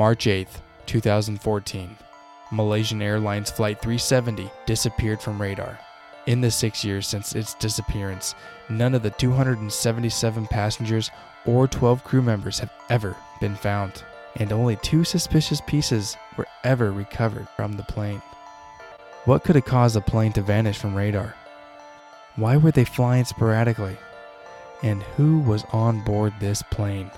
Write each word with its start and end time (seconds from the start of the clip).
March 0.00 0.24
8th, 0.24 0.62
2014. 0.86 1.94
Malaysian 2.52 3.02
Airlines 3.02 3.50
Flight 3.50 3.82
370 3.82 4.50
disappeared 4.64 5.20
from 5.20 5.38
radar. 5.38 5.78
In 6.26 6.40
the 6.40 6.50
six 6.50 6.82
years 6.82 7.06
since 7.06 7.34
its 7.34 7.52
disappearance, 7.56 8.34
none 8.70 8.94
of 8.94 9.02
the 9.02 9.10
277 9.10 10.46
passengers 10.46 11.10
or 11.44 11.68
12 11.68 12.02
crew 12.02 12.22
members 12.22 12.58
have 12.60 12.72
ever 12.88 13.14
been 13.42 13.54
found, 13.54 14.02
and 14.36 14.54
only 14.54 14.76
two 14.76 15.04
suspicious 15.04 15.60
pieces 15.66 16.16
were 16.38 16.48
ever 16.64 16.92
recovered 16.92 17.46
from 17.54 17.74
the 17.74 17.82
plane. 17.82 18.22
What 19.26 19.44
could 19.44 19.56
have 19.56 19.66
caused 19.66 19.96
the 19.96 20.00
plane 20.00 20.32
to 20.32 20.40
vanish 20.40 20.78
from 20.78 20.94
radar? 20.94 21.34
Why 22.36 22.56
were 22.56 22.72
they 22.72 22.86
flying 22.86 23.26
sporadically? 23.26 23.98
And 24.82 25.02
who 25.02 25.40
was 25.40 25.66
on 25.74 26.02
board 26.04 26.32
this 26.40 26.62
plane? 26.70 27.10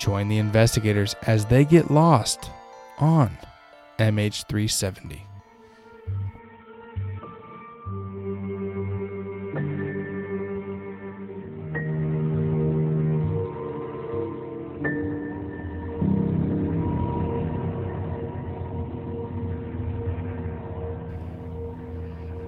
Join 0.00 0.28
the 0.28 0.38
investigators 0.38 1.14
as 1.26 1.44
they 1.44 1.64
get 1.64 1.90
lost 1.90 2.50
on 2.98 3.36
MH370. 3.98 5.20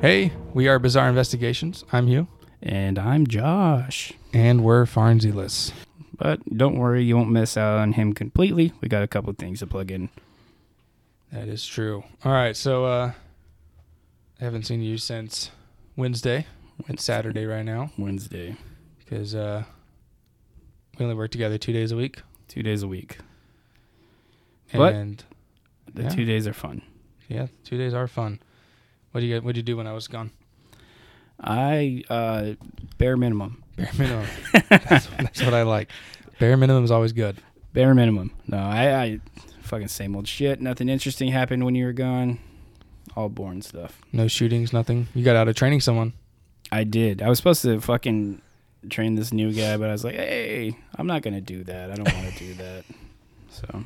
Hey, 0.01 0.33
we 0.53 0.67
are 0.67 0.81
Bizarre 0.81 1.09
Investigations. 1.09 1.85
I'm 1.93 2.09
Hugh, 2.09 2.27
And 2.61 2.99
I'm 2.99 3.27
Josh. 3.27 4.13
and 4.35 4.65
we're 4.65 4.85
Farnsyless. 4.85 5.73
But 6.23 6.57
don't 6.57 6.77
worry, 6.79 7.03
you 7.03 7.17
won't 7.17 7.31
miss 7.31 7.57
out 7.57 7.79
on 7.81 7.95
him 7.95 8.13
completely. 8.13 8.73
We 8.81 8.87
got 8.89 9.03
a 9.03 9.09
couple 9.09 9.33
things 9.33 9.59
to 9.59 9.67
plug 9.67 9.91
in. 9.91 10.09
That 11.33 11.49
is 11.49 11.67
true. 11.67 12.05
All 12.25 12.31
right, 12.31 12.57
so 12.57 12.85
uh, 12.85 13.13
I 14.41 14.45
haven't 14.45 14.65
seen 14.67 14.83
you 14.83 14.99
since 14.99 15.51
Wednesday. 15.97 16.47
It's 16.89 17.03
Saturday 17.03 17.45
right 17.45 17.65
now 17.65 17.91
Wednesday, 17.99 18.57
because 19.01 19.35
uh, 19.35 19.65
we 20.97 21.05
only 21.05 21.17
work 21.17 21.33
together 21.33 21.59
two 21.59 21.73
days 21.73 21.91
a 21.91 21.97
week. 21.97 22.23
two 22.47 22.63
days 22.63 22.83
a 22.85 22.89
week. 22.89 23.19
But- 24.73 25.25
The 25.95 26.03
Yeah. 26.05 26.09
two 26.09 26.25
days 26.25 26.47
are 26.47 26.53
fun. 26.55 26.83
yeah, 27.29 27.49
two 27.65 27.77
days 27.77 27.95
are 27.95 28.07
fun. 28.07 28.41
What 29.11 29.21
do 29.23 29.27
you 29.27 29.41
what 29.41 29.55
did 29.55 29.57
you 29.69 29.75
do 29.75 29.77
when 29.77 29.87
I 29.89 29.93
was 29.93 30.07
gone? 30.09 30.31
I 31.41 32.05
uh 32.09 32.55
bare 32.99 33.17
minimum. 33.17 33.62
Bare 33.77 33.91
minimum. 33.99 34.27
that's, 34.69 35.07
that's 35.07 35.43
what 35.43 35.55
I 35.55 35.63
like. 35.63 35.89
Bare 36.39 36.57
minimum 36.57 36.85
is 36.85 36.91
always 36.91 37.13
good. 37.13 37.39
Bare 37.73 37.95
minimum. 37.95 38.33
No, 38.47 38.59
I, 38.59 39.03
I 39.03 39.21
fucking 39.63 39.89
same 39.89 40.15
old 40.15 40.29
shit. 40.29 40.61
Nothing 40.61 40.89
interesting 40.89 41.29
happened 41.29 41.65
when 41.65 41.75
you 41.75 41.87
were 41.87 41.93
gone. 41.93 42.39
All 43.17 43.29
boring 43.29 43.63
stuff. 43.63 44.01
No 44.13 44.29
shootings, 44.29 44.73
nothing. 44.73 45.09
You 45.15 45.25
got 45.25 45.37
out 45.37 45.49
of 45.49 45.55
training 45.55 45.81
someone. 45.81 46.13
I 46.71 46.85
did. 46.85 47.23
I 47.23 47.29
was 47.29 47.39
supposed 47.39 47.63
to 47.63 47.81
fucking 47.81 48.41
train 48.91 49.15
this 49.15 49.33
new 49.33 49.53
guy, 49.53 49.77
but 49.77 49.89
I 49.89 49.93
was 49.93 50.05
like, 50.05 50.15
hey, 50.15 50.77
I'm 50.97 51.07
not 51.07 51.23
gonna 51.23 51.41
do 51.41 51.65
that. 51.65 51.91
I 51.91 51.95
don't 51.95 52.13
want 52.13 52.33
to 52.35 52.39
do 52.39 52.55
that. 52.63 52.85
So 53.51 53.85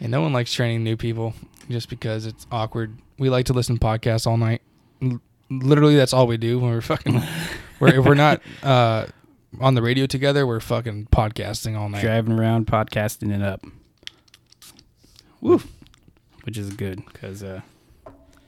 And 0.00 0.10
no 0.10 0.20
one 0.20 0.32
likes 0.32 0.52
training 0.52 0.84
new 0.84 0.96
people 0.96 1.34
just 1.68 1.88
because 1.90 2.26
it's 2.26 2.46
awkward. 2.50 2.96
We 3.18 3.30
like 3.30 3.46
to 3.46 3.52
listen 3.52 3.78
to 3.78 3.84
podcasts 3.84 4.26
all 4.26 4.36
night. 4.36 4.62
L- 5.02 5.20
literally, 5.50 5.96
that's 5.96 6.12
all 6.12 6.26
we 6.26 6.36
do 6.36 6.58
when 6.60 6.70
we're 6.70 6.80
fucking. 6.80 7.20
we're, 7.80 7.98
if 7.98 8.04
we're 8.04 8.14
not 8.14 8.40
uh, 8.62 9.06
on 9.60 9.74
the 9.74 9.82
radio 9.82 10.06
together, 10.06 10.46
we're 10.46 10.60
fucking 10.60 11.08
podcasting 11.12 11.76
all 11.78 11.88
night. 11.88 12.02
driving 12.02 12.38
around 12.38 12.66
podcasting 12.66 13.34
it 13.34 13.42
up. 13.42 13.64
Woo. 15.40 15.60
Which 16.44 16.56
is 16.58 16.70
good 16.70 17.04
because 17.06 17.42
uh, 17.42 17.60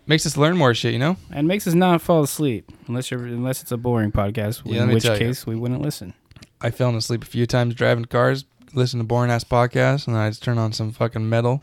Makes 0.06 0.26
us 0.26 0.36
learn 0.36 0.56
more 0.56 0.74
shit, 0.74 0.92
you 0.92 0.98
know. 0.98 1.16
and 1.30 1.46
makes 1.46 1.66
us 1.66 1.74
not 1.74 2.00
fall 2.00 2.22
asleep 2.22 2.70
unless 2.88 3.10
you're 3.10 3.24
unless 3.24 3.62
it's 3.62 3.70
a 3.70 3.76
boring 3.76 4.10
podcast. 4.10 4.62
Yeah, 4.64 4.72
let 4.78 4.82
in 4.82 4.88
me 4.88 4.94
which 4.94 5.04
tell 5.04 5.14
you. 5.14 5.26
case 5.26 5.46
we 5.46 5.54
wouldn't 5.54 5.82
listen. 5.82 6.14
I 6.60 6.70
fell 6.70 6.94
asleep 6.96 7.22
a 7.22 7.26
few 7.26 7.46
times 7.46 7.74
driving 7.74 8.06
cars, 8.06 8.44
listen 8.74 8.98
to 8.98 9.04
boring 9.04 9.30
ass 9.30 9.44
podcasts, 9.44 10.06
and 10.08 10.16
I 10.16 10.28
just 10.30 10.42
turn 10.42 10.58
on 10.58 10.72
some 10.72 10.90
fucking 10.92 11.28
metal, 11.28 11.62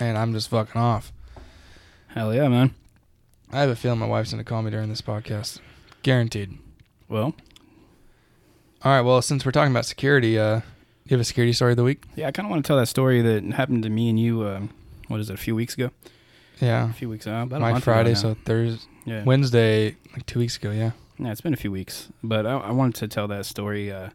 and 0.00 0.18
I'm 0.18 0.32
just 0.32 0.48
fucking 0.50 0.80
off. 0.80 1.12
Hell 2.08 2.34
yeah, 2.34 2.48
man. 2.48 2.74
I 3.52 3.60
have 3.60 3.70
a 3.70 3.76
feeling 3.76 3.98
my 4.00 4.06
wife's 4.06 4.30
gonna 4.32 4.44
call 4.44 4.62
me 4.62 4.70
during 4.70 4.88
this 4.88 5.02
podcast, 5.02 5.60
guaranteed. 6.02 6.58
Well, 7.08 7.34
All 8.84 8.90
right, 8.92 9.00
well, 9.02 9.22
since 9.22 9.44
we're 9.46 9.52
talking 9.52 9.70
about 9.72 9.86
security, 9.86 10.38
uh, 10.38 10.56
you 11.04 11.10
have 11.10 11.20
a 11.20 11.24
security 11.24 11.52
story 11.52 11.72
of 11.72 11.76
the 11.76 11.84
week? 11.84 12.04
yeah, 12.16 12.26
I 12.26 12.32
kind 12.32 12.46
of 12.46 12.50
want 12.50 12.64
to 12.64 12.66
tell 12.66 12.76
that 12.78 12.86
story 12.86 13.22
that 13.22 13.44
happened 13.52 13.84
to 13.84 13.90
me 13.90 14.08
and 14.08 14.18
you. 14.18 14.46
Um, 14.46 14.70
what 15.08 15.20
is 15.20 15.30
it? 15.30 15.34
A 15.34 15.36
few 15.36 15.54
weeks 15.54 15.74
ago. 15.74 15.90
Yeah, 16.60 16.90
A 16.90 16.92
few 16.92 17.08
weeks 17.08 17.26
ago. 17.26 17.42
About 17.42 17.60
my 17.60 17.80
Friday, 17.80 18.14
so 18.14 18.36
Thursday, 18.44 18.84
yeah, 19.04 19.24
Wednesday, 19.24 19.96
like 20.12 20.26
two 20.26 20.38
weeks 20.38 20.56
ago. 20.56 20.70
Yeah. 20.70 20.92
yeah, 21.18 21.32
it's 21.32 21.40
been 21.40 21.54
a 21.54 21.56
few 21.56 21.72
weeks, 21.72 22.08
but 22.22 22.46
I, 22.46 22.56
I 22.58 22.70
wanted 22.70 22.94
to 22.96 23.08
tell 23.08 23.26
that 23.28 23.46
story. 23.46 23.90
Uh, 23.92 24.10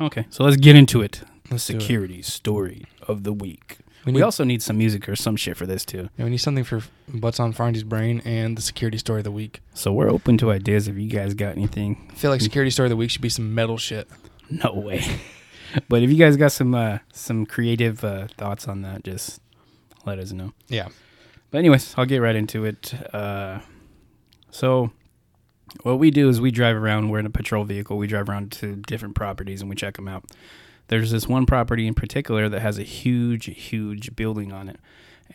okay, 0.00 0.26
so 0.30 0.44
let's 0.44 0.56
get 0.56 0.76
into 0.76 1.00
it. 1.02 1.22
Let's 1.50 1.66
do 1.66 1.76
it. 1.76 1.80
Security 1.80 2.22
story 2.22 2.84
of 3.06 3.24
the 3.24 3.32
week. 3.32 3.78
We 4.04 4.12
We 4.12 4.22
also 4.22 4.44
need 4.44 4.62
some 4.62 4.78
music 4.78 5.08
or 5.08 5.16
some 5.16 5.36
shit 5.36 5.56
for 5.56 5.66
this 5.66 5.84
too. 5.84 6.08
yeah, 6.16 6.24
we 6.24 6.30
need 6.30 6.38
something 6.38 6.64
for 6.64 6.82
what's 7.20 7.40
on 7.40 7.52
Farnsey's 7.52 7.84
brain 7.84 8.22
and 8.24 8.56
the 8.56 8.62
security 8.62 8.98
story 8.98 9.20
of 9.20 9.24
the 9.24 9.30
week. 9.30 9.60
So 9.74 9.92
we're 9.92 10.10
open 10.10 10.38
to 10.38 10.50
ideas 10.50 10.88
if 10.88 10.96
you 10.96 11.08
guys 11.08 11.34
got 11.34 11.52
anything. 11.52 12.08
I 12.10 12.14
feel 12.14 12.30
like 12.30 12.40
security 12.40 12.70
story 12.70 12.86
of 12.86 12.90
the 12.90 12.96
week 12.96 13.10
should 13.10 13.22
be 13.22 13.28
some 13.28 13.54
metal 13.54 13.76
shit. 13.76 14.08
No 14.50 14.72
way. 14.72 15.04
but 15.88 16.02
if 16.02 16.10
you 16.10 16.16
guys 16.16 16.36
got 16.36 16.52
some 16.52 16.74
uh, 16.74 16.98
some 17.12 17.44
creative 17.44 18.02
uh, 18.04 18.28
thoughts 18.36 18.66
on 18.68 18.82
that, 18.82 19.04
just 19.04 19.40
let 20.06 20.18
us 20.18 20.32
know. 20.32 20.52
Yeah. 20.68 20.88
But 21.50 21.58
anyways, 21.58 21.94
I'll 21.96 22.06
get 22.06 22.18
right 22.18 22.36
into 22.36 22.64
it. 22.64 22.94
Uh, 23.14 23.60
so 24.50 24.90
what 25.82 25.98
we 25.98 26.10
do 26.10 26.28
is 26.28 26.40
we 26.40 26.50
drive 26.50 26.76
around. 26.76 27.10
We're 27.10 27.18
in 27.18 27.26
a 27.26 27.30
patrol 27.30 27.64
vehicle. 27.64 27.96
We 27.96 28.06
drive 28.06 28.28
around 28.28 28.52
to 28.52 28.76
different 28.76 29.14
properties 29.14 29.60
and 29.60 29.68
we 29.68 29.76
check 29.76 29.96
them 29.96 30.08
out. 30.08 30.24
There's 30.88 31.10
this 31.10 31.28
one 31.28 31.46
property 31.46 31.86
in 31.86 31.94
particular 31.94 32.48
that 32.48 32.60
has 32.60 32.78
a 32.78 32.82
huge, 32.82 33.46
huge 33.46 34.16
building 34.16 34.52
on 34.52 34.68
it, 34.68 34.78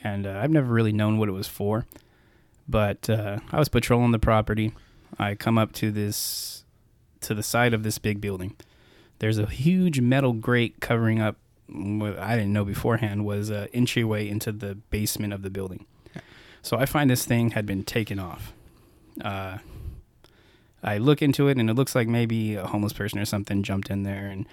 and 0.03 0.28
uh, 0.28 0.40
I've 0.41 0.52
never 0.52 0.74
really 0.74 0.94
known 0.94 1.18
what 1.18 1.30
it 1.30 1.34
was 1.34 1.47
for. 1.47 1.86
But 2.68 3.09
uh, 3.09 3.40
I 3.52 3.59
was 3.59 3.69
patrolling 3.69 4.12
the 4.12 4.19
property. 4.19 4.74
I 5.19 5.36
come 5.36 5.58
up 5.58 5.74
to 5.74 5.91
this 5.91 6.66
to 7.22 7.34
the 7.34 7.44
side 7.44 7.74
of 7.74 7.84
this 7.84 7.97
big 7.97 8.19
building. 8.19 8.56
There's 9.19 9.38
a 9.38 9.46
huge 9.46 10.02
metal 10.02 10.34
grate 10.34 10.80
covering 10.81 11.22
up 11.22 11.38
what 11.68 12.20
I 12.20 12.35
didn't 12.35 12.53
know 12.53 12.66
beforehand 12.66 13.25
was 13.25 13.50
an 13.50 13.68
entryway 13.74 14.28
into 14.28 14.52
the 14.52 14.75
basement 14.75 15.34
of 15.34 15.41
the 15.41 15.50
building. 15.50 15.85
So 16.62 16.78
I 16.78 16.85
find 16.85 17.09
this 17.09 17.25
thing 17.25 17.52
had 17.52 17.66
been 17.66 17.84
taken 17.84 18.20
off. 18.20 18.53
Uh, 19.22 19.58
I 20.84 20.97
look 20.97 21.22
into 21.22 21.47
it 21.47 21.58
and 21.58 21.70
it 21.70 21.74
looks 21.74 21.96
like 21.96 22.08
maybe 22.08 22.56
a 22.56 22.68
homeless 22.68 22.94
person 22.94 23.20
or 23.20 23.25
something 23.25 23.64
jumped 23.64 23.90
in 23.90 24.03
there 24.03 24.28
and 24.28 24.46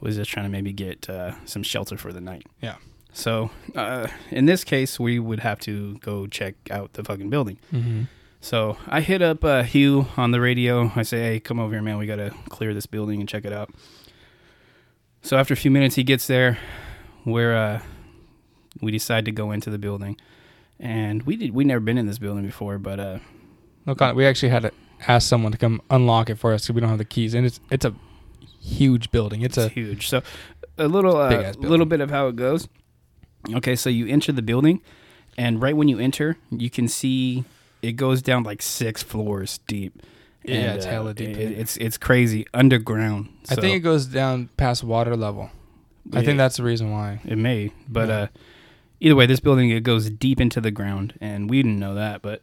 was 0.00 0.16
just 0.16 0.30
trying 0.30 0.46
to 0.46 0.50
maybe 0.50 0.72
get 0.72 1.08
uh, 1.08 1.32
some 1.44 1.62
shelter 1.62 1.96
for 1.96 2.12
the 2.12 2.20
night. 2.20 2.46
Yeah. 2.60 2.76
So 3.12 3.50
uh, 3.74 4.08
in 4.30 4.44
this 4.46 4.62
case, 4.62 5.00
we 5.00 5.18
would 5.18 5.40
have 5.40 5.58
to 5.60 5.96
go 5.98 6.26
check 6.26 6.54
out 6.70 6.92
the 6.92 7.02
fucking 7.02 7.30
building. 7.30 7.58
Mm-hmm. 7.72 8.02
So 8.40 8.76
I 8.86 9.00
hit 9.00 9.22
up 9.22 9.42
uh, 9.42 9.62
Hugh 9.62 10.06
on 10.16 10.30
the 10.30 10.40
radio. 10.40 10.92
I 10.94 11.02
say, 11.02 11.20
"Hey, 11.20 11.40
come 11.40 11.58
over 11.58 11.72
here, 11.72 11.82
man. 11.82 11.98
We 11.98 12.06
gotta 12.06 12.32
clear 12.48 12.74
this 12.74 12.86
building 12.86 13.20
and 13.20 13.28
check 13.28 13.44
it 13.44 13.52
out." 13.52 13.70
So 15.22 15.36
after 15.36 15.54
a 15.54 15.56
few 15.56 15.70
minutes, 15.70 15.94
he 15.94 16.04
gets 16.04 16.26
there. 16.26 16.58
Where 17.24 17.56
uh, 17.56 17.82
we 18.80 18.92
decide 18.92 19.24
to 19.24 19.32
go 19.32 19.50
into 19.50 19.70
the 19.70 19.78
building, 19.78 20.16
and 20.78 21.22
we 21.24 21.36
did. 21.36 21.54
We 21.54 21.64
never 21.64 21.80
been 21.80 21.98
in 21.98 22.06
this 22.06 22.18
building 22.18 22.44
before, 22.44 22.78
but 22.78 23.00
uh, 23.00 23.18
No, 23.86 24.12
we 24.14 24.26
actually 24.26 24.50
had 24.50 24.62
to 24.62 24.72
ask 25.08 25.28
someone 25.28 25.52
to 25.52 25.58
come 25.58 25.82
unlock 25.90 26.30
it 26.30 26.36
for 26.36 26.52
us 26.52 26.62
because 26.62 26.74
we 26.74 26.80
don't 26.80 26.90
have 26.90 26.98
the 26.98 27.04
keys, 27.04 27.34
and 27.34 27.46
it's 27.46 27.60
it's 27.70 27.84
a 27.84 27.94
huge 28.66 29.10
building. 29.10 29.42
It's 29.42 29.56
it's 29.56 29.66
a 29.66 29.68
huge. 29.68 30.08
So 30.08 30.22
a 30.78 30.88
little, 30.88 31.16
uh, 31.16 31.52
little 31.58 31.86
bit 31.86 32.00
of 32.00 32.10
how 32.10 32.28
it 32.28 32.36
goes. 32.36 32.68
Okay, 33.54 33.76
so 33.76 33.88
you 33.88 34.06
enter 34.08 34.32
the 34.32 34.42
building, 34.42 34.82
and 35.38 35.62
right 35.62 35.76
when 35.76 35.88
you 35.88 35.98
enter, 35.98 36.36
you 36.50 36.68
can 36.68 36.88
see 36.88 37.44
it 37.82 37.92
goes 37.92 38.20
down 38.22 38.42
like 38.42 38.60
six 38.62 39.02
floors 39.02 39.58
deep. 39.66 40.02
Yeah, 40.44 40.54
And, 40.54 40.76
it's 40.76 40.86
uh, 40.86 40.90
hella 40.90 41.14
deep 41.14 41.30
it- 41.36 41.58
it's 41.58 41.76
it's 41.78 41.96
crazy 41.98 42.46
underground. 42.54 43.28
I 43.50 43.54
think 43.56 43.76
it 43.76 43.80
goes 43.80 44.06
down 44.06 44.48
past 44.56 44.84
water 44.84 45.16
level. 45.16 45.50
I 46.12 46.22
think 46.24 46.38
that's 46.38 46.56
the 46.56 46.62
reason 46.62 46.90
why. 46.92 47.20
it 47.24 47.36
may, 47.38 47.72
but 47.88 48.08
Yeah. 48.08 48.14
uh, 48.16 48.26
either 49.00 49.16
way, 49.16 49.26
this 49.26 49.40
building 49.40 49.70
it 49.70 49.82
goes 49.82 50.08
deep 50.10 50.40
into 50.40 50.60
the 50.60 50.70
ground, 50.70 51.14
and 51.20 51.50
we 51.50 51.62
didn't 51.62 51.78
know 51.80 51.94
that. 51.94 52.22
But 52.22 52.42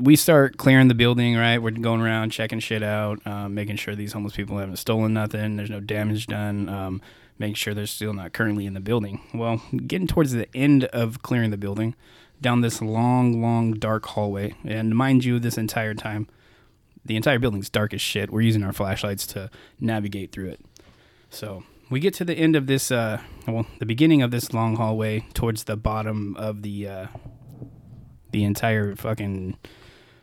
we 0.00 0.16
start 0.16 0.56
clearing 0.56 0.88
the 0.88 0.94
building. 0.94 1.36
Right, 1.36 1.58
we're 1.58 1.70
going 1.70 2.00
around 2.00 2.30
checking 2.30 2.60
shit 2.60 2.82
out, 2.82 3.26
um, 3.26 3.54
making 3.54 3.76
sure 3.76 3.94
these 3.94 4.12
homeless 4.12 4.36
people 4.36 4.58
haven't 4.58 4.76
stolen 4.76 5.14
nothing. 5.14 5.56
There's 5.56 5.70
no 5.70 5.80
damage 5.80 6.26
done. 6.26 6.68
Um, 6.68 7.02
making 7.38 7.54
sure 7.54 7.74
they're 7.74 7.86
still 7.86 8.12
not 8.12 8.32
currently 8.32 8.66
in 8.66 8.74
the 8.74 8.80
building. 8.80 9.20
Well, 9.32 9.62
getting 9.86 10.08
towards 10.08 10.32
the 10.32 10.48
end 10.56 10.84
of 10.86 11.22
clearing 11.22 11.50
the 11.50 11.56
building, 11.56 11.94
down 12.40 12.60
this 12.60 12.82
long, 12.82 13.40
long, 13.40 13.72
dark 13.72 14.06
hallway, 14.06 14.54
and 14.64 14.94
mind 14.94 15.24
you, 15.24 15.38
this 15.38 15.58
entire 15.58 15.94
time, 15.94 16.28
the 17.04 17.16
entire 17.16 17.38
building's 17.38 17.70
dark 17.70 17.94
as 17.94 18.00
shit. 18.00 18.30
We're 18.30 18.42
using 18.42 18.62
our 18.62 18.72
flashlights 18.72 19.26
to 19.28 19.50
navigate 19.80 20.32
through 20.32 20.48
it. 20.48 20.60
So 21.30 21.64
we 21.90 22.00
get 22.00 22.14
to 22.14 22.24
the 22.24 22.34
end 22.34 22.56
of 22.56 22.66
this, 22.66 22.90
uh, 22.90 23.20
well, 23.46 23.66
the 23.78 23.86
beginning 23.86 24.22
of 24.22 24.30
this 24.30 24.52
long 24.52 24.76
hallway 24.76 25.24
towards 25.34 25.64
the 25.64 25.76
bottom 25.76 26.36
of 26.36 26.62
the, 26.62 26.88
uh, 26.88 27.06
the 28.30 28.44
entire 28.44 28.94
fucking, 28.94 29.56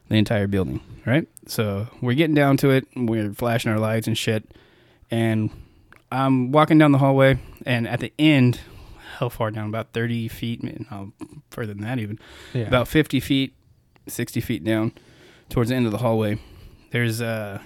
the 0.10 0.16
entire 0.16 0.48
building, 0.48 0.82
right? 1.06 1.28
So 1.48 1.88
we're 2.02 2.16
getting 2.16 2.36
down 2.36 2.58
to 2.58 2.70
it. 2.70 2.88
We're 2.96 3.34
flashing 3.34 3.72
our 3.72 3.80
lights 3.80 4.08
and 4.08 4.18
shit, 4.18 4.46
and 5.10 5.50
I'm 6.12 6.52
walking 6.52 6.78
down 6.78 6.92
the 6.92 6.98
hallway, 6.98 7.40
and 7.66 7.88
at 7.88 8.00
the 8.00 8.14
end, 8.20 8.60
how 9.18 9.30
far 9.30 9.52
down? 9.52 9.70
About 9.70 9.94
thirty 9.94 10.28
feet, 10.28 10.64
no, 10.92 11.12
further 11.52 11.74
than 11.74 11.84
that 11.84 12.00
even. 12.00 12.20
Yeah. 12.54 12.64
About 12.64 12.88
fifty 12.88 13.20
feet, 13.20 13.54
sixty 14.08 14.42
feet 14.42 14.64
down, 14.64 14.94
towards 15.50 15.70
the 15.70 15.76
end 15.76 15.86
of 15.86 15.92
the 15.92 16.00
hallway. 16.00 16.40
There's 16.92 17.22
uh, 17.22 17.60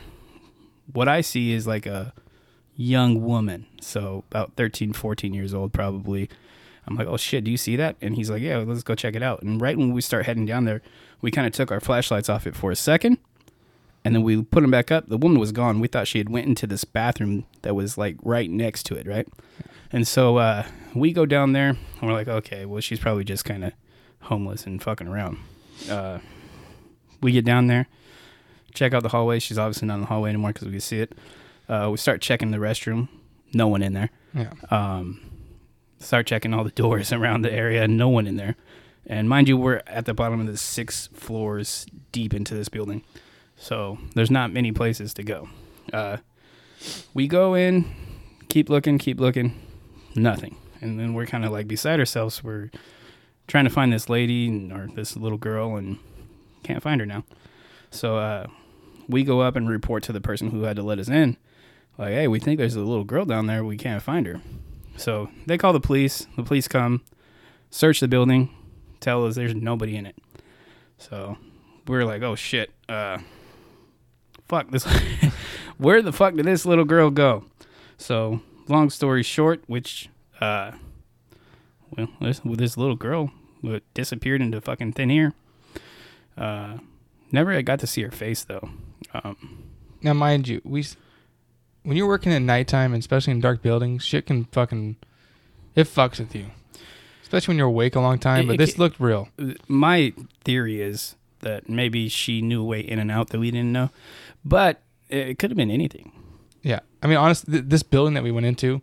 what 0.91 1.07
I 1.07 1.21
see 1.21 1.51
is 1.51 1.67
like 1.67 1.85
a 1.85 2.13
young 2.75 3.21
woman, 3.21 3.65
so 3.81 4.23
about 4.31 4.53
13, 4.55 4.93
14 4.93 5.33
years 5.33 5.53
old, 5.53 5.73
probably. 5.73 6.29
I'm 6.87 6.95
like, 6.95 7.07
oh 7.07 7.17
shit, 7.17 7.43
do 7.43 7.51
you 7.51 7.57
see 7.57 7.75
that? 7.75 7.97
And 8.01 8.15
he's 8.15 8.29
like, 8.29 8.41
yeah, 8.41 8.57
let's 8.57 8.83
go 8.83 8.95
check 8.95 9.15
it 9.15 9.21
out. 9.21 9.43
And 9.43 9.61
right 9.61 9.77
when 9.77 9.93
we 9.93 10.01
start 10.01 10.25
heading 10.25 10.45
down 10.45 10.65
there, 10.65 10.81
we 11.21 11.31
kind 11.31 11.47
of 11.47 11.53
took 11.53 11.71
our 11.71 11.79
flashlights 11.79 12.29
off 12.29 12.47
it 12.47 12.55
for 12.55 12.71
a 12.71 12.75
second, 12.75 13.17
and 14.05 14.15
then 14.15 14.23
we 14.23 14.41
put 14.41 14.61
them 14.61 14.71
back 14.71 14.91
up. 14.91 15.07
The 15.09 15.17
woman 15.17 15.39
was 15.39 15.51
gone. 15.51 15.79
We 15.79 15.87
thought 15.87 16.07
she 16.07 16.17
had 16.17 16.29
went 16.29 16.47
into 16.47 16.65
this 16.67 16.83
bathroom 16.83 17.45
that 17.61 17.75
was 17.75 17.97
like 17.97 18.17
right 18.23 18.49
next 18.49 18.83
to 18.87 18.95
it, 18.95 19.07
right? 19.07 19.27
And 19.91 20.07
so 20.07 20.37
uh, 20.37 20.65
we 20.93 21.11
go 21.13 21.25
down 21.25 21.53
there, 21.53 21.69
and 21.69 22.01
we're 22.01 22.13
like, 22.13 22.27
okay, 22.27 22.65
well, 22.65 22.81
she's 22.81 22.99
probably 22.99 23.23
just 23.23 23.43
kind 23.45 23.63
of 23.65 23.73
homeless 24.21 24.65
and 24.65 24.81
fucking 24.81 25.07
around. 25.07 25.37
Uh, 25.89 26.19
we 27.21 27.31
get 27.31 27.43
down 27.45 27.67
there, 27.67 27.87
check 28.73 28.93
out 28.93 29.03
the 29.03 29.09
hallway. 29.09 29.39
She's 29.39 29.57
obviously 29.57 29.87
not 29.87 29.95
in 29.95 30.01
the 30.01 30.07
hallway 30.07 30.29
anymore 30.29 30.51
because 30.53 30.65
we 30.67 30.71
can 30.73 30.81
see 30.81 30.99
it. 30.99 31.13
Uh, 31.67 31.89
we 31.91 31.97
start 31.97 32.21
checking 32.21 32.51
the 32.51 32.57
restroom. 32.57 33.09
No 33.53 33.67
one 33.67 33.81
in 33.81 33.93
there. 33.93 34.09
yeah. 34.33 34.51
Um, 34.69 35.21
start 35.99 36.27
checking 36.27 36.53
all 36.53 36.63
the 36.63 36.71
doors 36.71 37.11
around 37.13 37.41
the 37.41 37.51
area. 37.51 37.87
No 37.87 38.09
one 38.09 38.27
in 38.27 38.35
there. 38.37 38.55
And 39.05 39.27
mind 39.27 39.47
you, 39.47 39.57
we're 39.57 39.81
at 39.87 40.05
the 40.05 40.13
bottom 40.13 40.39
of 40.39 40.47
the 40.47 40.57
six 40.57 41.07
floors 41.13 41.85
deep 42.11 42.33
into 42.33 42.53
this 42.53 42.69
building. 42.69 43.03
So 43.55 43.97
there's 44.15 44.31
not 44.31 44.51
many 44.51 44.71
places 44.71 45.13
to 45.15 45.23
go. 45.23 45.49
Uh, 45.91 46.17
we 47.13 47.27
go 47.27 47.55
in, 47.55 47.85
keep 48.47 48.69
looking, 48.69 48.97
keep 48.97 49.19
looking, 49.19 49.59
nothing. 50.15 50.55
And 50.81 50.99
then 50.99 51.13
we're 51.13 51.25
kind 51.25 51.43
of 51.43 51.51
like 51.51 51.67
beside 51.67 51.99
ourselves. 51.99 52.43
We're 52.43 52.71
trying 53.47 53.65
to 53.65 53.69
find 53.69 53.91
this 53.91 54.09
lady 54.09 54.71
or 54.71 54.87
this 54.93 55.17
little 55.17 55.37
girl 55.37 55.75
and 55.75 55.97
can't 56.63 56.81
find 56.81 57.01
her 57.01 57.05
now. 57.05 57.25
So 57.91 58.17
uh, 58.17 58.47
we 59.07 59.23
go 59.23 59.41
up 59.41 59.55
and 59.55 59.67
report 59.67 60.03
to 60.03 60.13
the 60.13 60.21
person 60.21 60.51
who 60.51 60.63
had 60.63 60.75
to 60.75 60.83
let 60.83 60.99
us 60.99 61.09
in. 61.09 61.35
Like, 61.97 62.13
hey, 62.13 62.27
we 62.27 62.39
think 62.39 62.59
there's 62.59 62.75
a 62.75 62.79
little 62.79 63.03
girl 63.03 63.25
down 63.25 63.47
there. 63.47 63.63
We 63.63 63.75
can't 63.75 64.01
find 64.01 64.25
her. 64.25 64.41
So 64.95 65.29
they 65.47 65.57
call 65.57 65.73
the 65.73 65.79
police. 65.79 66.27
The 66.37 66.43
police 66.43 66.67
come, 66.67 67.01
search 67.71 67.99
the 67.99 68.07
building, 68.07 68.53
tell 68.99 69.25
us 69.25 69.35
there's 69.35 69.55
nobody 69.55 69.95
in 69.95 70.05
it. 70.05 70.15
So 70.97 71.37
we're 71.87 72.05
like, 72.05 72.21
oh 72.21 72.35
shit, 72.35 72.71
uh, 72.87 73.19
fuck 74.47 74.69
this. 74.71 74.85
Where 75.77 76.01
the 76.01 76.11
fuck 76.11 76.35
did 76.35 76.45
this 76.45 76.65
little 76.65 76.85
girl 76.85 77.09
go? 77.09 77.45
So 77.97 78.41
long 78.67 78.89
story 78.89 79.23
short, 79.23 79.63
which, 79.67 80.09
uh, 80.41 80.71
well, 81.95 82.09
this, 82.21 82.41
this 82.43 82.77
little 82.77 82.95
girl 82.95 83.31
disappeared 83.93 84.41
into 84.41 84.61
fucking 84.61 84.93
thin 84.93 85.11
air. 85.11 85.33
Uh, 86.37 86.77
never 87.31 87.61
got 87.61 87.79
to 87.79 87.87
see 87.87 88.01
her 88.01 88.11
face 88.11 88.43
though. 88.43 88.69
Um, 89.13 89.63
Now, 90.01 90.13
mind 90.13 90.47
you, 90.47 90.61
we 90.63 90.85
when 91.83 91.97
you're 91.97 92.07
working 92.07 92.31
at 92.31 92.41
nighttime, 92.41 92.93
and 92.93 93.01
especially 93.01 93.31
in 93.31 93.41
dark 93.41 93.61
buildings, 93.61 94.03
shit 94.03 94.27
can 94.27 94.45
fucking 94.45 94.97
it 95.75 95.87
fucks 95.87 96.19
with 96.19 96.35
you. 96.35 96.47
Especially 97.29 97.51
when 97.53 97.57
you're 97.59 97.67
awake 97.67 97.95
a 97.95 97.99
long 97.99 98.17
time. 98.17 98.45
It- 98.45 98.47
but 98.47 98.53
it 98.55 98.57
this 98.57 98.77
looked 98.79 98.99
real. 98.99 99.29
my 99.67 100.13
theory 100.43 100.81
is 100.81 101.15
that 101.41 101.69
maybe 101.69 102.09
she 102.09 102.41
knew 102.41 102.61
a 102.61 102.65
way 102.65 102.79
in 102.81 102.97
and 102.97 103.11
out 103.11 103.29
that 103.29 103.39
we 103.39 103.51
didn't 103.51 103.71
know, 103.71 103.91
but 104.43 104.81
it 105.09 105.37
could 105.39 105.51
have 105.51 105.57
been 105.57 105.71
anything. 105.71 106.11
Yeah, 106.63 106.79
I 107.03 107.07
mean, 107.07 107.17
honestly, 107.17 107.53
th- 107.53 107.65
this 107.67 107.83
building 107.83 108.15
that 108.15 108.23
we 108.23 108.31
went 108.31 108.45
into, 108.47 108.81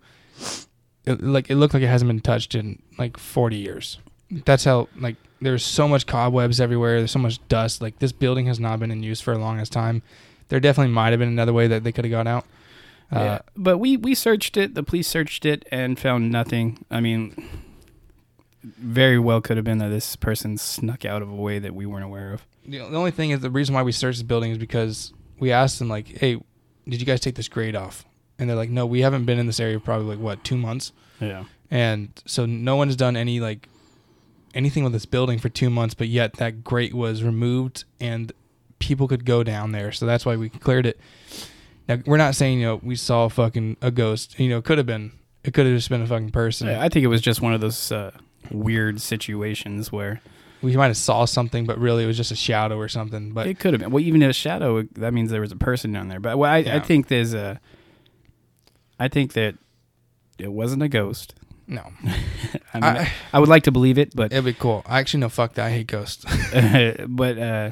it, 1.05 1.21
like 1.23 1.51
it 1.51 1.57
looked 1.57 1.75
like 1.75 1.83
it 1.83 1.89
hasn't 1.89 2.09
been 2.09 2.21
touched 2.21 2.55
in 2.55 2.81
like 2.99 3.17
40 3.19 3.57
years. 3.57 3.99
That's 4.31 4.65
how 4.65 4.89
like 4.99 5.17
there's 5.41 5.65
so 5.65 5.87
much 5.87 6.07
cobwebs 6.07 6.61
everywhere. 6.61 6.99
There's 6.99 7.11
so 7.11 7.19
much 7.19 7.47
dust. 7.49 7.83
Like 7.83 7.99
this 7.99 8.13
building 8.13 8.47
has 8.47 8.59
not 8.59 8.79
been 8.81 8.91
in 8.91 9.03
use 9.03 9.21
for 9.21 9.33
a 9.33 9.39
longest 9.39 9.73
time. 9.73 10.03
There 10.49 10.61
definitely 10.61 10.93
might 10.95 11.11
have 11.11 11.19
been 11.19 11.29
another 11.29 11.53
way 11.53 11.67
that 11.67 11.85
they 11.85 11.93
could 11.93 12.05
have 12.05 12.13
got 12.13 12.27
out. 12.27 12.45
Uh, 13.13 13.19
yeah, 13.21 13.39
but 13.57 13.79
we 13.79 13.97
we 13.97 14.15
searched 14.15 14.57
it. 14.57 14.75
The 14.75 14.83
police 14.83 15.07
searched 15.07 15.45
it 15.45 15.65
and 15.71 15.99
found 15.99 16.31
nothing. 16.33 16.85
I 16.91 17.01
mean, 17.01 17.35
very 18.79 19.19
well 19.19 19.41
could 19.41 19.57
have 19.57 19.65
been 19.65 19.79
that 19.79 19.89
this 19.89 20.17
person 20.17 20.59
snuck 20.59 21.05
out 21.05 21.23
of 21.23 21.29
a 21.31 21.35
way 21.35 21.59
that 21.59 21.75
we 21.75 21.87
weren't 21.87 22.05
aware 22.05 22.33
of. 22.33 22.47
The, 22.67 22.79
the 22.79 22.97
only 22.97 23.11
thing 23.13 23.31
is 23.31 23.41
the 23.41 23.51
reason 23.51 23.75
why 23.75 23.83
we 23.83 23.93
searched 23.93 24.19
this 24.19 24.23
building 24.23 24.51
is 24.51 24.59
because 24.59 25.13
we 25.39 25.53
asked 25.53 25.79
them 25.79 25.89
like, 25.89 26.09
"Hey, 26.09 26.41
did 26.89 27.01
you 27.01 27.07
guys 27.07 27.21
take 27.21 27.35
this 27.37 27.49
grade 27.49 27.77
off?" 27.77 28.05
And 28.39 28.49
they're 28.49 28.57
like, 28.57 28.71
"No, 28.71 28.87
we 28.87 29.03
haven't 29.03 29.25
been 29.25 29.39
in 29.39 29.47
this 29.47 29.61
area 29.61 29.79
probably 29.79 30.07
like 30.07 30.19
what 30.19 30.43
two 30.45 30.57
months." 30.57 30.93
Yeah. 31.21 31.45
and 31.71 32.09
so 32.27 32.45
no 32.45 32.77
one's 32.77 32.95
done 32.97 33.17
any 33.17 33.41
like 33.41 33.69
anything 34.55 34.85
with 34.85 34.93
this 34.93 35.07
building 35.07 35.39
for 35.39 35.49
two 35.49 35.71
months 35.71 35.95
but 35.95 36.09
yet 36.09 36.35
that 36.35 36.63
grate 36.63 36.93
was 36.95 37.23
removed 37.23 37.85
and 38.01 38.33
people 38.79 39.09
could 39.09 39.25
go 39.25 39.43
down 39.43 39.73
there 39.73 39.93
so 39.93 40.05
that's 40.07 40.27
why 40.27 40.37
we 40.37 40.49
cleared 40.51 40.85
it 40.87 41.01
now 41.89 41.97
we're 42.07 42.17
not 42.19 42.35
saying 42.35 42.61
you 42.61 42.67
know 42.67 42.81
we 42.83 42.95
saw 42.97 43.25
a 43.25 43.31
fucking 43.31 43.77
a 43.81 43.91
ghost 43.91 44.39
you 44.39 44.49
know 44.51 44.59
it 44.59 44.65
could 44.65 44.77
have 44.79 44.87
been 44.87 45.11
it 45.43 45.55
could 45.55 45.65
have 45.67 45.75
just 45.75 45.89
been 45.89 46.03
a 46.03 46.07
fucking 46.07 46.31
person 46.31 46.69
I 46.69 46.89
think 46.91 47.03
it 47.05 47.09
was 47.09 47.21
just 47.23 47.41
one 47.41 47.55
of 47.55 47.61
those 47.63 47.91
uh, 47.91 48.11
weird 48.51 49.01
situations 49.01 49.91
where 49.91 50.21
we 50.63 50.77
might 50.77 50.87
have 50.87 50.97
saw 50.97 51.25
something 51.25 51.67
but 51.67 51.79
really 51.79 52.05
it 52.05 52.07
was 52.07 52.17
just 52.17 52.31
a 52.31 52.37
shadow 52.37 52.79
or 52.79 52.89
something 52.89 53.33
but 53.33 53.47
it 53.47 53.59
could 53.59 53.73
have 53.75 53.81
been. 53.81 53.91
Well, 53.91 54.03
even 54.03 54.23
a 54.23 54.33
shadow, 54.33 54.83
that 54.97 55.13
means 55.13 55.31
there 55.31 55.41
was 55.41 55.53
a 55.53 55.57
person 55.57 55.93
down 55.93 56.09
there. 56.09 56.21
But 56.21 56.39
well, 56.39 56.51
I, 56.51 56.59
I 56.59 56.81
think 56.81 57.09
there's 57.09 57.35
a. 57.35 57.61
I 58.99 59.09
think 59.09 59.35
that 59.35 59.57
it 60.39 60.53
wasn't 60.53 60.83
a 60.83 60.89
ghost. 60.89 61.35
no 61.67 61.83
I, 62.73 62.81
mean, 62.81 62.85
I, 62.85 63.13
I 63.33 63.39
would 63.41 63.49
like 63.49 63.65
to 63.65 63.73
believe 63.73 63.99
it, 63.99 64.15
but 64.15 64.33
it'd 64.33 64.45
be 64.45 64.53
cool 64.55 64.83
i 64.87 64.99
actually 65.01 65.21
no 65.21 65.29
fuck 65.29 65.55
that 65.55 65.67
i 65.67 65.71
hate 65.71 65.87
ghosts 65.89 66.25
but 67.09 67.39
uh, 67.39 67.71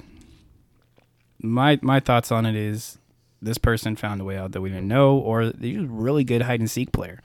my 1.40 1.78
my 1.82 2.00
thoughts 2.00 2.32
on 2.32 2.44
it 2.46 2.56
is 2.56 2.98
this 3.40 3.58
person 3.58 3.94
found 3.96 4.20
a 4.20 4.24
way 4.24 4.36
out 4.38 4.52
that 4.52 4.62
we 4.62 4.70
didn't 4.70 4.88
know, 4.88 5.18
or 5.18 5.50
they're 5.50 5.80
a 5.80 5.84
really 5.84 6.24
good 6.24 6.42
hide 6.42 6.60
and 6.60 6.70
seek 6.70 6.92
player. 6.92 7.20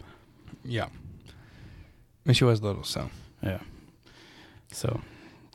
yeah 0.63 0.88
and 2.25 2.36
she 2.38 2.43
was 2.43 2.62
little 2.62 2.84
so 2.84 3.10
Yeah. 3.43 3.60
So 4.72 5.01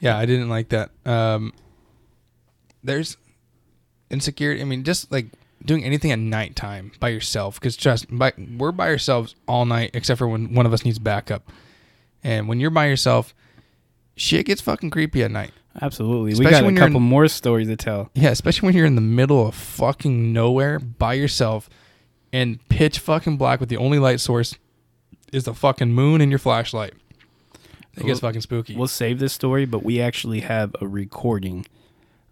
Yeah, 0.01 0.19
I 0.19 0.27
didn't 0.27 0.49
like 0.49 0.71
that. 0.71 0.91
Um, 1.07 1.53
there's 2.83 3.17
insecurity. 4.11 4.61
I 4.61 4.65
mean, 4.65 4.85
just 4.85 5.11
like 5.13 5.27
doing 5.65 5.85
anything 5.85 6.11
at 6.13 6.19
nighttime 6.19 6.93
by 7.01 7.09
yourself, 7.09 7.59
because 7.59 7.77
trust, 7.77 8.07
by, 8.11 8.33
we're 8.59 8.73
by 8.73 8.89
ourselves 8.89 9.35
all 9.49 9.65
night, 9.65 9.91
except 9.95 10.19
for 10.19 10.29
when 10.29 10.53
one 10.55 10.67
of 10.67 10.73
us 10.73 10.85
needs 10.85 10.99
backup. 10.99 11.51
And 12.23 12.49
when 12.49 12.61
you're 12.61 12.71
by 12.71 12.87
yourself, 12.87 13.35
shit 14.17 14.47
gets 14.47 14.61
fucking 14.61 14.91
creepy 14.91 15.23
at 15.23 15.31
night. 15.31 15.53
absolutely, 15.81 16.33
Especially 16.33 16.47
we 16.47 16.51
got 16.51 16.63
a 16.63 16.67
when 16.67 16.77
you're 16.77 16.87
couple 16.87 16.97
in- 17.01 17.03
more 17.09 17.29
stories 17.29 17.69
to 17.69 17.77
tell. 17.77 18.11
Yeah, 18.15 18.31
especially 18.31 18.67
when 18.67 18.77
you're 18.77 18.87
in 18.87 18.95
the 18.95 19.01
middle 19.01 19.47
of 19.47 19.55
fucking 19.55 20.33
nowhere 20.33 20.79
by 20.79 21.15
yourself 21.15 21.69
and 22.33 22.67
pitch 22.69 22.99
fucking 22.99 23.37
black 23.37 23.61
with 23.61 23.69
the 23.69 23.77
only 23.77 23.99
light 23.99 24.21
source 24.21 24.57
is 25.33 25.45
the 25.45 25.55
fucking 25.55 25.93
moon 25.93 26.21
and 26.21 26.31
your 26.31 26.39
flashlight. 26.39 26.95
It 27.97 28.05
gets 28.05 28.21
Well- 28.23 28.31
fucking 28.31 28.43
spooky. 28.43 28.77
We'll 28.77 28.89
save 28.89 29.19
this 29.19 29.33
story, 29.33 29.65
but 29.65 29.83
we 29.83 30.01
actually 30.01 30.41
have 30.41 30.75
a 30.81 30.87
recording. 30.87 31.67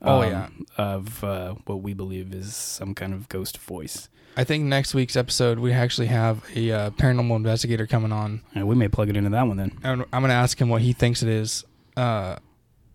Oh, 0.04 0.22
um, 0.22 0.30
yeah. 0.30 0.48
of 0.78 1.22
uh, 1.22 1.54
what 1.66 1.80
we 1.80 1.94
believe 1.94 2.34
is 2.34 2.56
some 2.56 2.92
kind 2.92 3.14
of 3.14 3.28
ghost 3.28 3.58
voice. 3.58 4.08
I 4.36 4.44
think 4.44 4.64
next 4.64 4.94
week's 4.94 5.14
episode 5.14 5.58
we 5.58 5.72
actually 5.72 6.06
have 6.08 6.42
a 6.56 6.72
uh, 6.72 6.90
paranormal 6.90 7.36
investigator 7.36 7.86
coming 7.86 8.12
on. 8.12 8.40
And 8.54 8.66
we 8.66 8.74
may 8.74 8.88
plug 8.88 9.10
it 9.10 9.16
into 9.16 9.30
that 9.30 9.46
one 9.46 9.58
then. 9.58 9.78
And 9.84 10.04
I'm 10.12 10.22
gonna 10.22 10.32
ask 10.32 10.60
him 10.60 10.68
what 10.68 10.82
he 10.82 10.92
thinks 10.92 11.22
it 11.22 11.28
is. 11.28 11.64
Uh, 11.96 12.36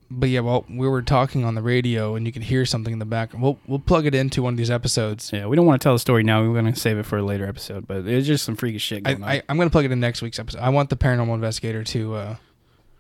but 0.10 0.30
yeah, 0.30 0.40
well, 0.40 0.66
we 0.70 0.88
were 0.88 1.02
talking 1.02 1.44
on 1.44 1.56
the 1.56 1.62
radio 1.62 2.16
and 2.16 2.26
you 2.26 2.32
could 2.32 2.44
hear 2.44 2.66
something 2.66 2.94
in 2.94 3.00
the 3.00 3.06
back. 3.06 3.32
We'll 3.34 3.60
we'll 3.68 3.80
plug 3.80 4.06
it 4.06 4.16
into 4.16 4.42
one 4.42 4.54
of 4.54 4.58
these 4.58 4.72
episodes. 4.72 5.32
Yeah, 5.32 5.46
we 5.46 5.56
don't 5.56 5.66
want 5.66 5.80
to 5.82 5.86
tell 5.86 5.94
the 5.94 6.00
story 6.00 6.24
now. 6.24 6.42
We're 6.42 6.60
going 6.60 6.74
to 6.74 6.80
save 6.80 6.98
it 6.98 7.06
for 7.06 7.18
a 7.18 7.24
later 7.24 7.46
episode, 7.46 7.88
but 7.88 8.08
it's 8.08 8.26
just 8.26 8.44
some 8.44 8.56
freaky 8.56 8.78
shit 8.80 9.08
I, 9.08 9.14
on. 9.14 9.24
I, 9.24 9.44
I'm 9.48 9.58
gonna 9.58 9.70
plug 9.70 9.86
it 9.86 9.92
in 9.92 10.00
next 10.00 10.22
week's 10.22 10.40
episode. 10.40 10.60
I 10.62 10.70
want 10.70 10.90
the 10.90 10.98
paranormal 10.98 11.36
investigator 11.36 11.84
to 11.84 12.16
uh, 12.16 12.36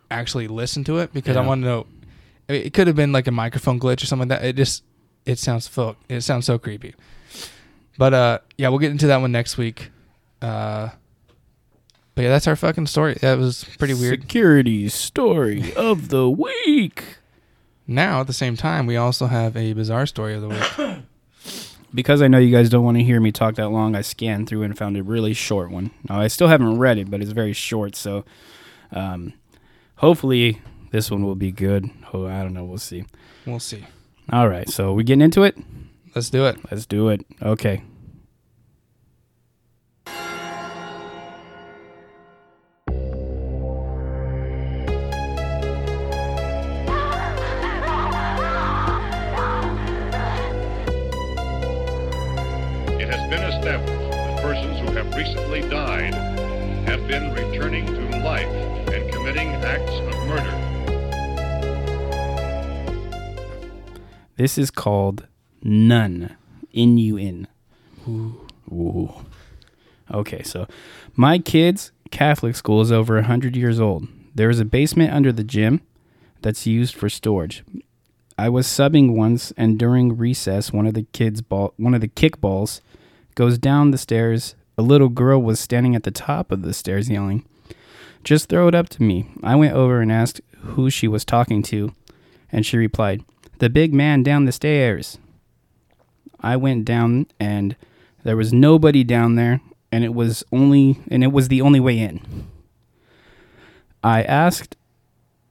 actually 0.10 0.48
listen 0.48 0.84
to 0.86 1.00
it 1.00 1.14
because 1.14 1.36
I 1.36 1.42
want 1.42 1.62
to 1.62 1.66
know. 1.66 1.88
It 2.48 2.68
it 2.68 2.74
could 2.74 2.88
have 2.88 2.96
been 2.96 3.12
like 3.12 3.28
a 3.28 3.32
microphone 3.32 3.80
glitch 3.80 4.04
or 4.04 4.06
something 4.06 4.30
like 4.30 4.42
that. 4.42 4.48
It 4.48 4.56
just 4.56 4.84
it 5.26 5.40
sounds 5.40 5.68
fuck. 5.68 5.98
It 6.08 6.22
sounds 6.22 6.46
so 6.46 6.58
creepy. 6.58 6.96
But 7.98 8.14
uh, 8.14 8.40
yeah, 8.58 8.70
we'll 8.70 8.80
get 8.80 8.92
into 8.92 9.08
that 9.08 9.18
one 9.18 9.32
next 9.32 9.58
week. 9.58 9.92
Uh, 10.42 10.90
but 12.16 12.24
yeah, 12.24 12.30
that's 12.30 12.48
our 12.48 12.56
fucking 12.56 12.88
story. 12.88 13.16
That 13.22 13.38
was 13.38 13.64
pretty 13.78 13.94
weird. 13.94 14.22
Security 14.22 14.90
story 14.90 15.74
of 15.76 16.10
the 16.10 16.30
week. 16.30 17.18
Now, 17.86 18.22
at 18.22 18.28
the 18.28 18.34
same 18.34 18.58
time, 18.58 18.86
we 18.86 18.98
also 18.98 19.28
have 19.28 19.56
a 19.56 19.74
bizarre 19.74 20.06
story 20.06 20.34
of 20.34 20.42
the 20.42 20.50
week. 20.50 20.98
because 21.94 22.22
I 22.22 22.28
know 22.28 22.38
you 22.38 22.52
guys 22.52 22.70
don't 22.70 22.84
want 22.84 22.98
to 22.98 23.04
hear 23.04 23.22
me 23.22 23.32
talk 23.32 23.56
that 23.56 23.70
long, 23.70 23.96
I 23.96 24.02
scanned 24.02 24.50
through 24.50 24.64
and 24.64 24.78
found 24.78 24.98
a 24.98 25.04
really 25.04 25.34
short 25.34 25.72
one. 25.72 25.92
Now, 26.10 26.20
I 26.20 26.28
still 26.28 26.48
haven't 26.48 26.80
read 26.80 26.98
it, 26.98 27.10
but 27.10 27.22
it's 27.22 27.32
very 27.32 27.54
short, 27.54 27.96
so 27.96 28.26
um, 28.92 29.34
hopefully 29.98 30.62
this 30.92 31.12
one 31.12 31.24
will 31.24 31.36
be 31.36 31.52
good. 31.52 31.90
Oh, 32.14 32.26
I 32.26 32.42
don't 32.42 32.54
know. 32.54 32.64
We'll 32.64 32.78
see. 32.78 33.06
We'll 33.46 33.60
see. 33.60 33.86
All 34.32 34.48
right, 34.50 34.70
so 34.70 34.94
we 34.94 35.04
getting 35.04 35.22
into 35.22 35.44
it? 35.44 35.58
Let's 36.16 36.30
do 36.30 36.46
it. 36.46 36.58
Let's 36.72 36.86
do 36.86 37.10
it. 37.10 37.26
Okay. 37.42 37.84
It 53.00 53.08
has 53.10 53.30
been 53.30 53.44
established 53.44 54.12
that 54.12 54.42
persons 54.42 54.80
who 54.80 54.96
have 54.96 55.14
recently 55.16 55.62
died 55.70 56.14
have 56.88 57.08
been 57.08 57.34
returning 57.34 57.86
to 57.86 58.24
life 58.24 58.48
and 58.48 58.87
committing 59.28 59.56
acts 59.56 59.92
of 59.92 60.16
murder. 60.26 60.54
This 64.38 64.58
is 64.58 64.72
called 64.72 65.28
Nun. 65.62 66.38
N 66.74 66.98
U 66.98 67.18
N. 67.18 67.48
Ooh. 68.08 69.12
Okay, 70.14 70.44
so 70.44 70.66
my 71.18 71.40
kid's 71.40 71.92
Catholic 72.10 72.56
school 72.56 72.80
is 72.80 72.90
over 72.90 73.16
100 73.16 73.58
years 73.58 73.82
old. 73.82 74.08
There 74.34 74.50
is 74.50 74.62
a 74.62 74.66
basement 74.66 75.12
under 75.12 75.34
the 75.34 75.44
gym 75.44 75.82
that's 76.42 76.66
used 76.66 76.96
for 76.96 77.10
storage. 77.10 77.66
I 78.38 78.48
was 78.48 78.66
subbing 78.66 79.14
once 79.14 79.52
and 79.58 79.78
during 79.78 80.16
recess 80.16 80.72
one 80.72 80.88
of 80.88 80.94
the 80.94 81.06
kids 81.12 81.42
ball 81.42 81.74
one 81.76 81.94
of 81.94 82.00
the 82.00 82.08
kickballs 82.08 82.80
goes 83.36 83.58
down 83.58 83.92
the 83.92 83.98
stairs. 83.98 84.56
A 84.78 84.82
little 84.82 85.10
girl 85.10 85.42
was 85.42 85.60
standing 85.60 85.98
at 85.98 86.04
the 86.04 86.12
top 86.12 86.50
of 86.50 86.62
the 86.62 86.74
stairs 86.74 87.10
yelling, 87.10 87.44
"Just 88.24 88.50
throw 88.50 88.68
it 88.68 88.76
up 88.76 88.90
to 88.90 89.04
me." 89.04 89.28
I 89.44 89.56
went 89.56 89.74
over 89.74 90.02
and 90.02 90.12
asked 90.12 90.42
who 90.60 90.90
she 90.90 91.08
was 91.08 91.24
talking 91.26 91.62
to, 91.64 91.94
and 92.52 92.66
she 92.66 92.78
replied, 92.78 93.24
"The 93.60 93.70
big 93.70 93.94
man 93.94 94.24
down 94.24 94.46
the 94.46 94.52
stairs." 94.52 95.18
I 96.40 96.56
went 96.56 96.86
down 96.86 97.28
and 97.40 97.76
there 98.24 98.38
was 98.38 98.54
nobody 98.54 99.04
down 99.04 99.36
there 99.36 99.62
and 99.92 100.04
it 100.04 100.14
was 100.14 100.44
only 100.52 101.00
and 101.10 101.24
it 101.24 101.32
was 101.32 101.48
the 101.48 101.62
only 101.62 101.80
way 101.80 102.00
in. 102.00 102.22
I 104.04 104.24
asked 104.24 104.76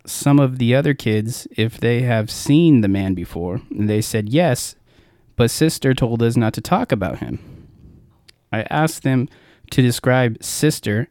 some 0.06 0.38
of 0.38 0.58
the 0.58 0.74
other 0.74 0.94
kids 0.94 1.48
if 1.56 1.78
they 1.78 2.02
have 2.02 2.30
seen 2.30 2.80
the 2.80 2.88
man 2.88 3.14
before 3.14 3.60
and 3.70 3.88
they 3.88 4.00
said 4.00 4.28
yes, 4.28 4.76
but 5.34 5.50
sister 5.50 5.94
told 5.94 6.22
us 6.22 6.36
not 6.36 6.52
to 6.54 6.60
talk 6.60 6.92
about 6.92 7.18
him. 7.18 7.40
I 8.52 8.62
asked 8.70 9.02
them 9.02 9.28
to 9.70 9.82
describe 9.82 10.42
sister 10.42 11.08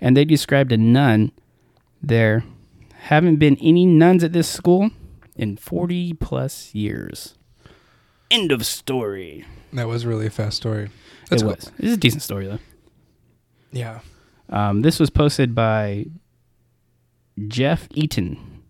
and 0.00 0.16
they 0.16 0.24
described 0.24 0.72
a 0.72 0.76
nun 0.76 1.32
there 2.02 2.44
haven't 2.92 3.36
been 3.36 3.56
any 3.60 3.86
nuns 3.86 4.22
at 4.22 4.32
this 4.32 4.48
school 4.48 4.90
in 5.36 5.56
40 5.56 6.14
plus 6.14 6.74
years. 6.74 7.34
End 8.30 8.52
of 8.52 8.66
story. 8.66 9.44
That 9.72 9.88
was 9.88 10.04
really 10.04 10.26
a 10.26 10.30
fast 10.30 10.56
story. 10.56 10.90
That's 11.28 11.42
it 11.42 11.44
cool. 11.44 11.54
was. 11.54 11.72
It's 11.78 11.94
a 11.94 11.96
decent 11.96 12.22
story 12.22 12.46
though. 12.46 12.58
Yeah. 13.72 14.00
Um, 14.48 14.82
this 14.82 14.98
was 14.98 15.10
posted 15.10 15.54
by 15.54 16.06
Jeff 17.48 17.88
Eaton. 17.92 18.62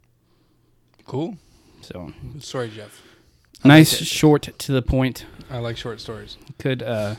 Cool. 1.04 1.37
So 1.80 2.12
Sorry, 2.38 2.68
Jeff. 2.68 3.00
nice, 3.64 4.00
like 4.00 4.08
short, 4.08 4.42
to 4.58 4.73
the 4.73 4.82
point. 4.82 5.25
I 5.50 5.58
like 5.58 5.76
short 5.76 6.00
stories. 6.00 6.37
Could 6.58 6.82
uh, 6.82 7.14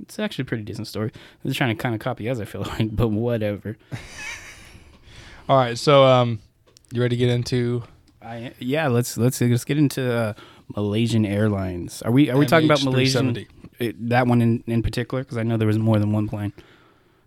it's 0.00 0.18
actually 0.18 0.42
a 0.42 0.46
pretty 0.46 0.64
decent 0.64 0.86
story. 0.86 1.12
They're 1.42 1.54
trying 1.54 1.76
to 1.76 1.82
kind 1.82 1.94
of 1.94 2.00
copy 2.00 2.28
us. 2.28 2.40
I 2.40 2.44
feel 2.44 2.62
like, 2.78 2.94
but 2.94 3.08
whatever. 3.08 3.76
All 5.48 5.56
right. 5.56 5.78
So, 5.78 6.04
um, 6.04 6.40
you 6.92 7.00
ready 7.00 7.16
to 7.16 7.20
get 7.20 7.30
into 7.30 7.84
I 8.26 8.52
yeah. 8.58 8.88
Let's 8.88 9.16
let's 9.16 9.40
let's 9.40 9.64
get 9.64 9.78
into 9.78 10.12
uh, 10.12 10.34
Malaysian 10.74 11.24
Airlines. 11.24 12.02
Are 12.02 12.10
we 12.10 12.28
are 12.30 12.36
we 12.36 12.46
talking 12.46 12.66
about 12.66 12.84
Malaysian? 12.84 13.34
MH370? 13.34 13.46
It, 13.78 14.08
that 14.08 14.26
one 14.26 14.42
in 14.42 14.64
in 14.66 14.82
particular 14.82 15.22
because 15.22 15.38
I 15.38 15.42
know 15.42 15.56
there 15.56 15.66
was 15.66 15.78
more 15.78 15.98
than 15.98 16.12
one 16.12 16.28
plane 16.28 16.52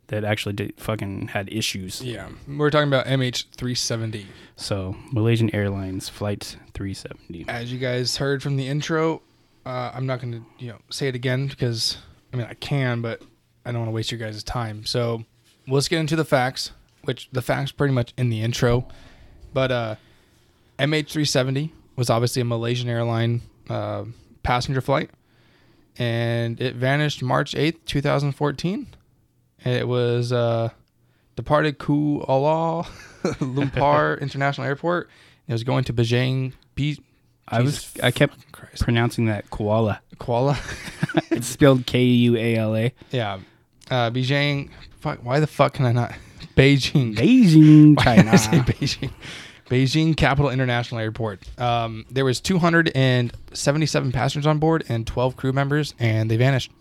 that 0.08 0.24
actually 0.24 0.54
did 0.54 0.74
fucking 0.78 1.30
had 1.30 1.52
issues. 1.54 2.02
Yeah. 2.02 2.30
We're 2.48 2.72
talking 2.72 2.88
about 2.88 3.06
MH370. 3.06 4.26
So 4.56 4.96
Malaysian 5.12 5.54
Airlines 5.54 6.10
flight 6.10 6.58
370. 6.74 7.46
As 7.48 7.72
you 7.72 7.78
guys 7.78 8.18
heard 8.18 8.42
from 8.42 8.58
the 8.58 8.68
intro, 8.68 9.22
uh, 9.68 9.92
I'm 9.94 10.08
not 10.08 10.20
going 10.20 10.34
to, 10.34 10.44
you 10.58 10.72
know, 10.72 10.80
say 10.90 11.08
it 11.08 11.16
again 11.16 11.46
because 11.46 11.98
I 12.33 12.38
mean 12.38 12.48
I 12.50 12.53
can, 12.53 13.01
but 13.01 13.21
I 13.65 13.71
don't 13.71 13.81
want 13.81 13.89
to 13.89 13.93
waste 13.93 14.12
your 14.12 14.19
guys' 14.19 14.43
time. 14.43 14.86
So 14.86 15.24
let's 15.67 15.88
get 15.88 16.00
into 16.00 16.15
the 16.15 16.25
facts, 16.25 16.71
which 17.03 17.29
the 17.31 17.41
facts 17.41 17.71
pretty 17.71 17.93
much 17.93 18.13
in 18.17 18.29
the 18.29 18.41
intro. 18.41 18.88
But 19.53 19.71
uh, 19.71 19.95
MH370 20.77 21.71
was 21.95 22.09
obviously 22.09 22.41
a 22.41 22.45
Malaysian 22.45 22.89
airline 22.89 23.41
uh, 23.69 24.05
passenger 24.43 24.81
flight, 24.81 25.09
and 25.98 26.59
it 26.62 26.75
vanished 26.75 27.21
March 27.21 27.53
8th, 27.53 27.77
2014. 27.86 28.88
It 29.65 29.88
was 29.88 30.31
uh, 30.31 30.69
departed 31.36 31.79
Kuala 31.79 32.86
Lumpur 33.24 34.19
International 34.21 34.65
Airport. 34.67 35.09
It 35.48 35.51
was 35.51 35.63
going 35.63 35.83
to 35.86 35.93
Beijing. 35.93 36.53
Be- 36.75 37.01
I 37.48 37.62
was 37.62 37.91
I 38.03 38.12
kept 38.12 38.49
Christ. 38.60 38.84
pronouncing 38.84 39.25
that 39.25 39.50
koala. 39.50 40.01
Koala? 40.20 40.60
it's 41.32 41.48
spelled 41.48 41.86
K 41.86 42.04
U 42.04 42.36
A 42.38 42.56
L 42.56 42.75
A. 42.75 42.94
yeah. 43.12 43.39
Uh, 43.89 44.12
Beijing. 44.12 44.70
Fuck. 45.00 45.20
Why 45.24 45.39
the 45.39 45.48
fuck 45.48 45.74
can 45.74 45.86
I 45.86 45.92
not? 45.92 46.12
Beijing. 46.56 47.16
Beijing, 47.16 47.96
Why 47.98 48.18
did 48.18 48.28
I 48.28 48.36
say 48.36 48.51
China. 48.51 48.63
Beijing? 48.63 49.12
Beijing 49.70 50.18
Capital 50.18 50.50
International 50.51 51.00
Airport. 51.00 51.42
Um, 51.60 52.06
there 52.12 52.25
was 52.25 52.39
277 52.42 54.12
passengers 54.12 54.48
on 54.48 54.60
board 54.60 54.84
and 54.89 55.06
12 55.08 55.38
crew 55.38 55.54
members, 55.54 55.94
and 56.00 56.30
they 56.30 56.38
vanished. 56.38 56.72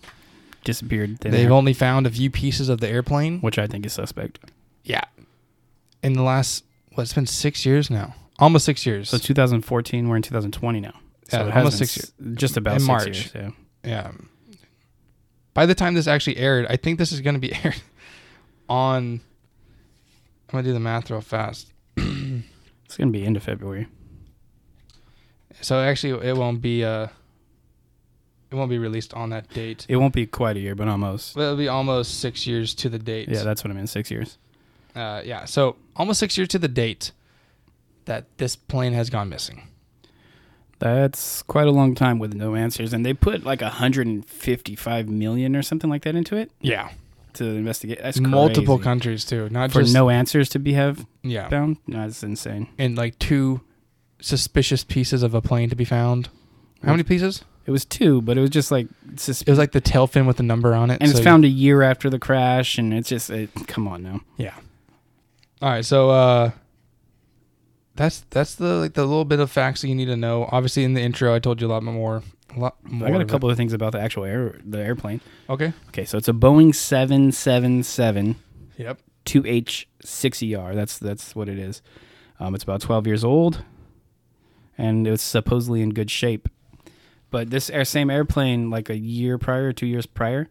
Disappeared. 0.65 1.19
They've 1.21 1.51
only 1.51 1.73
found 1.73 2.07
a 2.07 2.11
few 2.11 2.31
pieces 2.31 2.69
of 2.69 2.81
the 2.81 2.89
airplane. 2.89 3.41
which 3.41 3.59
I 3.59 3.67
think 3.67 3.87
is 3.87 3.93
suspect. 3.93 4.39
Yeah. 4.85 5.05
In 6.03 6.15
the 6.15 6.23
last, 6.23 6.65
what, 6.95 7.03
it's 7.05 7.13
been 7.15 7.27
six 7.27 7.65
years 7.65 7.91
now. 7.91 8.15
Almost 8.39 8.65
six 8.65 8.85
years. 8.85 9.09
So 9.11 9.19
2014. 9.19 10.09
We're 10.09 10.17
in 10.17 10.23
2020 10.23 10.81
now. 10.81 10.93
So 11.29 11.39
Yeah, 11.39 11.49
it 11.49 11.57
almost 11.57 11.79
six 11.79 12.11
been 12.11 12.33
s- 12.35 12.41
Just 12.41 12.57
about 12.57 12.75
In 12.75 12.81
six 12.81 12.87
March. 12.89 13.07
years. 13.07 13.33
Yeah. 13.35 13.51
yeah. 13.85 14.11
By 15.55 15.67
the 15.67 15.75
time 15.75 15.95
this 15.95 16.07
actually 16.07 16.37
aired, 16.37 16.67
I 16.69 16.77
think 16.77 16.99
this 16.99 17.13
is 17.13 17.21
going 17.21 17.35
to 17.35 17.41
be 17.41 17.53
aired 17.65 17.81
on. 18.69 19.21
I'm 20.49 20.53
going 20.53 20.65
to 20.65 20.71
do 20.71 20.75
the 20.75 20.81
math 20.81 21.11
real 21.11 21.21
fast. 21.21 21.73
It's 21.97 22.97
gonna 22.97 23.11
be 23.11 23.23
end 23.27 23.37
of 23.37 23.43
February. 23.43 23.87
So 25.61 25.79
actually, 25.79 26.27
it 26.27 26.35
won't 26.39 26.63
be 26.63 26.83
uh, 26.85 27.09
it 28.51 28.55
won't 28.55 28.71
be 28.71 28.79
released 28.79 29.13
on 29.13 29.29
that 29.29 29.47
date. 29.51 29.85
It 29.91 29.97
won't 29.97 30.15
be 30.15 30.25
quite 30.27 30.57
a 30.57 30.61
year, 30.61 30.75
but 30.75 30.89
almost. 30.89 31.37
It'll 31.37 31.55
be 31.55 31.69
almost 31.69 32.19
six 32.21 32.47
years 32.47 32.75
to 32.77 32.89
the 32.89 32.99
date. 32.99 33.29
Yeah, 33.29 33.43
that's 33.43 33.63
what 33.63 33.71
I 33.71 33.75
mean. 33.75 33.87
Six 33.87 34.11
years. 34.11 34.39
uh, 34.97 35.21
yeah. 35.23 35.45
So 35.45 35.77
almost 35.97 36.19
six 36.19 36.39
years 36.39 36.49
to 36.49 36.59
the 36.59 36.67
date 36.69 37.13
that 38.07 38.25
this 38.39 38.57
plane 38.57 38.95
has 38.95 39.11
gone 39.11 39.29
missing. 39.29 39.69
That's 40.81 41.43
quite 41.43 41.67
a 41.67 41.73
long 41.73 41.95
time 41.95 42.19
with 42.19 42.35
no 42.35 42.55
answers, 42.55 42.93
and 42.93 43.05
they 43.05 43.13
put 43.15 43.45
like 43.45 43.61
155 43.63 45.09
million 45.09 45.57
or 45.57 45.63
something 45.63 45.91
like 45.91 46.03
that 46.03 46.15
into 46.15 46.37
it 46.37 46.51
Yeah. 46.61 46.91
to 47.35 47.45
investigate. 47.45 47.99
That's 48.03 48.21
Multiple 48.21 48.77
crazy. 48.79 48.85
countries 48.85 49.25
too, 49.25 49.49
not 49.51 49.73
for 49.73 49.83
just 49.83 49.93
no 49.95 50.09
answers 50.11 50.49
to 50.51 50.59
be 50.59 50.75
have 50.75 51.07
yeah, 51.23 51.49
found. 51.49 51.79
No, 51.87 52.03
that's 52.03 52.23
insane. 52.23 52.69
and 52.79 52.97
like 52.97 53.19
two 53.19 53.61
suspicious 54.21 54.85
pieces 54.85 55.23
of 55.23 55.35
a 55.35 55.41
plane 55.41 55.69
to 55.71 55.77
be 55.77 55.85
found. 55.85 56.29
How 56.85 56.93
many 56.93 57.03
pieces? 57.03 57.45
It 57.67 57.71
was 57.73 57.85
two, 57.85 58.23
but 58.23 58.39
it 58.39 58.41
was 58.41 58.51
just 58.51 58.71
like 58.71 58.87
sus- 59.17 59.43
It 59.43 59.49
was 59.51 59.59
like 59.59 59.73
the 59.73 59.81
tail 59.81 60.07
fin 60.07 60.27
with 60.27 60.37
the 60.39 60.43
number 60.43 60.75
on 60.75 60.91
it. 60.91 60.99
and 61.01 61.11
so 61.11 61.17
it's 61.19 61.25
found 61.25 61.45
a 61.45 61.49
year 61.49 61.83
after 61.83 62.09
the 62.09 62.19
crash, 62.19 62.79
and 62.79 62.95
it's 62.95 63.09
just 63.09 63.31
it, 63.31 63.51
come 63.67 63.87
on 63.89 64.03
now. 64.03 64.21
Yeah. 64.37 64.55
All 65.61 65.71
right, 65.71 65.85
so 65.85 66.11
uh 66.11 66.51
that's 67.99 68.21
that's 68.31 68.55
the 68.55 68.75
like 68.77 68.95
the 68.95 69.05
little 69.05 69.25
bit 69.27 69.41
of 69.41 69.51
facts 69.51 69.83
that 69.83 69.89
you 69.89 69.95
need 69.95 70.07
to 70.07 70.17
know. 70.17 70.49
Obviously 70.51 70.85
in 70.85 70.95
the 70.95 71.03
intro 71.03 71.35
I 71.35 71.39
told 71.39 71.61
you 71.61 71.67
a 71.67 71.69
lot 71.69 71.83
more 71.83 72.23
a 72.57 72.59
lot 72.59 72.77
more. 72.85 73.07
I 73.07 73.11
got 73.11 73.19
a 73.19 73.21
of 73.23 73.29
it. 73.29 73.31
couple 73.31 73.51
of 73.51 73.57
things 73.59 73.73
about 73.75 73.93
the 73.93 74.01
actual 74.01 74.25
air 74.25 74.59
the 74.65 74.79
airplane. 74.79 75.21
Okay. 75.51 75.73
Okay, 75.89 76.05
so 76.07 76.17
it's 76.17 76.29
a 76.29 76.33
Boeing 76.33 76.75
777 76.75 78.37
Yep. 78.79 79.01
2H6ER. 79.27 80.75
That's 80.75 80.99
that's 80.99 81.35
what 81.37 81.49
it 81.49 81.59
is. 81.59 81.83
Um, 82.41 82.55
it's 82.55 82.65
about 82.65 82.81
12 82.81 83.07
years 83.07 83.25
old, 83.25 83.65
and 84.79 85.07
it's 85.07 85.23
supposedly 85.23 85.83
in 85.83 85.91
good 85.91 86.11
shape. 86.11 86.49
But 87.31 87.51
this 87.51 87.69
air, 87.69 87.85
same 87.85 88.11
airplane, 88.11 88.71
like 88.71 88.89
a 88.89 88.97
year 88.97 89.37
prior, 89.37 89.73
two 89.73 89.87
years 89.87 90.07
prior, 90.07 90.49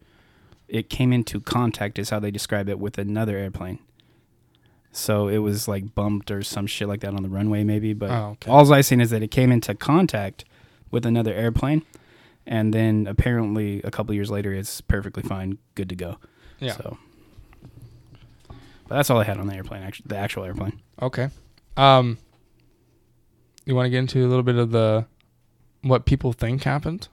it 0.67 0.89
came 0.89 1.11
into 1.13 1.39
contact, 1.39 1.97
is 1.97 2.09
how 2.09 2.19
they 2.19 2.29
describe 2.29 2.69
it, 2.69 2.77
with 2.77 2.97
another 2.97 3.37
airplane. 3.37 3.79
So 4.97 5.27
it 5.27 5.37
was 5.37 5.67
like 5.67 5.93
bumped 5.95 6.31
or 6.31 6.41
some 6.43 6.65
shit 6.67 6.87
like 6.87 7.01
that 7.01 7.13
on 7.13 7.23
the 7.23 7.29
runway, 7.29 7.63
maybe. 7.63 7.93
But 7.93 8.09
Oh, 8.11 8.29
okay. 8.31 8.49
all 8.51 8.71
I 8.73 8.81
seen 8.81 8.99
is 9.01 9.09
that 9.11 9.21
it 9.23 9.29
came 9.31 9.51
into 9.51 9.75
contact 9.75 10.43
with 10.91 11.05
another 11.05 11.33
airplane, 11.33 11.83
and 12.45 12.73
then 12.73 13.07
apparently 13.07 13.81
a 13.83 13.91
couple 13.91 14.13
years 14.15 14.31
later, 14.31 14.53
it's 14.53 14.81
perfectly 14.81 15.21
fine, 15.23 15.57
good 15.75 15.89
to 15.89 15.95
go. 15.95 16.17
Yeah. 16.59 16.73
So, 16.73 16.97
but 18.87 18.95
that's 18.95 19.09
all 19.09 19.19
I 19.19 19.23
had 19.23 19.37
on 19.37 19.47
the 19.47 19.55
airplane. 19.55 19.83
Actually, 19.83 20.05
the 20.07 20.17
actual 20.17 20.43
airplane. 20.45 20.81
Okay. 21.01 21.29
Um, 21.75 22.17
you 23.65 23.75
want 23.75 23.85
to 23.85 23.89
get 23.89 23.99
into 23.99 24.25
a 24.25 24.27
little 24.27 24.43
bit 24.43 24.55
of 24.55 24.71
the 24.71 25.05
what 25.81 26.05
people 26.05 26.33
think 26.33 26.63
happened? 26.63 27.07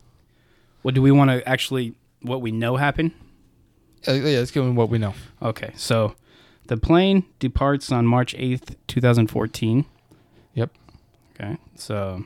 What 0.82 0.94
do 0.94 1.02
we 1.02 1.10
want 1.10 1.30
to 1.30 1.46
actually? 1.48 1.94
What 2.22 2.40
we 2.40 2.52
know 2.52 2.76
happened? 2.76 3.10
Uh, 4.08 4.12
yeah, 4.12 4.38
let's 4.38 4.50
go 4.50 4.62
into 4.62 4.74
what 4.74 4.88
we 4.88 4.98
know. 4.98 5.14
Okay, 5.42 5.72
so 5.76 6.14
the 6.66 6.76
plane 6.76 7.25
departs 7.38 7.92
on 7.92 8.06
March 8.06 8.35
eighth, 8.38 8.76
two 8.87 9.00
thousand 9.00 9.28
fourteen. 9.28 9.85
Yep. 10.54 10.71
Okay, 11.35 11.56
so 11.75 12.25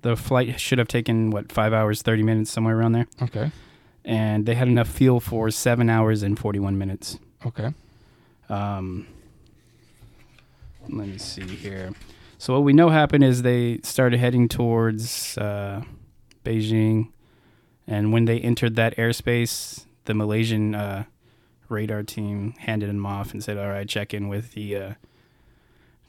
the 0.00 0.16
flight 0.16 0.58
should 0.60 0.78
have 0.78 0.88
taken 0.88 1.30
what 1.30 1.50
five 1.52 1.72
hours 1.72 2.02
thirty 2.02 2.22
minutes 2.22 2.50
somewhere 2.50 2.78
around 2.78 2.92
there, 2.92 3.06
Okay. 3.20 3.50
and 4.04 4.46
they 4.46 4.54
had 4.54 4.68
enough 4.68 4.88
fuel 4.88 5.20
for 5.20 5.50
seven 5.50 5.90
hours 5.90 6.22
and 6.22 6.38
forty 6.38 6.58
one 6.58 6.78
minutes. 6.78 7.18
Okay. 7.44 7.72
Um, 8.48 9.06
let 10.88 11.08
me 11.08 11.18
see 11.18 11.42
here. 11.42 11.92
So 12.38 12.52
what 12.54 12.64
we 12.64 12.72
know 12.72 12.90
happened 12.90 13.22
is 13.24 13.42
they 13.42 13.78
started 13.84 14.18
heading 14.18 14.48
towards 14.48 15.38
uh, 15.38 15.82
Beijing, 16.44 17.10
and 17.86 18.12
when 18.12 18.24
they 18.24 18.40
entered 18.40 18.74
that 18.76 18.96
airspace, 18.96 19.84
the 20.06 20.14
Malaysian 20.14 20.74
uh, 20.74 21.04
radar 21.72 22.02
team 22.02 22.54
handed 22.58 22.88
him 22.90 23.04
off 23.04 23.32
and 23.32 23.42
said, 23.42 23.58
"All 23.58 23.68
right, 23.68 23.88
check 23.88 24.14
in 24.14 24.28
with 24.28 24.52
the 24.52 24.76
uh, 24.76 24.94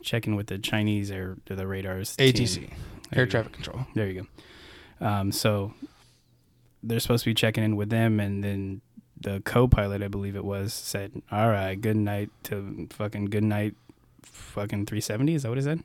check 0.04 0.28
in 0.28 0.36
with 0.36 0.48
the 0.48 0.60
Chinese 0.60 1.10
air 1.10 1.38
the 1.46 1.66
radars. 1.66 2.16
ATC, 2.18 2.56
There 2.56 2.70
air 3.14 3.20
you 3.22 3.26
go. 3.26 3.32
traffic 3.32 3.54
control. 3.54 3.86
There 3.96 4.08
you 4.08 4.28
go. 5.00 5.06
Um, 5.08 5.32
so 5.32 5.74
they're 6.84 7.00
supposed 7.00 7.24
to 7.24 7.30
be 7.30 7.34
checking 7.34 7.64
in 7.64 7.76
with 7.76 7.90
them, 7.90 8.20
and 8.20 8.44
then 8.44 8.82
the 9.20 9.42
co-pilot, 9.46 10.04
I 10.04 10.08
believe 10.10 10.36
it 10.36 10.46
was, 10.46 10.74
said, 10.74 11.22
"All 11.32 11.50
right, 11.50 11.80
good 11.80 11.98
night 11.98 12.30
to 12.44 12.88
fucking 12.92 13.26
good 13.26 13.44
night, 13.44 13.76
fucking 14.22 14.86
370." 14.86 15.36
Is 15.36 15.44
that 15.44 15.50
what 15.50 15.58
it 15.58 15.64
said? 15.64 15.82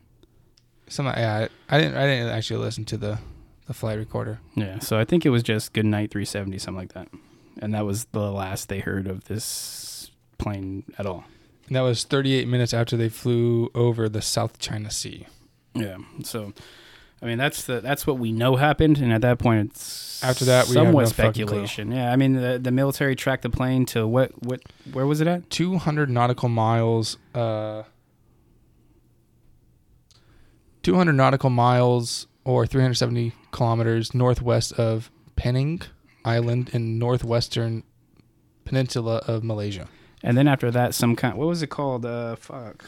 Some, 0.87 1.05
yeah, 1.05 1.47
I, 1.69 1.75
I 1.75 1.79
didn't. 1.81 1.97
I 1.97 2.05
didn't 2.05 2.29
actually 2.29 2.59
listen 2.59 2.83
to 2.85 2.97
the 2.97 3.19
the 3.67 3.73
flight 3.75 3.97
recorder. 3.99 4.39
Yeah. 4.55 4.79
So 4.79 4.97
I 4.99 5.05
think 5.05 5.25
it 5.25 5.29
was 5.29 5.43
just 5.43 5.73
good 5.73 5.85
night 5.85 6.09
370, 6.11 6.57
something 6.57 6.79
like 6.79 6.93
that, 6.93 7.07
and 7.59 7.73
that 7.73 7.85
was 7.85 8.05
the 8.05 8.31
last 8.31 8.69
they 8.69 8.79
heard 8.79 9.07
of 9.07 9.25
this 9.25 10.11
plane 10.37 10.83
at 10.97 11.05
all. 11.05 11.25
And 11.67 11.75
that 11.75 11.81
was 11.81 12.03
38 12.03 12.47
minutes 12.47 12.73
after 12.73 12.97
they 12.97 13.09
flew 13.09 13.69
over 13.75 14.09
the 14.09 14.21
South 14.21 14.57
China 14.59 14.89
Sea. 14.89 15.27
Yeah. 15.73 15.97
So. 16.23 16.53
I 17.21 17.25
mean 17.25 17.37
that's 17.37 17.63
the 17.63 17.81
that's 17.81 18.07
what 18.07 18.17
we 18.17 18.31
know 18.31 18.55
happened, 18.55 18.97
and 18.99 19.11
at 19.11 19.19
that 19.23 19.39
point, 19.39 19.71
it's 19.71 20.23
After 20.23 20.45
that, 20.45 20.67
we 20.67 20.73
somewhat 20.73 21.01
no 21.01 21.09
speculation. 21.09 21.91
Yeah, 21.91 22.13
I 22.13 22.15
mean 22.15 22.35
the 22.35 22.57
the 22.57 22.71
military 22.71 23.13
tracked 23.13 23.43
the 23.43 23.49
plane 23.49 23.85
to 23.87 24.07
what 24.07 24.31
what 24.41 24.61
where 24.93 25.05
was 25.05 25.19
it 25.19 25.27
at? 25.27 25.49
200 25.49 26.09
nautical 26.09 26.47
miles. 26.47 27.17
Uh, 27.35 27.83
200 30.83 31.11
nautical 31.11 31.49
miles 31.49 32.27
or 32.45 32.65
370 32.65 33.33
kilometers 33.51 34.13
northwest 34.13 34.71
of 34.73 35.11
Penang 35.35 35.81
Island 36.25 36.69
in 36.73 36.99
northwestern 36.99 37.83
peninsula 38.65 39.23
of 39.27 39.43
Malaysia. 39.43 39.87
And 40.21 40.37
then 40.37 40.47
after 40.47 40.69
that, 40.71 40.93
some 40.93 41.15
kind. 41.15 41.37
What 41.37 41.47
was 41.47 41.61
it 41.63 41.67
called? 41.67 42.05
Uh, 42.05 42.35
fuck. 42.35 42.83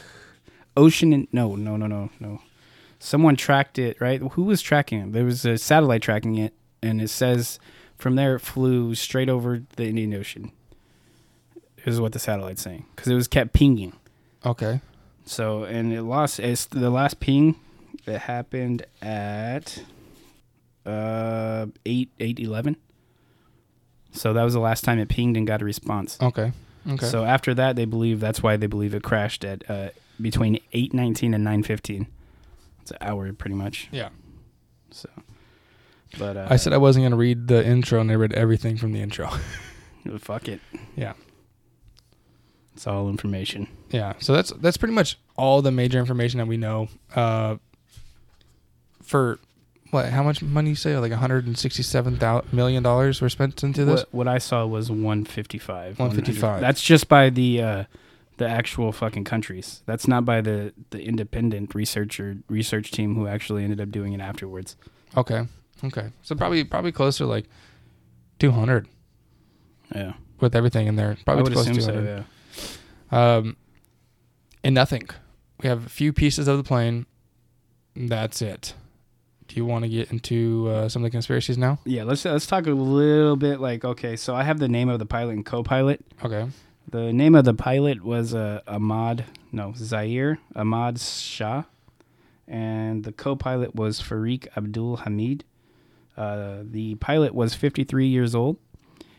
Ocean. 0.75 1.13
In, 1.13 1.27
no, 1.31 1.55
no, 1.55 1.77
no, 1.77 1.87
no, 1.87 2.09
no. 2.19 2.41
Someone 2.99 3.35
tracked 3.35 3.79
it, 3.79 3.99
right? 3.99 4.21
Who 4.21 4.43
was 4.43 4.61
tracking 4.61 4.99
it? 4.99 5.11
There 5.13 5.25
was 5.25 5.45
a 5.45 5.57
satellite 5.57 6.01
tracking 6.01 6.37
it, 6.37 6.53
and 6.83 7.01
it 7.01 7.07
says 7.09 7.59
from 7.97 8.15
there 8.15 8.35
it 8.35 8.39
flew 8.39 8.95
straight 8.95 9.29
over 9.29 9.63
the 9.75 9.85
Indian 9.85 10.13
Ocean. 10.13 10.51
Is 11.83 11.99
what 11.99 12.11
the 12.11 12.19
satellite's 12.19 12.61
saying 12.61 12.85
because 12.95 13.11
it 13.11 13.15
was 13.15 13.27
kept 13.27 13.53
pinging. 13.53 13.93
Okay. 14.45 14.81
So 15.25 15.63
and 15.63 15.91
it 15.91 16.03
lost. 16.03 16.39
It's 16.39 16.65
the 16.65 16.91
last 16.91 17.19
ping. 17.19 17.55
It 18.05 18.19
happened 18.19 18.85
at 19.01 19.81
uh 20.85 21.67
eight 21.85 22.09
eight 22.19 22.39
eleven. 22.39 22.75
So 24.11 24.33
that 24.33 24.43
was 24.43 24.53
the 24.53 24.59
last 24.59 24.83
time 24.83 24.99
it 24.99 25.09
pinged 25.09 25.37
and 25.37 25.47
got 25.47 25.61
a 25.61 25.65
response. 25.65 26.17
Okay. 26.21 26.51
Okay. 26.89 27.05
So 27.05 27.23
after 27.23 27.53
that, 27.53 27.75
they 27.75 27.85
believe 27.85 28.19
that's 28.19 28.41
why 28.41 28.57
they 28.57 28.67
believe 28.67 28.93
it 28.93 29.03
crashed 29.03 29.45
at 29.45 29.69
uh, 29.69 29.89
between 30.19 30.59
eight 30.73 30.93
nineteen 30.93 31.33
and 31.33 31.43
nine 31.43 31.63
fifteen. 31.63 32.07
It's 32.81 32.91
an 32.91 32.97
hour, 33.01 33.31
pretty 33.33 33.55
much. 33.55 33.87
yeah. 33.91 34.09
So, 34.89 35.07
but 36.19 36.35
uh, 36.35 36.47
I 36.49 36.57
said 36.57 36.73
I 36.73 36.77
wasn't 36.77 37.03
going 37.03 37.11
to 37.11 37.17
read 37.17 37.47
the 37.47 37.65
intro 37.65 38.01
and 38.01 38.11
I 38.11 38.15
read 38.15 38.33
everything 38.33 38.77
from 38.77 38.91
the 38.91 39.01
intro. 39.01 39.29
fuck 40.19 40.47
it. 40.49 40.59
Yeah. 40.95 41.13
It's 42.73 42.87
all 42.87 43.09
information. 43.09 43.67
Yeah, 43.91 44.13
so 44.19 44.33
that's 44.33 44.51
that's 44.53 44.77
pretty 44.77 44.93
much 44.93 45.17
all 45.37 45.61
the 45.61 45.71
major 45.71 45.99
information 45.99 46.39
that 46.39 46.47
we 46.47 46.57
know. 46.57 46.87
Uh, 47.15 47.57
for 49.03 49.39
what? 49.91 50.07
How 50.07 50.23
much 50.23 50.41
money 50.41 50.71
you 50.71 50.75
say? 50.75 50.97
Like 50.97 51.11
one 51.11 51.19
hundred 51.19 51.45
and 51.45 51.57
sixty-seven 51.57 52.19
million 52.51 52.81
dollars 52.81 53.21
were 53.21 53.29
spent 53.29 53.63
into 53.63 53.85
this. 53.85 54.01
What, 54.01 54.13
what 54.13 54.27
I 54.27 54.37
saw 54.39 54.65
was 54.65 54.89
one 54.89 55.25
fifty 55.25 55.57
five. 55.57 55.99
155. 55.99 56.61
That's 56.61 56.81
just 56.81 57.07
by 57.07 57.29
the 57.29 57.61
uh, 57.61 57.83
the 58.37 58.47
actual 58.47 58.91
fucking 58.91 59.25
countries. 59.25 59.83
That's 59.85 60.07
not 60.07 60.25
by 60.25 60.41
the 60.41 60.73
the 60.89 61.03
independent 61.03 61.75
researcher 61.75 62.37
research 62.49 62.91
team 62.91 63.15
who 63.15 63.27
actually 63.27 63.63
ended 63.63 63.79
up 63.79 63.91
doing 63.91 64.13
it 64.13 64.21
afterwards. 64.21 64.75
Okay, 65.15 65.45
okay. 65.83 66.11
So 66.21 66.35
probably 66.35 66.63
probably 66.63 66.91
closer 66.91 67.25
like 67.25 67.45
two 68.39 68.51
hundred 68.51 68.87
Yeah, 69.93 70.13
with 70.39 70.55
everything 70.55 70.87
in 70.87 70.95
there. 70.95 71.11
I 71.11 71.23
Probably 71.23 71.43
would 71.43 71.53
close 71.53 71.65
to 71.65 71.71
assume 71.71 71.93
two 71.93 72.05
so. 72.05 72.25
Yeah. 73.11 73.35
Um, 73.35 73.57
and 74.63 74.73
nothing. 74.73 75.09
We 75.61 75.69
have 75.69 75.85
a 75.85 75.89
few 75.89 76.13
pieces 76.13 76.47
of 76.47 76.57
the 76.57 76.63
plane. 76.63 77.05
That's 77.95 78.41
it. 78.41 78.73
Do 79.51 79.59
you 79.59 79.65
want 79.65 79.83
to 79.83 79.89
get 79.89 80.11
into 80.11 80.69
uh, 80.69 80.87
some 80.87 81.03
of 81.03 81.07
the 81.07 81.11
conspiracies 81.11 81.57
now? 81.57 81.77
Yeah, 81.83 82.03
let's 82.03 82.23
let's 82.23 82.47
talk 82.47 82.67
a 82.67 82.71
little 82.71 83.35
bit. 83.35 83.59
Like, 83.59 83.83
okay, 83.83 84.15
so 84.15 84.33
I 84.33 84.43
have 84.43 84.59
the 84.59 84.69
name 84.69 84.87
of 84.87 84.97
the 84.97 85.05
pilot 85.05 85.33
and 85.33 85.45
co-pilot. 85.45 86.05
Okay. 86.23 86.47
The 86.89 87.11
name 87.11 87.35
of 87.35 87.43
the 87.43 87.53
pilot 87.53 88.01
was 88.01 88.33
uh, 88.33 88.61
Ahmad, 88.65 89.25
no, 89.51 89.73
Zaharie 89.73 90.37
Ahmad 90.55 91.01
Shah, 91.01 91.63
and 92.47 93.03
the 93.03 93.11
co-pilot 93.11 93.75
was 93.75 94.01
Farik 94.01 94.47
Abdul 94.55 94.97
Hamid. 94.97 95.43
Uh, 96.15 96.59
the 96.63 96.95
pilot 96.95 97.35
was 97.35 97.53
53 97.53 98.07
years 98.07 98.33
old. 98.33 98.55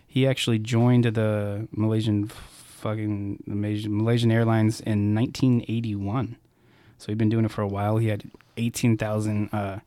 He 0.07 0.27
actually 0.27 0.61
joined 0.61 1.05
the 1.05 1.69
Malaysian 1.73 2.29
fucking 2.29 3.43
the 3.47 3.55
Malaysian, 3.55 3.99
Malaysian 3.99 4.33
Airlines 4.33 4.81
in 4.81 5.15
1981. 5.15 6.37
So 6.97 7.09
he'd 7.09 7.19
been 7.19 7.29
doing 7.29 7.45
it 7.45 7.51
for 7.51 7.61
a 7.61 7.69
while. 7.69 7.99
He 7.99 8.09
had 8.09 8.31
18,000 8.57 9.51
uh, 9.53 9.81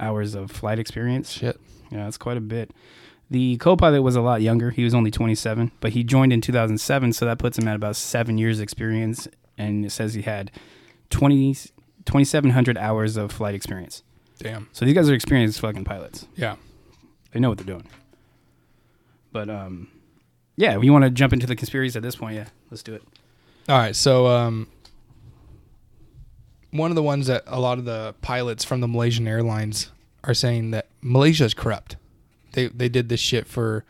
hours 0.00 0.34
of 0.34 0.50
flight 0.50 0.78
experience. 0.78 1.30
Shit. 1.30 1.60
Yeah, 1.90 2.04
that's 2.04 2.16
quite 2.18 2.36
a 2.36 2.40
bit. 2.40 2.72
The 3.30 3.56
co-pilot 3.58 4.02
was 4.02 4.16
a 4.16 4.20
lot 4.20 4.42
younger. 4.42 4.70
He 4.70 4.82
was 4.82 4.94
only 4.94 5.10
27, 5.10 5.70
but 5.80 5.92
he 5.92 6.02
joined 6.02 6.32
in 6.32 6.40
2007, 6.40 7.12
so 7.12 7.24
that 7.26 7.38
puts 7.38 7.58
him 7.58 7.68
at 7.68 7.76
about 7.76 7.94
seven 7.94 8.38
years 8.38 8.58
experience. 8.58 9.28
And 9.56 9.84
it 9.84 9.90
says 9.90 10.14
he 10.14 10.22
had 10.22 10.50
20, 11.10 11.54
2,700 11.54 12.76
hours 12.76 13.16
of 13.16 13.30
flight 13.30 13.54
experience. 13.54 14.02
Damn. 14.38 14.68
So 14.72 14.84
these 14.84 14.94
guys 14.94 15.08
are 15.08 15.14
experienced 15.14 15.60
fucking 15.60 15.84
pilots. 15.84 16.26
Yeah. 16.34 16.56
They 17.32 17.40
know 17.40 17.50
what 17.50 17.58
they're 17.58 17.66
doing. 17.66 17.86
But 19.32 19.48
um, 19.48 19.88
yeah, 20.56 20.76
we 20.76 20.90
want 20.90 21.04
to 21.04 21.10
jump 21.10 21.32
into 21.32 21.46
the 21.46 21.56
conspiracies 21.56 21.96
at 21.96 22.02
this 22.02 22.16
point? 22.16 22.36
Yeah, 22.36 22.48
let's 22.70 22.82
do 22.82 22.94
it. 22.94 23.02
All 23.68 23.78
right, 23.78 23.94
so 23.94 24.26
um, 24.26 24.66
one 26.70 26.90
of 26.90 26.94
the 26.94 27.02
ones 27.02 27.26
that 27.26 27.42
a 27.46 27.60
lot 27.60 27.78
of 27.78 27.84
the 27.84 28.14
pilots 28.22 28.64
from 28.64 28.80
the 28.80 28.88
Malaysian 28.88 29.26
Airlines 29.26 29.90
are 30.24 30.34
saying 30.34 30.70
that 30.70 30.86
Malaysia 31.00 31.44
is 31.44 31.54
corrupt. 31.54 31.96
They 32.52 32.68
they 32.68 32.88
did 32.88 33.08
this 33.08 33.20
shit 33.20 33.46
for 33.46 33.84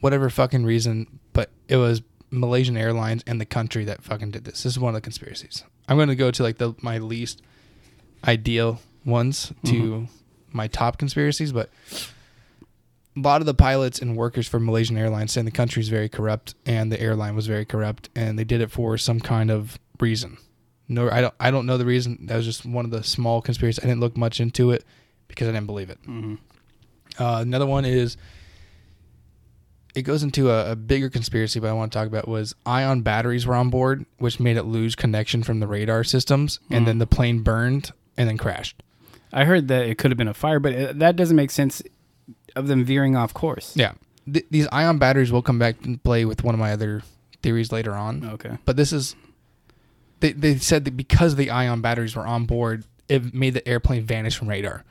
whatever 0.00 0.30
fucking 0.30 0.64
reason, 0.64 1.20
but 1.32 1.50
it 1.68 1.76
was 1.76 2.02
Malaysian 2.30 2.76
Airlines 2.76 3.22
and 3.26 3.40
the 3.40 3.46
country 3.46 3.84
that 3.84 4.02
fucking 4.02 4.30
did 4.30 4.44
this. 4.44 4.62
This 4.62 4.72
is 4.72 4.78
one 4.78 4.90
of 4.90 4.94
the 4.94 5.00
conspiracies. 5.00 5.64
I'm 5.88 5.96
going 5.96 6.08
to 6.08 6.16
go 6.16 6.30
to 6.30 6.42
like 6.42 6.58
the 6.58 6.74
my 6.80 6.98
least 6.98 7.42
ideal 8.26 8.80
ones 9.04 9.52
to 9.64 9.72
mm-hmm. 9.72 10.04
my 10.52 10.68
top 10.68 10.98
conspiracies, 10.98 11.52
but 11.52 11.70
a 13.16 13.20
lot 13.20 13.42
of 13.42 13.46
the 13.46 13.54
pilots 13.54 14.00
and 14.00 14.16
workers 14.16 14.48
for 14.48 14.58
Malaysian 14.58 14.96
Airlines 14.96 15.32
saying 15.32 15.44
the 15.44 15.50
country 15.50 15.80
is 15.80 15.88
very 15.88 16.08
corrupt 16.08 16.54
and 16.64 16.90
the 16.90 17.00
airline 17.00 17.34
was 17.34 17.46
very 17.46 17.64
corrupt 17.64 18.08
and 18.14 18.38
they 18.38 18.44
did 18.44 18.60
it 18.60 18.70
for 18.70 18.96
some 18.96 19.20
kind 19.20 19.50
of 19.50 19.78
reason. 20.00 20.38
No, 20.88 21.08
I 21.10 21.20
don't. 21.20 21.34
I 21.40 21.50
don't 21.50 21.66
know 21.66 21.78
the 21.78 21.86
reason. 21.86 22.26
That 22.26 22.36
was 22.36 22.44
just 22.44 22.64
one 22.66 22.84
of 22.84 22.90
the 22.90 23.02
small 23.02 23.40
conspiracies. 23.40 23.82
I 23.82 23.86
didn't 23.86 24.00
look 24.00 24.16
much 24.16 24.40
into 24.40 24.70
it 24.72 24.84
because 25.28 25.48
I 25.48 25.52
didn't 25.52 25.66
believe 25.66 25.90
it. 25.90 25.98
Mm-hmm. 26.02 26.34
Uh, 27.22 27.40
another 27.40 27.66
one 27.66 27.84
is 27.84 28.16
it 29.94 30.02
goes 30.02 30.22
into 30.22 30.50
a, 30.50 30.72
a 30.72 30.76
bigger 30.76 31.10
conspiracy, 31.10 31.60
but 31.60 31.68
I 31.68 31.72
want 31.74 31.92
to 31.92 31.98
talk 31.98 32.08
about 32.08 32.26
was 32.26 32.54
ion 32.64 33.02
batteries 33.02 33.46
were 33.46 33.54
on 33.54 33.68
board, 33.70 34.06
which 34.18 34.40
made 34.40 34.56
it 34.56 34.62
lose 34.64 34.94
connection 34.94 35.42
from 35.42 35.60
the 35.60 35.66
radar 35.66 36.02
systems, 36.04 36.60
and 36.70 36.82
Mhm. 36.82 36.86
then 36.86 36.98
the 36.98 37.06
plane 37.06 37.40
burned 37.42 37.92
and 38.16 38.28
then 38.28 38.38
crashed. 38.38 38.82
I 39.32 39.44
heard 39.44 39.68
that 39.68 39.86
it 39.86 39.98
could 39.98 40.10
have 40.10 40.18
been 40.18 40.28
a 40.28 40.34
fire, 40.34 40.58
but 40.60 40.72
it, 40.72 40.98
that 40.98 41.16
doesn't 41.16 41.36
make 41.36 41.50
sense. 41.50 41.82
of 42.54 42.66
them 42.66 42.84
veering 42.84 43.16
off 43.16 43.32
course. 43.32 43.74
Yeah, 43.74 43.92
Th- 44.30 44.44
these 44.50 44.68
ion 44.70 44.98
batteries 44.98 45.32
will 45.32 45.40
come 45.40 45.58
back 45.58 45.86
and 45.86 46.02
play 46.02 46.26
with 46.26 46.44
one 46.44 46.54
of 46.54 46.58
my 46.58 46.72
other 46.72 47.02
theories 47.42 47.72
later 47.72 47.92
on. 47.94 48.22
Okay. 48.34 48.58
But 48.66 48.76
this 48.76 48.92
is 48.92 49.16
they 50.22 50.32
they 50.32 50.56
said 50.56 50.86
that 50.86 50.96
because 50.96 51.36
the 51.36 51.50
ion 51.50 51.82
batteries 51.82 52.16
were 52.16 52.26
on 52.26 52.46
board, 52.46 52.84
it 53.08 53.34
made 53.34 53.52
the 53.52 53.66
airplane 53.68 54.02
vanish 54.04 54.36
from 54.38 54.48
radar. 54.48 54.84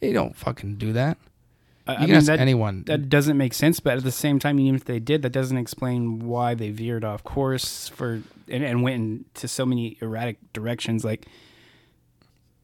You 0.00 0.14
don't 0.14 0.34
fucking 0.34 0.76
do 0.76 0.92
that. 0.94 1.18
I, 1.86 1.92
You 1.92 1.96
I 1.96 2.00
can 2.00 2.06
mean, 2.08 2.16
ask 2.16 2.26
that, 2.26 2.40
anyone. 2.40 2.84
that 2.86 3.08
doesn't 3.08 3.36
make 3.36 3.52
sense, 3.54 3.80
but 3.80 3.96
at 3.96 4.04
the 4.04 4.12
same 4.12 4.38
time, 4.38 4.60
even 4.60 4.74
if 4.74 4.84
they 4.84 4.98
did, 4.98 5.22
that 5.22 5.30
doesn't 5.32 5.56
explain 5.56 6.20
why 6.20 6.54
they 6.54 6.70
veered 6.70 7.02
off 7.04 7.24
course 7.24 7.88
for 7.88 8.22
and, 8.48 8.62
and 8.64 8.82
went 8.82 8.96
into 8.96 9.48
so 9.48 9.66
many 9.66 9.98
erratic 10.00 10.36
directions. 10.52 11.04
Like 11.04 11.26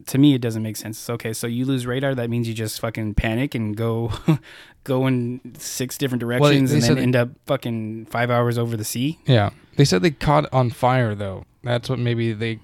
to 0.07 0.17
me, 0.17 0.33
it 0.35 0.41
doesn't 0.41 0.61
make 0.63 0.77
sense. 0.77 1.09
Okay, 1.09 1.33
so 1.33 1.47
you 1.47 1.65
lose 1.65 1.85
radar, 1.85 2.13
that 2.15 2.29
means 2.29 2.47
you 2.47 2.53
just 2.53 2.79
fucking 2.79 3.15
panic 3.15 3.55
and 3.55 3.75
go 3.75 4.11
go 4.83 5.07
in 5.07 5.41
six 5.57 5.97
different 5.97 6.19
directions 6.19 6.69
they 6.69 6.77
and 6.77 6.83
said 6.85 6.97
then 6.97 7.03
end 7.03 7.15
up 7.15 7.29
fucking 7.47 8.05
five 8.05 8.29
hours 8.29 8.57
over 8.57 8.77
the 8.77 8.83
sea. 8.85 9.19
yeah, 9.25 9.49
they 9.75 9.85
said 9.85 10.01
they 10.01 10.11
caught 10.11 10.47
on 10.53 10.69
fire 10.69 11.15
though. 11.15 11.45
That's 11.65 11.89
what 11.89 11.99
maybe 11.99 12.31
they 12.31 12.59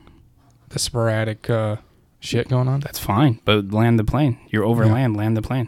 the 0.69 0.79
sporadic 0.79 1.49
uh, 1.49 1.75
shit 2.21 2.47
going 2.47 2.69
on. 2.69 2.79
That's 2.79 2.99
fine, 2.99 3.41
but 3.43 3.71
land 3.71 3.99
the 3.99 4.05
plane. 4.05 4.37
You're 4.49 4.63
over 4.63 4.85
Yeah. 4.85 4.93
land. 4.93 5.17
Land 5.17 5.35
the 5.35 5.41
plane. 5.41 5.67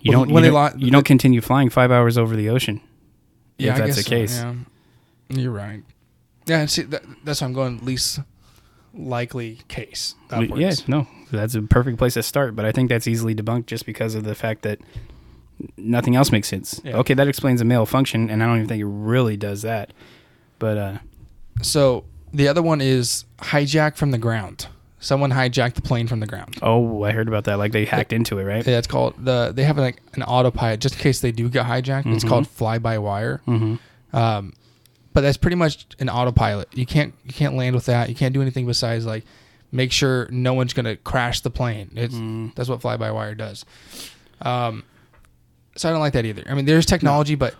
You 0.00 0.12
Well, 0.12 0.20
don't. 0.20 0.32
when 0.34 0.44
you, 0.44 0.50
they 0.50 0.54
don't 0.54 0.74
lo- 0.74 0.86
you 0.86 0.90
don't 0.90 1.06
continue 1.06 1.40
flying 1.40 1.70
five 1.70 1.90
hours 1.90 2.16
over 2.18 2.36
the 2.36 2.48
ocean. 2.50 2.80
Yeah, 3.58 3.70
if 3.70 3.76
I 3.82 3.86
that's 3.86 3.96
the 3.96 4.02
so, 4.02 4.08
case. 4.10 4.36
yeah. 4.38 4.54
You're 5.30 5.52
right. 5.52 5.82
Yeah, 6.46 6.66
see, 6.66 6.82
that, 6.82 7.02
that's 7.24 7.40
why 7.40 7.46
I'm 7.46 7.52
going 7.54 7.84
least 7.84 8.20
likely 8.92 9.60
case. 9.68 10.14
Upwards. 10.30 10.60
Yeah, 10.60 10.72
no, 10.86 11.06
that's 11.32 11.54
a 11.54 11.62
perfect 11.62 11.96
place 11.98 12.14
to 12.14 12.22
start. 12.22 12.54
But 12.54 12.64
I 12.66 12.72
think 12.72 12.90
that's 12.90 13.06
easily 13.08 13.34
debunked 13.34 13.66
just 13.66 13.86
because 13.86 14.14
of 14.14 14.24
the 14.24 14.34
fact 14.34 14.62
that 14.62 14.78
nothing 15.78 16.14
else 16.16 16.30
makes 16.30 16.48
sense. 16.48 16.80
Yeah. 16.84 16.96
Okay, 16.98 17.14
that 17.14 17.26
explains 17.26 17.60
a 17.60 17.64
malfunction, 17.64 18.28
and 18.28 18.42
I 18.42 18.46
don't 18.46 18.56
even 18.56 18.68
think 18.68 18.80
it 18.82 18.86
really 18.86 19.36
does 19.38 19.62
that. 19.62 19.92
But 20.58 20.76
uh, 20.76 20.98
So 21.62 22.04
the 22.32 22.48
other 22.48 22.62
one 22.62 22.80
is 22.80 23.24
hijack 23.38 23.96
from 23.96 24.10
the 24.10 24.18
ground. 24.18 24.66
Someone 25.00 25.32
hijacked 25.32 25.74
the 25.74 25.82
plane 25.82 26.06
from 26.08 26.20
the 26.20 26.26
ground. 26.26 26.56
oh, 26.62 27.02
I 27.04 27.12
heard 27.12 27.28
about 27.28 27.44
that. 27.44 27.58
Like 27.58 27.72
they 27.72 27.84
hacked 27.84 28.12
into 28.12 28.38
it, 28.38 28.44
right? 28.44 28.66
Yeah, 28.66 28.78
it's 28.78 28.86
called 28.86 29.14
the. 29.22 29.52
They 29.54 29.64
have 29.64 29.76
like 29.76 30.00
an 30.14 30.22
autopilot 30.22 30.80
just 30.80 30.94
in 30.94 31.00
case 31.02 31.20
they 31.20 31.30
do 31.32 31.48
get 31.50 31.66
hijacked. 31.66 32.06
It's 32.14 32.24
Mhm. 32.24 32.28
called 32.28 32.48
fly 32.48 32.78
by 32.78 32.96
wire. 32.98 33.42
Mm-hmm. 33.46 34.16
Um, 34.16 34.54
but 35.12 35.20
that's 35.20 35.36
pretty 35.36 35.56
much 35.56 35.86
an 35.98 36.08
autopilot. 36.08 36.68
You 36.76 36.86
can't 36.86 37.12
you 37.24 37.32
can't 37.34 37.54
land 37.54 37.74
with 37.74 37.84
that. 37.86 38.08
You 38.08 38.14
can't 38.14 38.32
do 38.32 38.40
anything 38.40 38.64
besides 38.66 39.04
like 39.04 39.24
make 39.70 39.92
sure 39.92 40.26
no 40.30 40.54
one's 40.54 40.72
gonna 40.72 40.96
crash 40.96 41.40
the 41.42 41.50
plane. 41.50 41.90
It's 41.96 42.14
Mm. 42.14 42.54
that's 42.54 42.68
what 42.70 42.80
fly 42.80 42.96
by 42.96 43.10
wire 43.10 43.34
does. 43.34 43.64
Um, 44.40 44.84
so 45.76 45.88
I 45.88 45.92
don't 45.92 46.00
like 46.00 46.14
that 46.14 46.24
either. 46.24 46.44
I 46.48 46.54
mean, 46.54 46.64
there's 46.64 46.86
technology, 46.86 47.34
but 47.34 47.54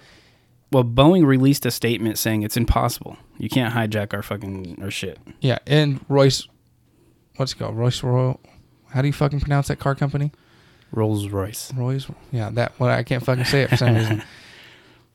Well, 0.75 0.85
Boeing 0.85 1.25
released 1.25 1.65
a 1.67 1.71
statement 1.71 2.19
saying 2.19 2.43
it's 2.43 2.57
impossible. 2.57 3.17
You 3.39 3.49
can't 3.49 3.73
hijack 3.73 4.13
our 4.13 4.23
fucking 4.23 4.79
our 4.83 4.91
shit. 4.91 5.19
yeah. 5.41 5.59
And 5.67 6.05
Royce, 6.09 6.49
what's 7.37 7.53
it 7.53 7.59
called? 7.59 7.77
Royce 7.77 8.03
Royal. 8.03 8.41
How 8.91 9.01
do 9.01 9.07
you 9.07 9.13
fucking 9.13 9.39
pronounce 9.41 9.69
that 9.69 9.79
car 9.79 9.95
company? 9.95 10.33
Rolls 10.91 11.29
Royce. 11.29 11.73
Royce. 11.75 12.07
Yeah, 12.33 12.51
that 12.51 12.79
one. 12.81 12.91
I 12.91 13.05
can't 13.05 13.25
fucking 13.25 13.45
say 13.45 13.63
it 13.63 13.71
for 13.71 13.77
some 13.77 13.95
reason. 13.95 14.23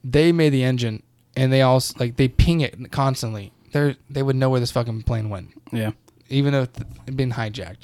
They 0.01 0.31
made 0.31 0.51
the 0.51 0.63
engine, 0.63 1.03
and 1.35 1.51
they 1.51 1.61
also 1.61 1.93
like 1.99 2.15
they 2.15 2.29
ping 2.29 2.61
it 2.61 2.89
constantly. 2.89 3.51
They 3.73 3.97
they 4.09 4.23
would 4.23 4.37
know 4.37 4.49
where 4.49 4.61
this 4.61 4.71
fucking 4.71 5.03
plane 5.03 5.29
went, 5.29 5.49
Yeah. 5.73 5.91
even 6.29 6.53
though 6.53 6.61
it'd 7.03 7.17
been 7.17 7.33
hijacked. 7.33 7.79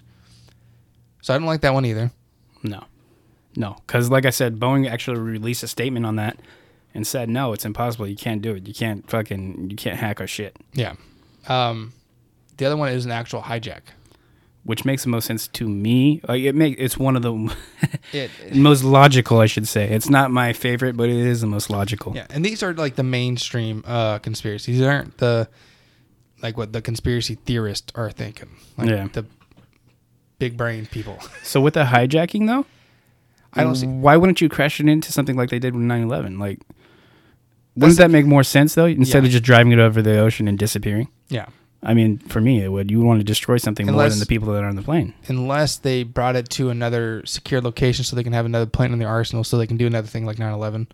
So 1.21 1.33
I 1.35 1.38
don't 1.38 1.45
like 1.45 1.59
that 1.61 1.73
one 1.73 1.83
either. 1.85 2.11
No, 2.63 2.85
no, 3.57 3.75
because 3.85 4.09
like 4.09 4.25
I 4.25 4.29
said, 4.29 4.59
Boeing 4.61 4.89
actually 4.89 5.19
released 5.19 5.61
a 5.63 5.67
statement 5.67 6.05
on 6.05 6.15
that 6.15 6.39
and 6.95 7.05
said, 7.05 7.29
no, 7.29 7.53
it's 7.53 7.65
impossible. 7.65 8.08
You 8.08 8.15
can't 8.15 8.41
do 8.41 8.55
it. 8.55 8.67
You 8.67 8.73
can't 8.73 9.08
fucking 9.10 9.69
you 9.69 9.75
can't 9.75 9.97
hack 9.99 10.19
our 10.21 10.27
shit. 10.27 10.55
Yeah. 10.73 10.93
Um, 11.47 11.93
the 12.58 12.65
other 12.65 12.77
one 12.77 12.89
is 12.91 13.05
an 13.05 13.12
actual 13.12 13.41
hijack. 13.43 13.81
Which 14.63 14.84
makes 14.84 15.03
the 15.03 15.10
most 15.10 15.25
sense 15.27 15.47
to 15.49 15.69
me. 15.69 16.21
Like 16.27 16.41
it 16.41 16.55
make 16.55 16.77
it's 16.79 16.97
one 16.97 17.15
of 17.15 17.21
the 17.21 17.55
It, 18.13 18.31
most 18.55 18.84
logical, 18.84 19.39
I 19.39 19.45
should 19.45 19.67
say. 19.67 19.88
It's 19.89 20.10
not 20.10 20.31
my 20.31 20.53
favorite, 20.53 20.97
but 20.97 21.08
it 21.10 21.17
is 21.17 21.41
the 21.41 21.47
most 21.47 21.69
logical. 21.69 22.15
yeah, 22.15 22.25
and 22.31 22.43
these 22.43 22.63
are 22.63 22.73
like 22.73 22.95
the 22.95 23.03
mainstream 23.03 23.84
uh, 23.86 24.17
conspiracies. 24.19 24.77
These 24.77 24.86
aren't 24.88 25.17
the 25.19 25.47
like 26.41 26.58
what 26.58 26.73
the 26.73 26.81
conspiracy 26.81 27.36
theorists 27.36 27.91
are 27.95 28.10
thinking. 28.10 28.49
Like 28.77 28.89
Yeah. 28.89 29.08
The 29.13 29.25
big 30.39 30.58
brain 30.58 30.86
people. 30.88 31.19
So 31.43 31.62
with 31.62 31.75
the 31.75 31.84
hijacking 31.84 32.47
though, 32.47 32.65
I 33.53 33.63
don't 33.63 33.75
see- 33.75 33.86
why 33.88 34.17
wouldn't 34.17 34.41
you 34.41 34.49
crash 34.49 34.79
it 34.79 34.88
into 34.89 35.12
something 35.12 35.36
like 35.36 35.49
they 35.49 35.60
did 35.60 35.75
with 35.75 35.84
9/11? 35.86 36.39
Like, 36.39 36.60
wouldn't 37.75 37.97
that 37.99 38.11
make 38.11 38.25
more 38.25 38.43
sense 38.43 38.75
though? 38.75 38.85
Instead 38.85 39.23
Yeah. 39.23 39.27
of 39.27 39.31
just 39.31 39.43
driving 39.43 39.71
it 39.71 39.79
over 39.79 40.01
the 40.01 40.17
ocean 40.19 40.47
and 40.47 40.57
disappearing. 40.57 41.07
Yeah. 41.29 41.47
I 41.83 41.93
mean, 41.93 42.17
for 42.17 42.41
me, 42.41 42.63
it 42.63 42.69
would. 42.71 42.89
You 42.89 42.97
would 42.99 43.05
want 43.05 43.19
to 43.19 43.23
destroy 43.23 43.57
something 43.57 43.85
more 43.85 44.09
than 44.09 44.17
the 44.19 44.25
people 44.25 44.51
that 44.53 44.63
are 44.63 44.67
on 44.67 44.75
the 44.75 44.81
plane. 44.81 45.13
unless 45.27 45.75
they 45.77 46.01
brought 46.03 46.35
it 46.35 46.49
to 46.51 46.69
another 46.71 47.21
secure 47.25 47.61
location 47.61 48.03
so 48.03 48.15
they 48.15 48.23
can 48.23 48.33
have 48.33 48.45
another 48.47 48.65
plane 48.65 48.91
in 48.91 48.97
their 48.99 49.07
arsenal 49.07 49.43
so 49.43 49.57
they 49.57 49.67
can 49.67 49.77
do 49.77 49.85
another 49.85 50.07
thing 50.07 50.25
like 50.25 50.38
9-11 50.38 50.88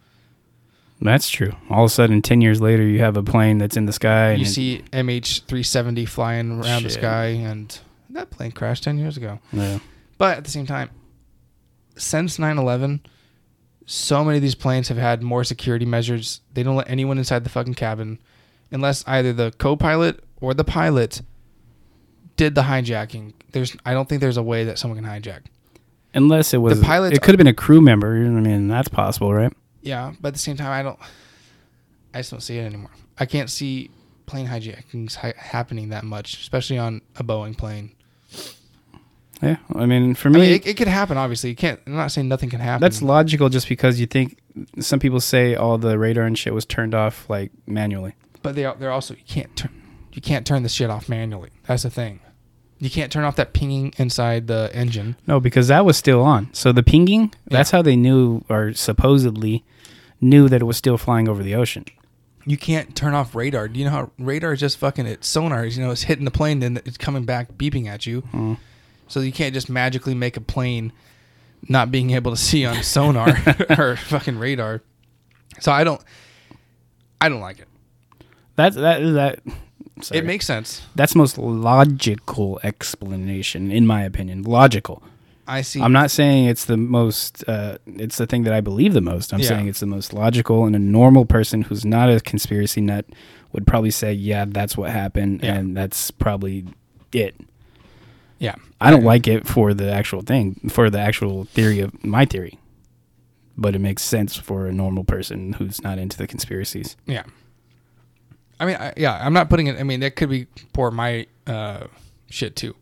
That's 1.02 1.30
true. 1.30 1.54
All 1.70 1.86
of 1.86 1.92
a 1.92 1.94
sudden, 1.94 2.22
ten 2.22 2.42
years 2.42 2.60
later, 2.62 2.84
you 2.84 3.00
have 3.00 3.16
a 3.18 3.24
plane 3.24 3.58
that's 3.58 3.76
in 3.78 3.86
the 3.86 3.94
sky. 3.94 4.34
you 4.34 4.46
see 4.46 4.84
mh370 4.92 6.08
flying 6.08 6.60
around 6.62 6.84
the 6.84 6.90
sky 6.90 7.26
and 7.28 7.80
that 8.10 8.30
plane 8.30 8.52
crashed 8.52 8.84
10 8.84 8.98
years 8.98 9.16
ago 9.18 9.40
Yeah. 9.54 9.80
but 10.18 10.38
at 10.38 10.44
the 10.44 10.52
same 10.52 10.66
time 10.66 10.90
since 11.96 12.38
9-11 12.38 13.00
so 13.94 14.24
many 14.24 14.38
of 14.38 14.42
these 14.42 14.56
planes 14.56 14.88
have 14.88 14.98
had 14.98 15.22
more 15.22 15.44
security 15.44 15.86
measures 15.86 16.40
they 16.54 16.64
don't 16.64 16.76
let 16.78 16.90
anyone 16.90 17.18
inside 17.18 17.44
the 17.44 17.50
fucking 17.50 17.74
cabin 17.74 18.18
unless 18.72 19.04
either 19.08 19.34
the 19.34 19.52
co-pilot 19.58 20.24
or 20.40 20.54
the 20.54 20.64
pilot 20.64 21.22
did 22.38 22.56
the 22.56 22.62
hijacking 22.62 23.34
there's 23.52 23.76
i 23.86 23.94
don't 23.94 24.08
think 24.08 24.22
there's 24.22 24.38
a 24.38 24.44
way 24.44 24.64
that 24.64 24.80
someone 24.80 24.98
can 25.02 25.10
hijack 25.10 25.42
Unless 26.14 26.54
it 26.54 26.58
was 26.58 26.78
The 26.80 26.86
pilot. 26.86 27.14
it 27.14 27.22
could 27.22 27.34
have 27.34 27.38
been 27.38 27.48
a 27.48 27.54
crew 27.54 27.80
member. 27.80 28.14
I 28.18 28.28
mean, 28.28 28.68
that's 28.68 28.90
possible, 28.90 29.34
right? 29.34 29.54
Yeah, 29.82 30.12
but 30.20 30.28
at 30.28 30.34
the 30.34 30.40
same 30.42 30.58
time, 30.58 30.68
I 30.70 30.84
don't. 30.84 31.00
I 32.14 32.20
just 32.20 32.32
don't 32.32 32.42
see 32.42 32.58
it 32.58 32.64
anymore. 32.66 32.92
I 33.18 33.26
can't 33.26 33.50
see 33.50 33.92
plane 34.26 34.46
hijackings 34.46 35.16
hi- 35.16 35.34
happening 35.38 35.88
that 35.90 36.04
much, 36.04 36.34
especially 36.42 36.78
on 36.78 37.00
a 37.16 37.24
Boeing 37.24 37.58
plane. 37.58 37.96
Yeah. 39.42 39.58
I 39.74 39.86
mean, 39.86 40.14
for 40.16 40.30
I 40.30 40.32
me, 40.32 40.40
mean, 40.42 40.52
it, 40.54 40.68
it 40.68 40.78
could 40.78 40.88
happen. 40.88 41.18
Obviously, 41.18 41.50
you 41.50 41.56
can't. 41.56 41.80
I'm 41.88 41.96
not 41.96 42.12
saying 42.12 42.28
nothing 42.28 42.50
can 42.50 42.60
happen. 42.60 42.82
that's 42.82 43.02
logical. 43.02 43.50
Just 43.50 43.68
because 43.68 44.00
you 44.00 44.06
think 44.06 44.38
some 44.80 45.00
people 45.00 45.20
say 45.20 45.56
all 45.56 45.78
the 45.78 45.98
radar 45.98 46.26
and 46.26 46.38
shit 46.38 46.54
was 46.54 46.66
turned 46.66 46.94
off 46.94 47.30
like 47.30 47.52
manually. 47.66 48.14
but 48.42 48.56
they 48.56 48.72
they're 48.80 48.92
also 48.92 49.14
you 49.16 49.24
can't 49.28 49.56
turn 49.56 49.72
you 50.14 50.22
can't 50.22 50.46
turn 50.46 50.64
the 50.64 50.70
shit 50.70 50.90
off 50.90 51.08
manually. 51.10 51.50
That's 51.68 51.84
the 51.84 51.90
thing. 51.90 52.20
You 52.80 52.90
can't 52.90 53.12
turn 53.12 53.24
off 53.24 53.36
that 53.36 53.54
pinging 53.54 53.94
inside 53.98 54.48
the 54.48 54.70
engine. 54.74 55.16
No, 55.28 55.40
because 55.40 55.68
that 55.70 55.86
was 55.86 55.98
still 55.98 56.22
on. 56.24 56.50
So 56.52 56.72
the 56.72 56.82
pinging, 56.84 57.32
that's 57.46 57.70
how 57.72 57.82
they 57.84 57.96
knew 57.96 58.44
or 58.50 58.74
supposedly 58.74 59.64
knew 60.20 60.50
that 60.50 60.62
it 60.62 60.66
was 60.66 60.78
still 60.78 60.98
flying 60.98 61.30
over 61.30 61.44
the 61.44 61.54
ocean. 61.56 61.86
You 62.44 62.58
can't 62.58 62.96
turn 62.96 63.14
off 63.14 63.36
radar. 63.36 63.68
Do 63.68 63.78
you 63.80 63.86
know 63.86 63.92
how 63.92 64.12
radar 64.18 64.54
is 64.54 64.60
just 64.60 64.78
fucking 64.80 65.06
it's 65.06 65.28
sonar? 65.28 65.64
You 65.64 65.80
know, 65.84 65.92
it's 65.92 66.02
hitting 66.04 66.26
the 66.26 66.32
plane, 66.32 66.60
then 66.60 66.82
it's 66.86 66.98
coming 66.98 67.24
back 67.24 67.54
beeping 67.54 67.86
at 67.88 68.08
you. 68.08 68.24
Mm. 68.34 68.58
So 69.12 69.20
you 69.20 69.32
can't 69.34 69.54
just 69.54 69.70
magically 69.70 70.16
make 70.16 70.38
a 70.38 70.42
plane 70.42 70.94
not 71.68 71.92
being 71.92 72.12
able 72.12 72.32
to 72.32 72.38
see 72.38 72.66
on 72.66 72.82
sonar 72.82 73.36
or 73.78 73.98
fucking 73.98 74.38
radar. 74.38 74.82
So 75.60 75.72
I 75.72 75.84
don't, 75.84 76.02
I 77.20 77.28
don't 77.30 77.42
like 77.42 77.60
it. 77.60 77.68
That's 78.56 78.76
that 78.78 79.00
that. 79.14 79.40
Sorry. 80.02 80.20
It 80.20 80.26
makes 80.26 80.46
sense. 80.48 80.82
that's 80.96 81.14
the 81.14 81.20
most 81.20 81.38
logical 81.38 82.60
explanation, 82.64 83.70
in 83.72 83.86
my 83.86 84.04
opinion. 84.04 84.44
Logical. 84.44 85.04
I 85.48 85.62
see. 85.62 85.82
I'm 85.82 85.92
not 85.92 86.10
saying 86.10 86.46
it's 86.46 86.66
the 86.66 86.78
most. 86.78 87.44
Uh, 87.48 87.78
it's 87.86 88.18
the 88.18 88.26
thing 88.26 88.44
that 88.44 88.54
I 88.54 88.62
believe 88.62 88.94
the 88.94 89.02
most. 89.02 89.34
I'm 89.34 89.42
Yeah. 89.42 89.48
saying 89.50 89.68
it's 89.68 89.82
the 89.82 89.86
most 89.86 90.14
logical, 90.14 90.66
and 90.66 90.76
a 90.76 90.80
normal 90.80 91.26
person 91.26 91.64
who's 91.64 91.84
not 91.86 92.10
a 92.10 92.20
conspiracy 92.22 92.80
nut 92.82 93.06
would 93.52 93.68
probably 93.68 93.92
say, 93.92 94.14
"Yeah, 94.14 94.46
that's 94.48 94.78
what 94.78 94.90
happened, 94.92 95.42
Yeah. 95.44 95.56
and 95.56 95.76
that's 95.78 96.10
probably 96.12 96.66
it." 97.12 97.36
Yeah, 98.42 98.56
I 98.82 98.90
don't 98.90 99.04
like 99.04 99.28
it 99.28 99.46
for 99.46 99.72
the 99.72 99.92
actual 99.92 100.24
thing, 100.24 100.56
for 100.68 100.90
the 100.90 100.98
actual 100.98 101.46
theory 101.46 101.80
of 101.80 102.04
my 102.04 102.26
theory, 102.26 102.58
but 103.56 103.76
it 103.76 103.80
makes 103.80 104.02
sense 104.02 104.36
for 104.36 104.66
a 104.66 104.72
normal 104.72 105.04
person 105.04 105.54
who's 105.54 105.84
not 105.84 106.00
into 106.00 106.18
the 106.18 106.26
conspiracies. 106.26 106.98
Yeah. 107.06 107.22
I 108.60 108.66
mean, 108.66 108.78
I, 108.78 108.94
yeah, 108.98 109.20
I'm 109.24 109.34
not 109.34 109.48
putting 109.48 109.68
it. 109.68 109.80
I 109.80 109.84
mean, 109.84 110.00
that 110.00 110.16
could 110.16 110.30
be 110.30 110.48
for 110.74 110.90
my 110.90 111.28
uh, 111.46 111.86
shit 112.32 112.56
too. 112.56 112.76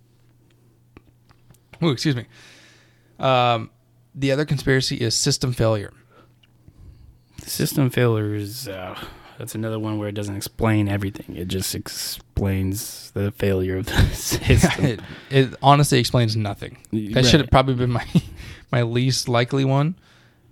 Ooh, 1.84 1.89
excuse 1.89 2.15
me. 2.15 2.26
Um, 3.19 3.69
the 4.15 4.32
other 4.32 4.45
conspiracy 4.45 4.95
is 4.95 5.13
system 5.13 5.52
failure. 5.52 5.91
System 7.45 7.89
failure 7.89 8.34
is 8.34 8.69
uh, 8.69 8.98
That's 9.39 9.56
another 9.56 9.80
one 9.80 9.97
where 9.97 10.10
it 10.10 10.15
doesn't 10.15 10.36
explain 10.36 10.88
everything. 10.89 11.36
It 11.38 11.47
just 11.47 11.73
explains 11.73 13.10
the 13.12 13.32
failure 13.32 13.78
of 13.78 13.86
the 13.86 14.06
system. 14.13 14.86
it, 14.86 14.99
it 15.32 15.54
honestly 15.63 15.97
explains 15.97 16.36
nothing. 16.36 16.78
That 16.91 17.15
Right. 17.15 17.25
should 17.25 17.39
have 17.39 17.49
probably 17.49 17.75
been 17.75 17.89
my 17.91 18.06
my 18.71 18.82
least 18.84 19.28
likely 19.30 19.63
one. 19.65 19.95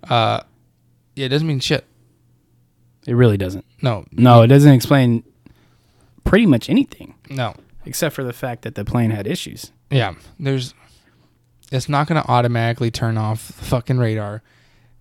Uh, 0.08 0.40
yeah, 1.14 1.26
it 1.26 1.28
doesn't 1.28 1.46
mean 1.46 1.60
shit. 1.60 1.84
It 3.06 3.12
really 3.14 3.36
doesn't. 3.36 3.64
No, 3.82 4.04
No, 4.10 4.42
it 4.42 4.46
doesn't 4.48 4.72
explain 4.72 5.22
pretty 6.24 6.46
much 6.46 6.68
anything 6.68 7.14
no. 7.30 7.54
except 7.86 8.14
for 8.14 8.22
the 8.24 8.32
fact 8.34 8.62
that 8.62 8.74
the 8.74 8.84
plane 8.84 9.10
had 9.10 9.26
issues. 9.26 9.70
Yeah, 9.90 10.14
there's. 10.40 10.74
It's 11.70 11.88
not 11.90 12.06
going 12.06 12.22
to 12.22 12.28
automatically 12.30 12.90
turn 12.90 13.18
off 13.18 13.48
the 13.48 13.64
fucking 13.66 13.98
radar. 13.98 14.42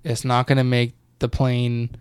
It's 0.04 0.26
not 0.26 0.48
going 0.48 0.58
to 0.58 0.64
make 0.66 0.94
the 1.20 1.30
plane, 1.30 1.92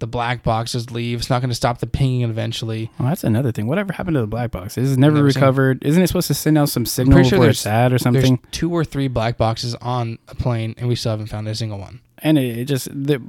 the 0.00 0.06
black 0.06 0.42
boxes 0.42 0.90
leave. 0.90 1.18
It's 1.20 1.30
not 1.30 1.40
going 1.40 1.48
to 1.50 1.54
stop 1.56 1.78
the 1.78 1.86
pinging 1.86 2.22
eventually. 2.22 2.90
Well, 2.98 3.08
that's 3.08 3.24
another 3.24 3.50
thing. 3.52 3.66
Whatever 3.66 3.92
happened 3.92 4.14
to 4.14 4.20
the 4.20 4.26
black 4.26 4.50
box? 4.52 4.78
Is 4.78 4.92
it 4.92 4.98
never, 4.98 5.16
Never 5.16 5.30
seen- 5.30 5.40
recovered? 5.42 5.84
Isn't 5.84 6.02
it 6.02 6.06
supposed 6.06 6.28
to 6.28 6.34
send 6.34 6.56
out 6.56 6.68
some 6.68 6.86
signal 6.86 7.22
sure 7.24 7.38
where 7.40 7.50
it's 7.50 7.66
at 7.66 7.92
or 7.92 7.98
something? 7.98 8.36
There's 8.36 8.52
two 8.52 8.70
or 8.72 8.84
three 8.84 9.08
black 9.08 9.36
boxes 9.36 9.74
on 9.76 10.18
a 10.28 10.34
plane, 10.34 10.74
and 10.78 10.88
we 10.88 10.94
still 10.94 11.10
haven't 11.10 11.26
found 11.26 11.48
a 11.48 11.54
single 11.54 11.78
one. 11.78 12.00
And 12.18 12.38
it, 12.38 12.58
it 12.58 12.64
just 12.66 12.86
the, 12.92 13.20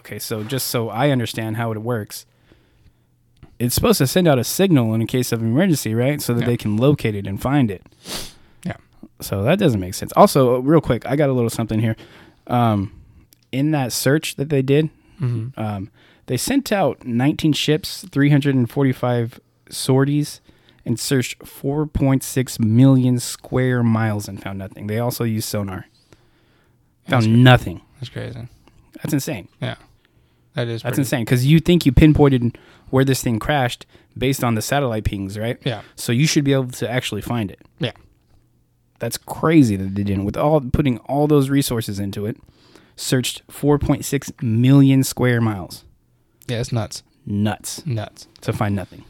okay. 0.00 0.18
So 0.18 0.44
just 0.44 0.68
so 0.68 0.88
I 0.88 1.10
understand 1.10 1.56
how 1.56 1.72
it 1.72 1.78
works, 1.78 2.26
it's 3.58 3.74
supposed 3.74 3.98
to 3.98 4.06
send 4.06 4.26
out 4.28 4.38
a 4.38 4.44
signal 4.44 4.94
in 4.94 5.06
case 5.06 5.32
of 5.32 5.40
emergency, 5.40 5.94
right? 5.94 6.20
So 6.20 6.34
that 6.34 6.40
Yeah. 6.40 6.46
they 6.46 6.56
can 6.56 6.76
locate 6.76 7.14
it 7.14 7.26
and 7.26 7.40
find 7.40 7.70
it. 7.70 7.82
Yeah. 8.64 8.76
So 9.20 9.42
that 9.44 9.58
doesn't 9.58 9.78
make 9.80 9.94
sense. 9.94 10.12
Also, 10.16 10.58
real 10.60 10.80
quick, 10.80 11.06
I 11.06 11.14
got 11.16 11.28
a 11.28 11.32
little 11.32 11.50
something 11.50 11.78
here. 11.80 11.96
Um, 12.46 12.92
in 13.52 13.70
that 13.70 13.92
search 13.92 14.34
that 14.36 14.48
they 14.48 14.62
did, 14.62 14.90
Mm-hmm. 15.20 15.58
um, 15.60 15.90
they 16.26 16.36
sent 16.36 16.72
out 16.72 17.04
19 17.06 17.52
ships, 17.52 18.04
345 18.10 19.40
sorties, 19.68 20.40
and 20.86 20.98
searched 20.98 21.38
4.6 21.40 22.58
million 22.60 23.18
square 23.18 23.82
miles 23.82 24.28
and 24.28 24.42
found 24.42 24.58
nothing. 24.58 24.86
They 24.86 24.98
also 24.98 25.24
used 25.24 25.48
sonar. 25.48 25.86
That's 27.06 27.26
Found 27.26 27.44
nothing. 27.44 27.80
That's 28.00 28.08
crazy. 28.08 28.48
That's 29.02 29.12
insane. 29.12 29.48
Yeah, 29.60 29.76
that 30.54 30.68
is. 30.68 30.82
That's 30.82 30.94
pretty- 30.94 31.00
insane 31.02 31.24
because 31.24 31.44
you 31.46 31.60
think 31.60 31.84
you 31.84 31.92
pinpointed 31.92 32.56
where 32.90 33.04
this 33.04 33.22
thing 33.22 33.38
crashed 33.38 33.84
based 34.16 34.42
on 34.44 34.54
the 34.54 34.62
satellite 34.62 35.04
pings, 35.04 35.36
right? 35.38 35.58
Yeah, 35.64 35.82
So 35.96 36.12
you 36.12 36.26
should 36.26 36.44
be 36.44 36.52
able 36.52 36.68
to 36.70 36.90
actually 36.90 37.20
find 37.22 37.50
it. 37.50 37.60
yeah. 37.78 37.92
That's 39.00 39.18
crazy 39.18 39.76
that 39.76 39.94
they 39.96 40.04
didn't. 40.04 40.24
With 40.24 40.36
all 40.36 40.60
putting 40.60 40.98
all 40.98 41.26
those 41.26 41.50
resources 41.50 41.98
into 41.98 42.24
it, 42.26 42.38
searched 42.96 43.46
4.6 43.48 44.42
million 44.42 45.02
square 45.04 45.40
miles. 45.40 45.84
Yeah, 46.46 46.60
it's 46.60 46.72
nuts. 46.72 47.02
Nuts 47.26 47.84
Nuts. 47.86 48.28
to 48.42 48.52
find 48.52 48.76
nothing. 48.76 49.04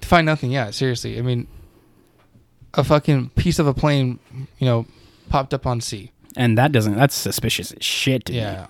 To 0.00 0.08
find 0.08 0.24
nothing. 0.24 0.50
Yeah, 0.50 0.70
seriously. 0.70 1.18
I 1.18 1.22
mean, 1.22 1.46
a 2.74 2.82
fucking 2.84 3.30
piece 3.30 3.58
of 3.58 3.66
a 3.66 3.74
plane, 3.74 4.18
you 4.58 4.66
know, 4.66 4.86
popped 5.28 5.52
up 5.52 5.66
on 5.66 5.80
sea. 5.80 6.12
And 6.36 6.56
that 6.56 6.72
doesn't. 6.72 6.96
That's 6.96 7.14
suspicious 7.14 7.72
as 7.72 7.84
shit. 7.84 8.26
To 8.26 8.32
Yeah. 8.32 8.66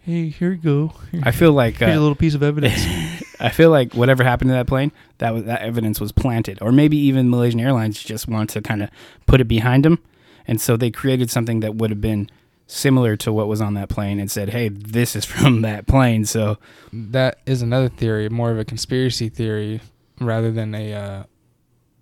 Hey, 0.00 0.30
here 0.30 0.52
you 0.52 0.56
go. 0.56 0.92
Me. 1.12 1.20
I 1.22 1.32
feel 1.32 1.52
like 1.52 1.76
Here's 1.76 1.90
a 1.90 1.98
uh, 1.98 2.00
little 2.00 2.14
piece 2.14 2.34
of 2.34 2.42
evidence. 2.42 2.82
I 3.40 3.50
feel 3.50 3.68
like 3.70 3.92
whatever 3.92 4.24
happened 4.24 4.48
to 4.48 4.54
that 4.54 4.66
plane, 4.66 4.90
that 5.18 5.34
was 5.34 5.44
that 5.44 5.60
evidence 5.60 6.00
was 6.00 6.12
planted, 6.12 6.58
or 6.62 6.72
maybe 6.72 6.96
even 6.96 7.28
Malaysian 7.28 7.60
Airlines 7.60 8.02
just 8.02 8.26
wanted 8.26 8.48
to 8.54 8.62
kind 8.62 8.82
of 8.82 8.88
put 9.26 9.40
it 9.40 9.44
behind 9.48 9.84
them, 9.84 9.98
and 10.46 10.60
so 10.62 10.78
they 10.78 10.90
created 10.90 11.30
something 11.30 11.60
that 11.60 11.74
would 11.74 11.90
have 11.90 12.00
been 12.00 12.30
similar 12.68 13.16
to 13.16 13.32
what 13.32 13.48
was 13.48 13.60
on 13.60 13.74
that 13.74 13.88
plane 13.88 14.20
and 14.20 14.30
said, 14.30 14.50
"Hey, 14.50 14.68
this 14.68 15.16
is 15.16 15.24
from 15.34 15.62
that 15.62 15.88
plane." 15.88 16.24
So 16.24 16.58
that 16.92 17.40
is 17.46 17.62
another 17.62 17.88
theory, 17.88 18.28
more 18.28 18.52
of 18.52 18.58
a 18.58 18.64
conspiracy 18.64 19.28
theory 19.28 19.80
rather 20.20 20.52
than 20.52 20.74
a. 20.76 20.94
Uh, 20.94 21.22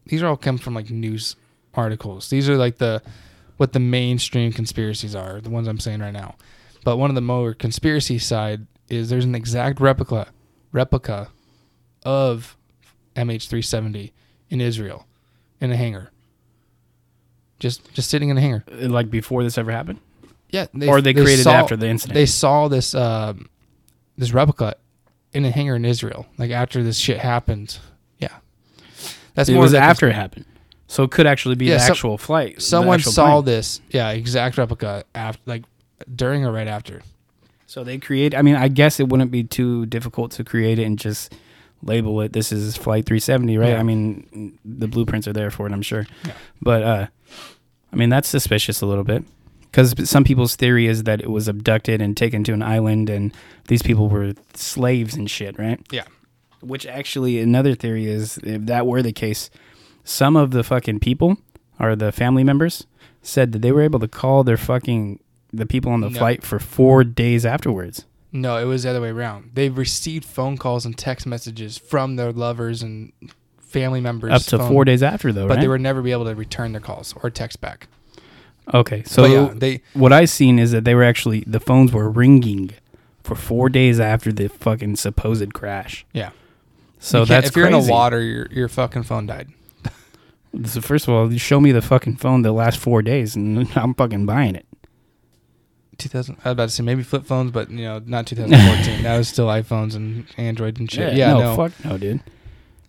these 0.05 0.23
are 0.23 0.27
all 0.27 0.37
come 0.37 0.59
from 0.59 0.75
like 0.75 0.91
news 0.91 1.37
articles. 1.75 2.29
These 2.29 2.49
are 2.51 2.57
like 2.57 2.77
the 2.77 3.03
what 3.57 3.73
the 3.73 3.81
mainstream 3.81 4.53
conspiracies 4.53 5.15
are, 5.15 5.41
the 5.41 5.51
ones 5.51 5.67
I'm 5.67 5.81
saying 5.81 6.01
right 6.01 6.13
now. 6.13 6.35
But 6.85 6.99
one 6.99 7.11
of 7.11 7.15
the 7.15 7.23
more 7.23 7.55
conspiracy 7.55 8.19
side 8.19 8.67
is 8.89 9.09
there's 9.09 9.25
an 9.25 9.35
exact 9.35 9.81
replica 9.81 10.29
replica 10.73 11.31
of 12.05 12.57
MH370 13.17 14.13
in 14.51 14.61
Israel 14.61 15.07
in 15.61 15.73
a 15.73 15.77
hangar. 15.77 16.11
Just 17.59 17.93
just 17.95 18.11
sitting 18.11 18.29
in 18.29 18.37
a 18.37 18.41
hangar. 18.41 18.65
uh, 18.71 18.89
like 18.89 19.11
before 19.11 19.43
this 19.43 19.57
ever 19.59 19.73
happened, 19.73 19.99
Yeah, 20.51 20.67
or 20.89 21.01
they, 21.01 21.13
created 21.13 21.43
saw- 21.43 21.51
it 21.51 21.55
after 21.63 21.77
the 21.77 21.89
incident. 21.89 22.15
they 22.15 22.27
saw 22.27 22.69
this 22.69 22.95
um, 22.95 23.49
this 24.17 24.33
replica 24.33 24.77
in 25.33 25.45
a 25.45 25.51
hangar 25.51 25.75
in 25.77 25.85
Israel, 25.85 26.27
like 26.39 26.51
after 26.51 26.83
this 26.83 26.97
shit 26.99 27.19
happened. 27.19 27.79
Yeah, 28.19 28.29
that's 29.35 29.49
it 29.49 29.55
more 29.55 29.63
was 29.63 29.75
after 29.75 30.09
it 30.09 30.15
happened, 30.15 30.45
so 30.87 31.03
it 31.03 31.11
could 31.11 31.27
actually 31.27 31.57
be 31.57 31.67
Yeah, 31.67 31.75
the 31.75 31.81
some- 31.81 31.93
actual 31.93 32.19
flight. 32.19 32.63
Someone 32.63 33.01
actual 33.01 33.13
saw 33.13 33.33
plane. 33.41 33.45
this, 33.47 33.81
yeah, 33.91 34.11
exact 34.11 34.57
replica 34.57 35.05
after, 35.15 35.43
like 35.47 35.65
during 36.15 36.45
or 36.45 36.53
right 36.53 36.69
after. 36.69 37.03
So 37.67 37.83
they 37.83 37.99
create. 37.99 38.35
I 38.35 38.43
mean, 38.43 38.55
I 38.55 38.69
guess 38.69 39.01
it 39.01 39.09
wouldn't 39.09 39.33
be 39.33 39.43
too 39.43 39.87
difficult 39.87 40.31
to 40.33 40.45
create 40.45 40.79
it 40.79 40.85
and 40.85 40.97
just 40.99 41.35
label 41.83 42.21
it. 42.21 42.33
This 42.33 42.53
is 42.53 42.77
Flight 42.77 43.05
370, 43.07 43.59
right? 43.59 43.71
Yeah. 43.71 43.81
I 43.81 43.83
mean, 43.83 44.57
the 44.65 44.87
blueprints 44.87 45.27
are 45.27 45.33
there 45.33 45.51
for 45.51 45.67
it, 45.67 45.73
I'm 45.73 45.83
sure. 45.83 46.07
Yeah. 46.25 46.33
But 46.63 46.83
uh, 46.85 47.07
I 47.93 47.97
mean, 47.97 48.09
that's 48.09 48.29
suspicious 48.29 48.81
a 48.81 48.87
little 48.87 49.05
bit 49.05 49.25
because 49.71 50.09
some 50.09 50.25
people's 50.25 50.57
theory 50.57 50.87
is 50.87 51.05
that 51.05 51.21
it 51.21 51.31
was 51.31 51.49
abducted 51.49 52.01
and 52.01 52.17
taken 52.17 52.45
to 52.45 52.53
an 52.53 52.63
island, 52.63 53.11
and 53.11 53.33
these 53.69 53.83
people 53.83 54.09
were 54.09 54.33
slaves 54.55 55.15
and 55.15 55.31
shit, 55.31 55.59
right? 55.59 55.81
Yeah. 55.91 56.05
Which 56.61 56.87
actually, 56.87 57.41
another 57.41 57.75
theory 57.75 58.07
is 58.07 58.39
if 58.39 58.67
that 58.67 58.87
were 58.87 59.03
the 59.03 59.13
case, 59.13 59.51
some 60.05 60.37
of 60.37 60.51
the 60.53 60.65
fucking 60.65 61.01
people 61.01 61.37
or 61.79 61.95
the 61.95 62.13
family 62.13 62.43
members 62.45 62.87
said 63.23 63.53
that 63.53 63.61
they 63.63 63.73
were 63.73 63.83
able 63.83 63.99
to 64.01 64.09
call 64.09 64.43
their 64.45 64.57
fucking 64.57 65.21
the 65.53 65.67
people 65.67 65.93
on 65.93 66.01
the 66.01 66.11
No. 66.11 66.19
flight 66.19 66.43
for 66.43 66.59
four 66.59 67.05
days 67.05 67.45
afterwards. 67.47 68.05
No, 68.33 68.57
it 68.59 68.65
was 68.65 68.83
the 68.83 68.91
other 68.91 69.01
way 69.01 69.11
around. 69.11 69.51
They 69.55 69.69
received 69.69 70.25
phone 70.25 70.57
calls 70.59 70.85
and 70.85 70.97
text 70.97 71.27
messages 71.27 71.79
from 71.79 72.17
their 72.17 72.33
lovers 72.33 72.83
and 72.83 73.13
family 73.59 74.01
members 74.01 74.33
Up 74.33 74.43
to 74.43 74.59
phone, 74.59 74.71
four 74.71 74.85
days 74.85 75.03
after, 75.03 75.33
though, 75.33 75.47
but 75.49 75.55
right? 75.55 75.61
they 75.61 75.69
would 75.69 75.81
never 75.81 76.03
be 76.03 76.13
able 76.13 76.25
to 76.27 76.35
return 76.35 76.73
their 76.73 76.81
calls 76.81 77.15
or 77.23 77.31
text 77.31 77.61
back. 77.61 77.89
Okay. 78.75 79.03
So 79.05 79.23
but 79.23 79.31
yeah, 79.31 79.53
they 79.55 79.83
what 79.95 80.13
I 80.13 80.25
seen 80.25 80.59
is 80.59 80.73
that 80.73 80.85
they 80.85 80.95
were 80.95 81.05
actually 81.05 81.45
the 81.47 81.61
phones 81.61 81.93
were 81.93 82.09
ringing 82.11 82.71
for 83.23 83.35
four 83.35 83.69
days 83.69 83.99
after 84.01 84.33
the 84.33 84.49
fucking 84.49 84.97
supposed 84.97 85.53
crash. 85.55 86.05
yeah. 86.13 86.31
So 86.99 87.21
You 87.21 87.27
that's 87.27 87.49
if 87.49 87.57
you're 87.57 87.67
in 87.67 87.73
crazy. 87.73 87.87
the 87.89 87.93
water, 87.93 88.23
your 88.23 88.47
your 88.51 88.69
fucking 88.69 89.03
phone 89.05 89.27
died. 89.27 89.49
So 90.65 90.81
first 90.81 91.07
of 91.07 91.13
all, 91.13 91.31
you 91.31 91.39
show 91.39 91.61
me 91.61 91.71
the 91.71 91.83
fucking 91.83 92.17
phone 92.17 92.41
the 92.41 92.51
last 92.53 92.79
four 92.79 93.03
days, 93.03 93.37
and 93.37 93.69
I'm 93.77 93.93
fucking 93.95 94.25
buying 94.25 94.55
it. 94.55 94.65
2000. 95.99 96.37
I 96.45 96.49
was 96.49 96.53
about 96.53 96.65
to 96.65 96.75
say 96.75 96.83
maybe 96.83 97.03
flip 97.03 97.25
phones, 97.27 97.51
but 97.51 97.71
you 97.71 97.85
know, 97.85 98.01
not 98.07 98.27
2014. 98.27 99.03
that 99.03 99.19
was 99.19 99.29
still 99.35 99.47
iPhones 99.49 99.95
and 99.95 100.27
Android 100.39 100.79
and 100.79 100.91
shit. 100.91 101.15
Yeah, 101.15 101.33
no, 101.35 101.39
no, 101.41 101.57
fuck 101.57 101.73
no, 101.85 101.99
dude. 101.99 102.21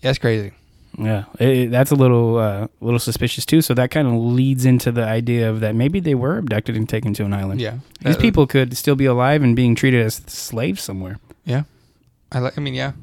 that's 0.02 0.18
crazy. 0.18 0.52
Yeah, 0.98 1.26
it, 1.40 1.70
that's 1.70 1.92
a 1.92 1.96
little 1.96 2.38
uh, 2.38 2.68
little 2.82 3.00
suspicious 3.00 3.46
too. 3.46 3.62
So 3.62 3.74
that 3.76 3.92
kind 3.92 4.08
of 4.08 4.14
leads 4.16 4.66
into 4.66 4.92
the 4.92 5.04
idea 5.06 5.50
of 5.50 5.60
that 5.60 5.76
maybe 5.76 6.00
they 6.00 6.16
were 6.16 6.38
abducted 6.40 6.76
and 6.76 6.90
taken 6.90 7.14
to 7.16 7.24
an 7.24 7.34
island. 7.34 7.62
Yeah, 7.62 7.80
These 8.02 8.16
That- 8.16 8.22
people 8.22 8.48
could 8.48 8.76
still 8.76 8.96
be 8.96 9.06
alive 9.06 9.44
and 9.44 9.56
being 9.56 9.76
treated 9.76 10.04
as 10.04 10.16
slaves 10.26 10.82
somewhere. 10.82 11.20
Yeah, 11.46 11.64
I 12.32 12.40
like. 12.40 12.58
I 12.58 12.62
mean, 12.62 12.74
yeah, 12.74 12.94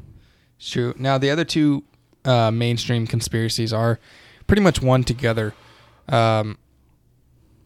it's 0.59 0.68
true. 0.70 0.92
Now 0.98 1.18
the 1.18 1.30
other 1.30 1.44
two 1.44 1.85
uh, 2.24 2.50
mainstream 2.50 3.07
conspiracies 3.07 3.72
are 3.72 4.00
pretty 4.48 4.62
much 4.62 4.83
one 4.83 5.04
together. 5.04 5.54
Um, 6.09 6.59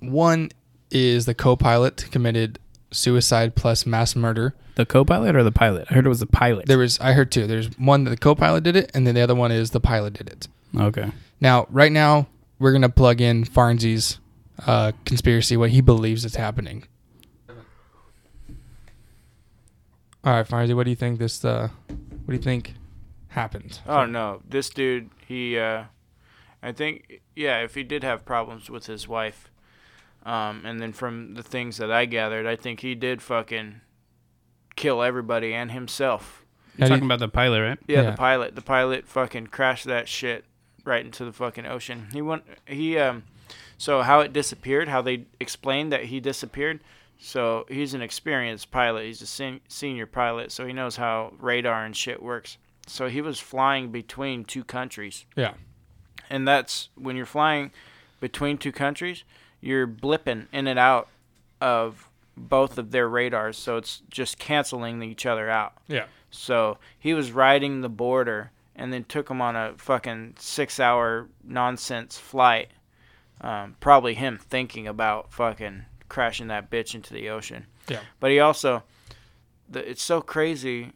one 0.00 0.50
is 0.90 1.26
the 1.26 1.34
co-pilot 1.34 2.06
committed 2.10 2.58
suicide 2.90 3.54
plus 3.54 3.86
mass 3.86 4.16
murder. 4.16 4.54
The 4.76 4.86
co-pilot 4.86 5.34
or 5.34 5.42
the 5.42 5.52
pilot? 5.52 5.86
I 5.90 5.94
heard 5.94 6.06
it 6.06 6.08
was 6.08 6.20
the 6.20 6.26
pilot. 6.26 6.66
There 6.66 6.78
was 6.78 6.98
I 7.00 7.12
heard 7.12 7.32
two. 7.32 7.46
There's 7.46 7.68
one 7.78 8.04
that 8.04 8.10
the 8.10 8.16
co-pilot 8.16 8.64
did 8.64 8.76
it, 8.76 8.90
and 8.94 9.06
then 9.06 9.14
the 9.14 9.20
other 9.20 9.34
one 9.34 9.50
is 9.52 9.70
the 9.70 9.80
pilot 9.80 10.14
did 10.14 10.28
it. 10.28 10.48
okay. 10.76 11.10
Now, 11.40 11.66
right 11.70 11.92
now, 11.92 12.26
we're 12.58 12.72
gonna 12.72 12.88
plug 12.88 13.20
in 13.20 13.44
Farnsey's 13.44 14.18
uh, 14.66 14.92
conspiracy, 15.04 15.56
what 15.56 15.70
he 15.70 15.80
believes 15.80 16.24
is 16.24 16.34
happening. 16.36 16.84
All 20.24 20.34
right, 20.34 20.46
Farnsey, 20.46 20.74
what 20.74 20.84
do 20.84 20.90
you 20.90 20.96
think 20.96 21.18
this? 21.18 21.44
Uh, 21.44 21.68
what 21.86 22.26
do 22.28 22.32
you 22.34 22.42
think 22.42 22.74
happened? 23.28 23.80
Oh 23.86 24.04
no, 24.04 24.42
this 24.48 24.68
dude, 24.68 25.10
he, 25.26 25.58
uh, 25.58 25.84
I 26.62 26.72
think, 26.72 27.20
yeah, 27.36 27.60
if 27.62 27.74
he 27.74 27.84
did 27.84 28.02
have 28.02 28.24
problems 28.24 28.68
with 28.68 28.86
his 28.86 29.06
wife, 29.06 29.50
um, 30.24 30.62
and 30.64 30.80
then 30.80 30.92
from 30.92 31.34
the 31.34 31.42
things 31.42 31.76
that 31.78 31.90
I 31.90 32.04
gathered, 32.04 32.46
I 32.46 32.56
think 32.56 32.80
he 32.80 32.94
did 32.94 33.22
fucking 33.22 33.80
kill 34.76 35.02
everybody 35.02 35.54
and 35.54 35.70
himself. 35.72 36.44
You're 36.76 36.84
How 36.86 36.88
talking 36.90 37.04
you- 37.04 37.08
about 37.08 37.18
the 37.20 37.28
pilot, 37.28 37.60
right? 37.62 37.78
Yeah, 37.88 38.02
Yeah. 38.02 38.10
the 38.12 38.16
pilot, 38.16 38.54
the 38.54 38.62
pilot 38.62 39.06
fucking 39.08 39.48
crashed 39.48 39.86
that 39.86 40.08
shit 40.08 40.44
right 40.84 41.04
into 41.04 41.24
the 41.24 41.32
fucking 41.32 41.66
ocean. 41.66 42.08
He 42.12 42.22
went, 42.22 42.44
he, 42.66 42.96
um, 42.98 43.24
so 43.76 44.02
how 44.02 44.20
it 44.20 44.32
disappeared, 44.32 44.88
how 44.88 45.02
they 45.02 45.26
explained 45.40 45.92
that 45.92 46.04
he 46.06 46.20
disappeared, 46.20 46.80
So 47.20 47.66
he's 47.68 47.94
an 47.94 48.00
experienced 48.00 48.70
pilot. 48.70 49.06
He's 49.06 49.20
a 49.20 49.26
sen- 49.26 49.60
senior 49.66 50.06
pilot, 50.06 50.52
so 50.52 50.64
he 50.64 50.72
knows 50.72 50.94
how 50.98 51.32
radar 51.40 51.84
and 51.84 51.96
shit 51.96 52.22
works. 52.22 52.58
So 52.86 53.08
he 53.08 53.20
was 53.20 53.40
flying 53.40 53.90
between 53.90 54.44
two 54.44 54.62
countries. 54.62 55.26
Yeah. 55.34 55.54
And 56.30 56.46
that's 56.46 56.90
when 56.94 57.16
you're 57.16 57.26
flying 57.26 57.72
between 58.20 58.56
two 58.56 58.70
countries, 58.70 59.24
you're 59.60 59.86
blipping 59.86 60.46
in 60.52 60.66
and 60.66 60.78
out 60.78 61.08
of 61.60 62.08
both 62.36 62.78
of 62.78 62.90
their 62.90 63.08
radars. 63.08 63.56
So 63.56 63.76
it's 63.76 64.02
just 64.10 64.38
canceling 64.38 65.02
each 65.02 65.26
other 65.26 65.50
out. 65.50 65.74
Yeah. 65.88 66.06
So 66.30 66.78
he 66.98 67.14
was 67.14 67.32
riding 67.32 67.80
the 67.80 67.88
border 67.88 68.52
and 68.76 68.92
then 68.92 69.04
took 69.04 69.28
him 69.28 69.40
on 69.42 69.56
a 69.56 69.74
fucking 69.76 70.34
six 70.38 70.78
hour 70.78 71.28
nonsense 71.42 72.16
flight. 72.18 72.68
Um, 73.40 73.76
probably 73.80 74.14
him 74.14 74.38
thinking 74.38 74.86
about 74.86 75.32
fucking 75.32 75.84
crashing 76.08 76.48
that 76.48 76.70
bitch 76.70 76.94
into 76.94 77.12
the 77.12 77.28
ocean. 77.28 77.66
Yeah. 77.88 78.00
But 78.20 78.30
he 78.30 78.40
also, 78.40 78.82
the, 79.68 79.88
it's 79.88 80.02
so 80.02 80.20
crazy 80.20 80.92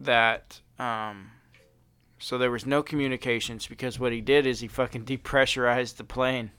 that, 0.00 0.60
um, 0.78 1.30
so 2.18 2.36
there 2.36 2.50
was 2.50 2.66
no 2.66 2.82
communications 2.82 3.66
because 3.66 3.98
what 3.98 4.12
he 4.12 4.20
did 4.20 4.46
is 4.46 4.60
he 4.60 4.68
fucking 4.68 5.04
depressurized 5.06 5.96
the 5.96 6.04
plane. 6.04 6.50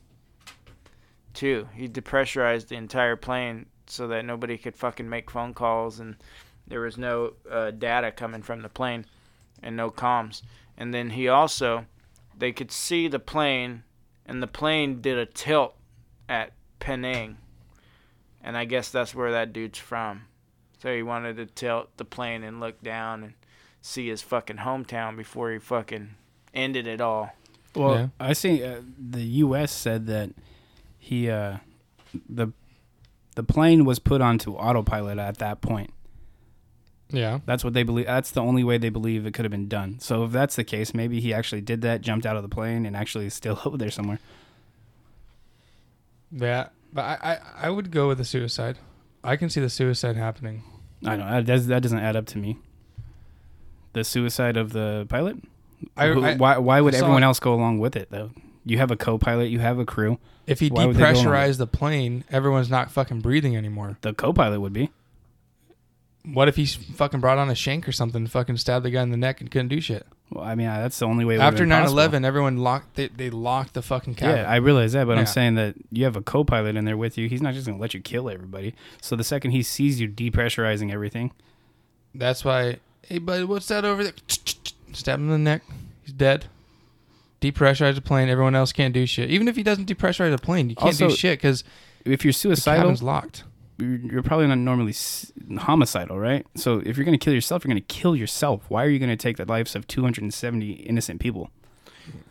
Too. 1.40 1.70
He 1.74 1.88
depressurized 1.88 2.68
the 2.68 2.76
entire 2.76 3.16
plane 3.16 3.68
so 3.88 4.10
that 4.10 4.26
nobody 4.26 4.58
could 4.58 4.76
fucking 4.76 5.08
make 5.08 5.32
phone 5.32 5.54
calls 5.54 5.98
and 5.98 6.18
there 6.68 6.82
was 6.82 6.98
no 6.98 7.36
uh, 7.50 7.72
data 7.72 8.12
coming 8.12 8.42
from 8.42 8.62
the 8.62 8.68
plane 8.68 9.06
and 9.64 9.78
no 9.78 9.90
comms. 9.90 10.42
And 10.78 10.94
then 10.94 11.12
he 11.12 11.30
also, 11.30 11.86
they 12.38 12.52
could 12.52 12.74
see 12.74 13.08
the 13.08 13.20
plane, 13.20 13.84
and 14.26 14.44
the 14.44 14.48
plane 14.48 15.00
did 15.00 15.18
a 15.18 15.26
tilt 15.26 15.76
at 16.28 16.52
Penang. 16.82 17.38
And 18.44 18.58
I 18.58 18.66
guess 18.66 18.90
that's 18.90 19.16
where 19.16 19.32
that 19.32 19.54
dude's 19.54 19.80
from. 19.80 20.24
So 20.84 20.94
he 20.94 21.04
wanted 21.04 21.38
to 21.38 21.46
tilt 21.46 21.96
the 21.96 22.04
plane 22.04 22.44
and 22.44 22.60
look 22.60 22.82
down 22.84 23.24
and 23.24 23.34
see 23.82 24.10
his 24.10 24.22
fucking 24.22 24.58
hometown 24.58 25.16
before 25.16 25.54
he 25.54 25.60
fucking 25.60 26.16
ended 26.54 26.86
it 26.86 27.00
all. 27.00 27.32
Well, 27.74 27.96
Yeah. 27.96 28.08
I 28.20 28.34
see 28.34 28.62
uh, 28.62 28.82
the 28.98 29.24
U.S. 29.24 29.72
said 29.72 30.06
that 30.08 30.32
he 31.10 31.30
uh, 31.30 31.58
the 32.30 32.48
the 33.36 33.44
plane 33.44 33.84
was 33.86 33.98
put 34.00 34.22
onto 34.22 34.54
autopilot 34.54 35.18
at 35.18 35.38
that 35.38 35.62
point. 35.62 35.92
Yeah. 37.12 37.40
That's 37.48 37.64
what 37.64 37.74
they 37.74 37.82
believe. 37.82 38.06
That's 38.06 38.30
the 38.32 38.42
only 38.42 38.64
way 38.64 38.78
they 38.78 38.90
believe 38.90 39.26
it 39.26 39.34
could 39.34 39.44
have 39.46 39.52
been 39.52 39.68
done. 39.68 40.00
So 40.00 40.26
if 40.26 40.32
that's 40.32 40.56
the 40.56 40.64
case, 40.64 40.94
maybe 40.94 41.20
he 41.20 41.34
actually 41.34 41.62
did 41.62 41.82
that, 41.82 42.02
jumped 42.02 42.26
out 42.28 42.36
of 42.38 42.44
the 42.44 42.50
plane, 42.50 42.86
and 42.86 42.96
actually 42.96 43.26
is 43.26 43.34
still 43.34 43.60
over 43.66 43.78
there 43.78 43.90
somewhere. 43.90 44.20
Yeah. 46.32 46.68
But 46.94 47.02
I, 47.06 47.18
I, 47.22 47.68
I 47.68 47.70
would 47.70 47.90
go 47.92 48.08
with 48.08 48.18
the 48.20 48.26
suicide. 48.26 48.78
I 49.24 49.36
can 49.36 49.50
see 49.50 49.60
the 49.62 49.70
suicide 49.70 50.16
happening. 50.18 50.64
I 51.06 51.12
don't 51.18 51.20
know. 51.20 51.32
That, 51.32 51.46
does, 51.46 51.68
that 51.68 51.82
doesn't 51.82 52.00
add 52.00 52.16
up 52.16 52.26
to 52.28 52.38
me. 52.38 52.58
The 53.94 54.04
suicide 54.04 54.58
of 54.58 54.72
the 54.74 55.06
pilot. 55.10 55.38
I- 55.98 56.08
Who- 56.10 56.24
I- 56.24 56.36
why? 56.36 56.58
Why 56.58 56.82
would 56.82 56.94
everyone 56.94 57.24
else 57.24 57.40
go 57.40 57.54
along 57.54 57.80
with 57.80 57.96
it 57.96 58.10
though? 58.12 58.32
You 58.66 58.78
have 58.78 58.92
a 58.92 58.96
co-pilot. 58.96 59.50
You 59.50 59.60
have 59.60 59.80
a 59.80 59.86
crew. 59.86 60.20
If 60.46 60.60
he 60.60 60.70
Why 60.70 60.86
would 60.86 60.96
they 60.96 61.00
go 61.00 61.10
along 61.12 61.26
depressurized 61.26 61.58
the 61.58 61.68
plane, 61.68 62.24
everyone's 62.30 62.70
not 62.70 62.92
fucking 62.92 63.22
breathing 63.22 63.56
anymore. 63.56 63.98
The 64.02 64.14
co-pilot 64.14 64.60
would 64.60 64.74
be. 64.74 64.90
What 66.26 66.48
if 66.50 66.58
he 66.58 66.64
s- 66.64 66.76
fucking 66.76 67.22
brought 67.22 67.38
on 67.38 67.50
a 67.50 67.56
shank 67.56 67.88
or 67.88 67.92
something, 67.92 68.22
and 68.24 68.32
fucking 68.32 68.58
stabbed 68.58 68.84
the 68.86 68.92
guy 68.92 69.02
in 69.02 69.10
the 69.10 69.18
neck 69.18 69.40
and 69.42 69.50
couldn't 69.50 69.70
do 69.70 69.80
shit? 69.80 70.06
Well, 70.30 70.44
I 70.44 70.54
mean, 70.54 70.68
that's 70.68 71.00
the 71.00 71.06
only 71.06 71.24
way. 71.26 71.36
it 71.36 71.38
would've 71.38 71.54
After 71.54 71.64
been 71.64 71.70
9 71.70 71.82
possible. 71.84 72.00
11, 72.00 72.26
everyone 72.26 72.58
locked, 72.58 72.96
they, 72.96 73.08
they 73.08 73.30
locked 73.30 73.74
the 73.74 73.82
fucking 73.82 74.16
cabin. 74.16 74.38
Yeah, 74.38 74.50
I 74.50 74.58
realize 74.58 74.92
that, 74.94 75.08
but 75.08 75.14
Yeah. 75.14 75.22
I'm 75.22 75.26
saying 75.26 75.56
that 75.56 75.76
you 75.92 76.04
have 76.04 76.16
a 76.18 76.22
co-pilot 76.22 76.76
in 76.76 76.86
there 76.86 76.98
with 76.98 77.18
you. 77.18 77.30
He's 77.30 77.42
not 77.42 77.54
just 77.54 77.66
gonna 77.66 77.80
let 77.80 77.94
you 77.94 78.02
kill 78.02 78.30
everybody. 78.30 78.76
So 79.02 79.16
the 79.16 79.24
second 79.24 79.52
he 79.52 79.64
sees 79.64 80.00
you 80.02 80.08
depressurizing 80.10 80.92
everything, 80.92 81.32
That's 82.14 82.44
why, 82.44 82.78
hey, 83.08 83.20
buddy, 83.20 83.46
what's 83.46 83.68
that 83.70 83.86
over 83.86 84.04
there? 84.04 84.14
Stab 84.92 85.20
him 85.20 85.26
in 85.28 85.32
the 85.32 85.38
neck. 85.38 85.62
He's 86.04 86.14
dead. 86.14 86.46
Depressurize 87.42 87.96
the 87.96 88.02
plane. 88.02 88.28
Everyone 88.30 88.56
else 88.56 88.72
can't 88.74 88.94
do 88.94 89.06
shit. 89.06 89.30
Even 89.30 89.48
if 89.48 89.56
he 89.56 89.64
doesn't 89.64 89.88
depressurize 89.88 90.32
the 90.32 90.38
plane, 90.38 90.70
you 90.70 90.76
can't 90.76 90.98
do 90.98 91.10
shit 91.10 91.40
because 91.40 91.64
if 92.06 92.24
you're 92.26 92.32
the 92.32 92.38
suicidal, 92.38 92.84
cabin's 92.84 93.02
locked. 93.04 93.44
you're 93.78 93.96
you're 93.98 94.24
probably 94.24 94.48
not 94.48 94.58
normally 94.58 94.92
s- 94.92 95.32
homicidal, 95.58 96.20
right? 96.20 96.46
So 96.56 96.82
if 96.86 96.98
you're 96.98 97.06
gonna 97.06 97.18
kill 97.18 97.34
yourself, 97.34 97.64
you're 97.64 97.70
gonna 97.70 97.82
kill 97.82 98.16
yourself. 98.16 98.64
Why 98.68 98.84
are 98.84 98.90
you 98.90 99.00
gonna 99.00 99.16
take 99.16 99.38
the 99.38 99.46
lives 99.46 99.76
of 99.76 99.88
270 99.88 100.72
innocent 100.72 101.22
people? 101.22 101.50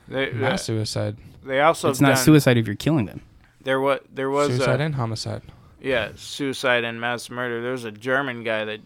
They, 0.08 0.30
Mass 0.32 0.64
suicide. 0.64 1.16
they 1.44 1.60
also 1.60 1.90
it's 1.90 2.00
not 2.00 2.14
done, 2.14 2.24
suicide 2.24 2.56
if 2.58 2.66
you're 2.66 2.76
killing 2.76 3.06
them. 3.06 3.22
There 3.62 3.80
was 3.80 4.00
there 4.12 4.30
was 4.30 4.48
Suicide 4.48 4.80
a, 4.80 4.84
and 4.84 4.94
homicide. 4.94 5.42
Yeah, 5.80 6.10
suicide 6.16 6.84
and 6.84 7.00
mass 7.00 7.30
murder. 7.30 7.62
There 7.62 7.72
was 7.72 7.84
a 7.84 7.92
German 7.92 8.42
guy 8.42 8.64
that 8.64 8.80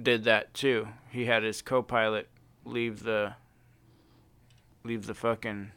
did 0.00 0.24
that 0.24 0.54
too. 0.54 0.88
He 1.10 1.24
had 1.24 1.42
his 1.42 1.62
co-pilot 1.62 2.28
leave 2.64 3.02
the 3.02 3.34
leave 4.88 5.06
the 5.06 5.14
fucking 5.14 5.70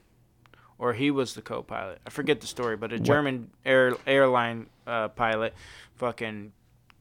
or 0.81 0.93
he 0.93 1.11
was 1.11 1.35
the 1.35 1.43
co-pilot. 1.43 1.99
I 2.07 2.09
forget 2.09 2.41
the 2.41 2.47
story, 2.47 2.75
but 2.75 2.91
a 2.91 2.99
German 2.99 3.51
air 3.63 3.95
airline 4.07 4.65
uh, 4.87 5.09
pilot 5.09 5.53
fucking 5.95 6.53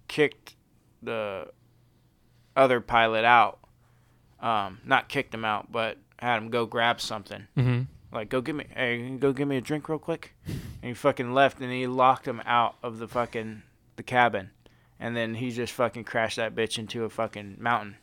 kicked 0.07 0.55
the 1.03 1.49
other 2.55 2.83
pilot 2.83 3.25
out. 3.25 3.59
Um, 4.39 4.81
not 4.85 5.09
kicked 5.09 5.33
him 5.33 5.47
out, 5.47 5.73
but 5.73 5.97
had 6.19 6.37
him 6.37 6.51
go 6.51 6.67
grab 6.67 7.01
something. 7.01 7.47
Mm-hmm. 7.57 7.83
Like, 8.13 8.29
go 8.29 8.43
give 8.43 8.57
me, 8.57 8.67
hey, 8.75 9.17
go 9.19 9.33
give 9.33 9.49
me 9.49 9.57
a 9.57 9.63
drink 9.63 9.89
real 9.89 9.99
quick. 9.99 10.35
And 10.47 10.59
he 10.83 10.93
fucking 10.93 11.33
left, 11.33 11.59
and 11.61 11.73
he 11.73 11.87
locked 11.87 12.29
him 12.29 12.43
out 12.45 12.77
of 12.83 12.99
the 12.99 13.09
fucking 13.09 13.63
the 13.97 14.03
cabin, 14.03 14.51
and 14.99 15.17
then 15.17 15.37
he 15.37 15.51
just 15.51 15.73
fucking 15.73 16.05
crashed 16.05 16.37
that 16.37 16.55
bitch 16.55 16.79
into 16.79 17.05
a 17.05 17.11
fucking 17.11 17.57
mountain, 17.59 17.97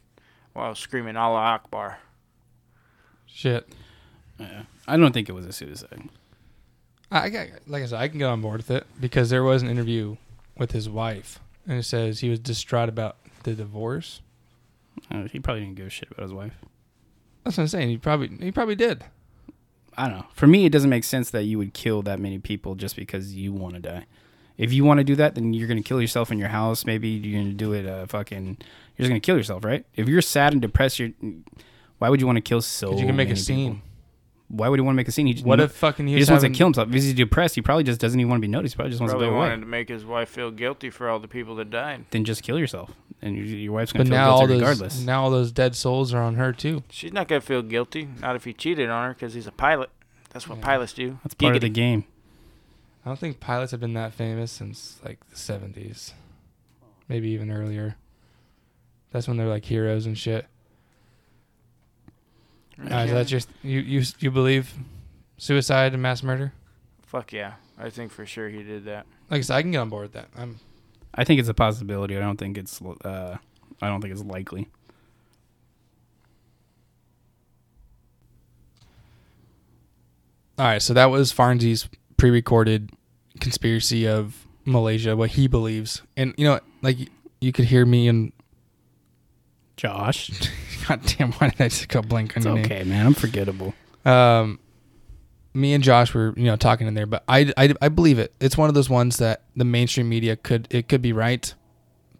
while 0.53 0.73
screaming 0.73 1.17
Allah 1.17 1.39
Akbar. 1.39 1.99
Shit. 3.27 3.67
Yeah. 4.39 4.63
I 4.87 4.97
don't 4.97 5.13
think 5.13 5.29
it 5.29 5.33
was 5.33 5.45
a 5.45 5.53
suicide. 5.53 6.09
I, 7.11 7.49
like 7.67 7.83
I 7.83 7.85
said, 7.85 7.99
I 7.99 8.07
can 8.07 8.19
get 8.19 8.25
on 8.25 8.41
board 8.41 8.57
with 8.57 8.71
it 8.71 8.85
because 8.99 9.29
there 9.29 9.43
was 9.43 9.61
an 9.61 9.69
interview 9.69 10.17
with 10.57 10.71
his 10.71 10.89
wife, 10.89 11.39
and 11.67 11.79
it 11.79 11.83
says 11.83 12.19
he 12.19 12.29
was 12.29 12.39
distraught 12.39 12.89
about 12.89 13.17
the 13.43 13.53
divorce. 13.53 14.21
Uh, 15.09 15.23
he 15.23 15.39
probably 15.39 15.63
didn't 15.63 15.75
give 15.75 15.87
a 15.87 15.89
shit 15.89 16.11
about 16.11 16.23
his 16.23 16.33
wife. 16.33 16.53
That's 17.43 17.57
what 17.57 17.63
I'm 17.63 17.67
saying. 17.69 17.89
He 17.89 17.97
probably 17.97 18.29
he 18.43 18.51
probably 18.51 18.75
did. 18.75 19.05
I 19.97 20.09
don't 20.09 20.17
know. 20.19 20.25
For 20.33 20.47
me, 20.47 20.65
it 20.65 20.71
doesn't 20.71 20.89
make 20.89 21.03
sense 21.03 21.29
that 21.31 21.43
you 21.43 21.57
would 21.57 21.73
kill 21.73 22.01
that 22.03 22.19
many 22.19 22.39
people 22.39 22.75
just 22.75 22.95
because 22.95 23.33
you 23.33 23.53
want 23.53 23.75
to 23.75 23.79
die. 23.79 24.05
If 24.57 24.73
you 24.73 24.83
want 24.83 24.99
to 24.99 25.03
do 25.03 25.15
that, 25.15 25.35
then 25.35 25.53
you're 25.53 25.67
gonna 25.67 25.83
kill 25.83 26.01
yourself 26.01 26.31
in 26.31 26.39
your 26.39 26.49
house. 26.49 26.85
Maybe 26.85 27.09
you're 27.09 27.41
gonna 27.41 27.53
do 27.53 27.73
it. 27.73 27.85
Uh, 27.85 28.05
fucking, 28.07 28.45
you're 28.45 29.03
just 29.03 29.09
gonna 29.09 29.19
kill 29.19 29.37
yourself, 29.37 29.63
right? 29.63 29.85
If 29.95 30.09
you're 30.09 30.21
sad 30.21 30.53
and 30.53 30.61
depressed, 30.61 30.99
you're. 30.99 31.11
Why 31.99 32.09
would 32.09 32.19
you 32.19 32.27
want 32.27 32.37
to 32.37 32.41
kill 32.41 32.61
so? 32.61 32.91
you 32.97 33.05
can 33.05 33.15
make 33.15 33.27
a 33.27 33.29
many 33.29 33.39
scene. 33.39 33.81
People? 34.47 34.57
Why 34.63 34.69
would 34.69 34.79
he 34.79 34.81
want 34.81 34.95
to 34.95 34.97
make 34.97 35.07
a 35.07 35.11
scene? 35.11 35.27
He 35.27 35.33
just, 35.33 35.45
What 35.45 35.59
if 35.59 35.71
fucking 35.73 36.07
he, 36.07 36.13
he 36.13 36.19
was 36.19 36.27
just 36.27 36.31
wants 36.31 36.43
to 36.43 36.57
kill 36.57 36.67
himself? 36.67 36.87
If 36.89 36.93
he's 36.95 37.13
depressed, 37.13 37.55
he 37.55 37.61
probably 37.61 37.83
just 37.83 37.99
doesn't 37.99 38.19
even 38.19 38.29
want 38.29 38.39
to 38.41 38.47
be 38.47 38.51
noticed. 38.51 38.73
He 38.73 38.75
probably 38.77 38.91
just 38.91 39.01
wants 39.01 39.11
Probably 39.13 39.27
to 39.27 39.31
go 39.31 39.37
wanted 39.37 39.53
away. 39.53 39.59
to 39.61 39.65
make 39.67 39.89
his 39.89 40.05
wife 40.05 40.29
feel 40.29 40.51
guilty 40.51 40.89
for 40.89 41.09
all 41.09 41.19
the 41.19 41.27
people 41.27 41.55
that 41.55 41.69
died. 41.69 42.05
Then 42.11 42.23
just 42.25 42.43
kill 42.43 42.57
yourself, 42.59 42.91
and 43.21 43.35
your, 43.35 43.45
your 43.45 43.73
wife's 43.73 43.91
gonna 43.93 44.05
But 44.05 44.09
feel 44.09 44.17
now 44.17 44.29
all 44.31 44.39
guilty 44.47 44.53
those 44.53 44.61
regardless. 44.61 45.01
now 45.01 45.23
all 45.23 45.29
those 45.31 45.51
dead 45.51 45.75
souls 45.75 46.13
are 46.13 46.21
on 46.21 46.35
her 46.35 46.53
too. 46.53 46.83
She's 46.89 47.13
not 47.13 47.27
gonna 47.27 47.41
feel 47.41 47.61
guilty, 47.61 48.07
not 48.21 48.35
if 48.35 48.43
he 48.45 48.53
cheated 48.53 48.89
on 48.89 49.07
her, 49.09 49.13
because 49.13 49.33
he's 49.33 49.47
a 49.47 49.51
pilot. 49.51 49.89
That's 50.31 50.47
what 50.47 50.59
Yeah. 50.59 50.65
pilots 50.65 50.93
do. 50.93 51.19
That's 51.23 51.33
part 51.35 51.55
of 51.55 51.61
the 51.61 51.69
game. 51.69 52.05
I 53.05 53.09
don't 53.09 53.17
think 53.19 53.39
pilots 53.39 53.71
have 53.71 53.79
been 53.79 53.93
that 53.93 54.13
famous 54.13 54.51
since 54.51 54.99
like 55.03 55.19
the 55.29 55.35
70s, 55.37 56.11
maybe 57.07 57.29
even 57.29 57.49
earlier. 57.51 57.95
That's 59.11 59.27
when 59.27 59.37
they're 59.37 59.47
like 59.47 59.63
heroes 59.65 60.05
and 60.05 60.17
shit. 60.17 60.45
Uh, 62.79 62.95
is 62.97 63.11
that 63.11 63.27
just 63.27 63.49
you? 63.63 63.79
You 63.79 64.03
you 64.19 64.31
believe 64.31 64.73
suicide 65.37 65.93
and 65.93 66.01
mass 66.01 66.21
murder? 66.21 66.53
Fuck 67.01 67.33
yeah, 67.33 67.53
I 67.77 67.89
think 67.89 68.11
for 68.11 68.25
sure 68.25 68.49
he 68.49 68.63
did 68.63 68.85
that. 68.85 69.05
Like 69.29 69.39
I 69.39 69.41
said, 69.41 69.55
I 69.55 69.61
can 69.61 69.71
get 69.71 69.79
on 69.79 69.89
board 69.89 70.03
with 70.03 70.13
that. 70.13 70.27
I'm 70.37 70.59
I 71.13 71.23
think 71.23 71.39
it's 71.39 71.49
a 71.49 71.53
possibility. 71.53 72.15
I 72.15 72.19
don't 72.19 72.37
think 72.37 72.57
it's. 72.57 72.81
Uh, 72.81 73.37
I 73.81 73.87
don't 73.87 74.01
think 74.01 74.13
it's 74.13 74.23
likely. 74.23 74.69
all 80.57 80.65
right. 80.65 80.81
So 80.81 80.93
that 80.93 81.05
was 81.05 81.31
Farnsey's 81.31 81.87
pre-recorded 82.17 82.91
conspiracy 83.39 84.07
of 84.07 84.47
Malaysia, 84.65 85.15
what 85.15 85.31
he 85.31 85.47
believes, 85.47 86.01
and 86.15 86.33
you 86.37 86.45
know, 86.45 86.59
like 86.81 86.97
you 87.39 87.51
could 87.51 87.65
hear 87.65 87.85
me 87.85 88.07
and 88.07 88.31
Josh, 89.77 90.31
God 90.87 91.01
damn, 91.05 91.31
why 91.33 91.49
did 91.49 91.61
I 91.61 91.67
just 91.69 91.87
go 91.87 92.01
blank 92.01 92.33
on 92.33 92.37
it's 92.37 92.45
your 92.45 92.55
name? 92.55 92.65
okay, 92.65 92.83
man. 92.83 93.05
I'm 93.05 93.13
forgettable. 93.13 93.73
um, 94.05 94.59
me 95.53 95.73
and 95.73 95.83
Josh 95.83 96.13
were 96.13 96.33
you 96.37 96.45
know 96.45 96.55
talking 96.55 96.85
in 96.87 96.93
there, 96.93 97.05
but 97.07 97.23
I, 97.27 97.51
I, 97.57 97.73
I 97.81 97.89
believe 97.89 98.19
it. 98.19 98.31
It's 98.39 98.57
one 98.57 98.69
of 98.69 98.75
those 98.75 98.89
ones 98.89 99.17
that 99.17 99.43
the 99.55 99.65
mainstream 99.65 100.07
media 100.09 100.35
could 100.35 100.67
it 100.69 100.87
could 100.89 101.01
be 101.01 101.13
right, 101.13 101.51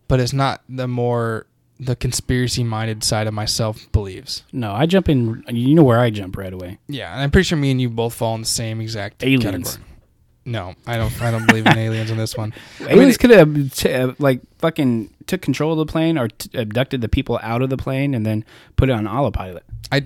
but 0.08 0.20
it's 0.20 0.34
not 0.34 0.64
the 0.70 0.88
more 0.88 1.46
the 1.80 1.96
conspiracy 1.96 2.64
minded 2.64 3.04
side 3.04 3.28
of 3.28 3.36
myself 3.36 3.92
believes. 3.92 4.44
No, 4.52 4.72
I 4.72 4.88
jump 4.88 5.10
in. 5.10 5.44
You 5.50 5.76
know 5.76 5.84
where 5.84 6.00
I 6.00 6.10
jump 6.10 6.36
right 6.36 6.52
away. 6.54 6.80
Yeah, 6.88 7.12
and 7.14 7.22
I'm 7.22 7.30
pretty 7.30 7.44
sure 7.46 7.58
me 7.60 7.70
and 7.70 7.80
you 7.80 7.90
both 7.92 8.16
fall 8.16 8.34
in 8.34 8.42
the 8.42 8.48
same 8.48 8.82
exact 8.82 9.24
Aliens. 9.24 9.44
category. 9.44 9.84
No, 10.48 10.76
I 10.88 10.98
don't. 10.98 11.22
I 11.22 11.30
don't 11.30 11.46
believe 11.46 11.68
in 11.68 11.78
aliens 11.88 12.10
in 12.10 12.18
this 12.18 12.36
one. 12.38 12.54
I 12.80 12.92
Aliens 12.92 13.22
mean, 13.22 13.30
could 13.30 13.30
have 13.32 13.74
t- 13.74 13.94
uh, 13.94 14.14
like 14.18 14.40
fucking 14.60 15.14
took 15.28 15.42
control 15.42 15.74
of 15.74 15.86
the 15.86 15.92
plane 15.92 16.18
or 16.18 16.30
t- 16.30 16.58
abducted 16.58 17.02
the 17.02 17.10
people 17.10 17.38
out 17.44 17.62
of 17.62 17.70
the 17.70 17.78
plane 17.78 18.16
and 18.16 18.26
then 18.26 18.46
put 18.78 18.90
it 18.90 18.94
on 18.94 19.08
autopilot. 19.08 19.64
I, 19.92 20.06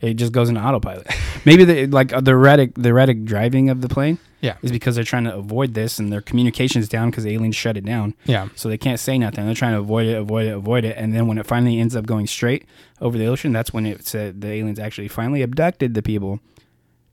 It 0.00 0.14
just 0.14 0.30
goes 0.32 0.48
into 0.48 0.60
autopilot. 0.60 1.08
Maybe 1.44 1.64
the 1.64 1.86
like 1.88 2.12
uh, 2.12 2.20
the 2.20 2.30
erratic 2.32 2.74
the 2.74 2.90
erratic 2.90 3.24
driving 3.24 3.68
of 3.68 3.80
the 3.80 3.88
plane 3.88 4.18
yeah, 4.40 4.54
is 4.62 4.70
because 4.70 4.94
they're 4.94 5.02
trying 5.02 5.24
to 5.24 5.34
avoid 5.34 5.74
this 5.74 5.98
and 5.98 6.12
their 6.12 6.20
communications 6.20 6.88
down 6.88 7.10
because 7.10 7.26
aliens 7.26 7.56
shut 7.56 7.76
it 7.76 7.84
down. 7.84 8.14
yeah, 8.24 8.48
So 8.54 8.68
they 8.68 8.78
can't 8.78 9.00
say 9.00 9.18
nothing. 9.18 9.44
They're 9.46 9.56
trying 9.56 9.72
to 9.72 9.80
avoid 9.80 10.06
it, 10.06 10.16
avoid 10.16 10.46
it, 10.46 10.54
avoid 10.54 10.84
it, 10.84 10.96
and 10.96 11.12
then 11.12 11.26
when 11.26 11.36
it 11.38 11.46
finally 11.46 11.80
ends 11.80 11.96
up 11.96 12.06
going 12.06 12.28
straight 12.28 12.64
over 13.00 13.18
the 13.18 13.26
ocean, 13.26 13.52
that's 13.52 13.72
when 13.72 13.86
it 13.86 14.06
said 14.06 14.40
the 14.40 14.48
aliens 14.52 14.78
actually 14.78 15.08
finally 15.08 15.42
abducted 15.42 15.94
the 15.94 16.02
people, 16.02 16.38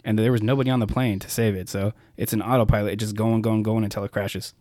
and 0.05 0.17
there 0.17 0.31
was 0.31 0.41
nobody 0.41 0.69
on 0.69 0.79
the 0.79 0.87
plane 0.87 1.19
to 1.19 1.29
save 1.29 1.55
it. 1.55 1.67
So 1.67 1.91
it's 2.15 2.31
an 2.31 2.41
autopilot, 2.41 2.93
it 2.93 2.95
just 2.97 3.15
going, 3.15 3.41
going, 3.41 3.63
going 3.63 3.83
until 3.83 4.03
it 4.05 4.11
crashes. 4.11 4.53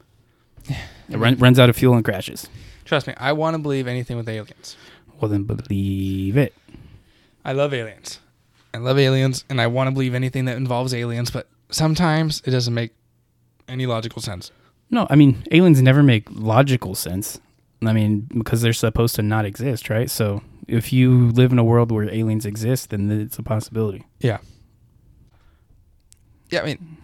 It 0.68 1.18
run, 1.18 1.36
runs 1.36 1.58
out 1.58 1.68
of 1.68 1.76
fuel 1.76 1.94
and 1.94 2.04
crashes. 2.04 2.48
Trust 2.84 3.06
me, 3.06 3.14
I 3.18 3.32
want 3.32 3.54
to 3.54 3.58
believe 3.58 3.86
anything 3.86 4.16
with 4.16 4.28
aliens. 4.28 4.76
Well, 5.20 5.30
then 5.30 5.44
believe 5.44 6.36
it. 6.36 6.54
I 7.44 7.52
love 7.52 7.72
aliens. 7.74 8.20
I 8.72 8.78
love 8.78 8.98
aliens, 8.98 9.44
and 9.48 9.60
I 9.60 9.68
want 9.68 9.88
to 9.88 9.92
believe 9.92 10.14
anything 10.14 10.46
that 10.46 10.56
involves 10.56 10.92
aliens. 10.92 11.30
But 11.30 11.46
sometimes 11.70 12.42
it 12.44 12.50
doesn't 12.50 12.74
make 12.74 12.92
any 13.68 13.86
logical 13.86 14.20
sense. 14.20 14.50
No, 14.90 15.06
I 15.10 15.16
mean 15.16 15.44
aliens 15.50 15.80
never 15.80 16.02
make 16.02 16.26
logical 16.30 16.94
sense. 16.94 17.40
I 17.82 17.92
mean 17.92 18.28
because 18.36 18.62
they're 18.62 18.72
supposed 18.72 19.14
to 19.16 19.22
not 19.22 19.44
exist, 19.44 19.90
right? 19.90 20.10
So 20.10 20.42
if 20.66 20.92
you 20.92 21.30
live 21.30 21.52
in 21.52 21.58
a 21.58 21.64
world 21.64 21.92
where 21.92 22.08
aliens 22.10 22.46
exist, 22.46 22.90
then 22.90 23.10
it's 23.10 23.38
a 23.38 23.42
possibility. 23.42 24.04
Yeah. 24.20 24.38
Yeah, 26.54 26.62
I 26.62 26.66
mean, 26.66 26.96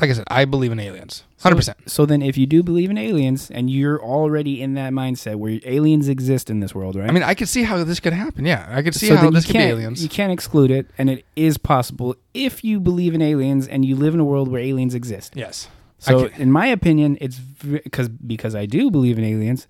like 0.00 0.10
I 0.10 0.12
said, 0.12 0.24
I 0.28 0.44
believe 0.44 0.72
in 0.72 0.78
aliens, 0.78 1.24
hundred 1.40 1.56
percent. 1.56 1.78
So 1.90 2.06
then, 2.06 2.22
if 2.22 2.38
you 2.38 2.46
do 2.46 2.62
believe 2.62 2.90
in 2.90 2.98
aliens 2.98 3.50
and 3.50 3.68
you're 3.68 4.00
already 4.02 4.62
in 4.62 4.74
that 4.74 4.92
mindset 4.92 5.36
where 5.36 5.58
aliens 5.64 6.08
exist 6.08 6.50
in 6.50 6.60
this 6.60 6.74
world, 6.74 6.96
right? 6.96 7.08
I 7.08 7.12
mean, 7.12 7.22
I 7.22 7.34
could 7.34 7.48
see 7.48 7.62
how 7.64 7.82
this 7.82 7.98
could 8.00 8.12
happen. 8.12 8.44
Yeah, 8.44 8.66
I 8.70 8.82
could 8.82 8.94
see 8.94 9.08
so 9.08 9.16
how 9.16 9.30
this 9.30 9.46
you 9.48 9.52
could 9.52 9.58
be 9.58 9.64
aliens. 9.64 10.02
You 10.02 10.08
can't 10.08 10.32
exclude 10.32 10.70
it, 10.70 10.86
and 10.98 11.10
it 11.10 11.24
is 11.34 11.58
possible 11.58 12.14
if 12.34 12.62
you 12.62 12.78
believe 12.78 13.14
in 13.14 13.22
aliens 13.22 13.66
and 13.66 13.84
you 13.84 13.96
live 13.96 14.14
in 14.14 14.20
a 14.20 14.24
world 14.24 14.48
where 14.48 14.60
aliens 14.60 14.94
exist. 14.94 15.34
yes. 15.34 15.68
So, 15.98 16.26
in 16.36 16.52
my 16.52 16.66
opinion, 16.66 17.16
it's 17.20 17.38
because 17.38 18.08
because 18.08 18.54
I 18.54 18.66
do 18.66 18.90
believe 18.90 19.18
in 19.18 19.24
aliens, 19.24 19.66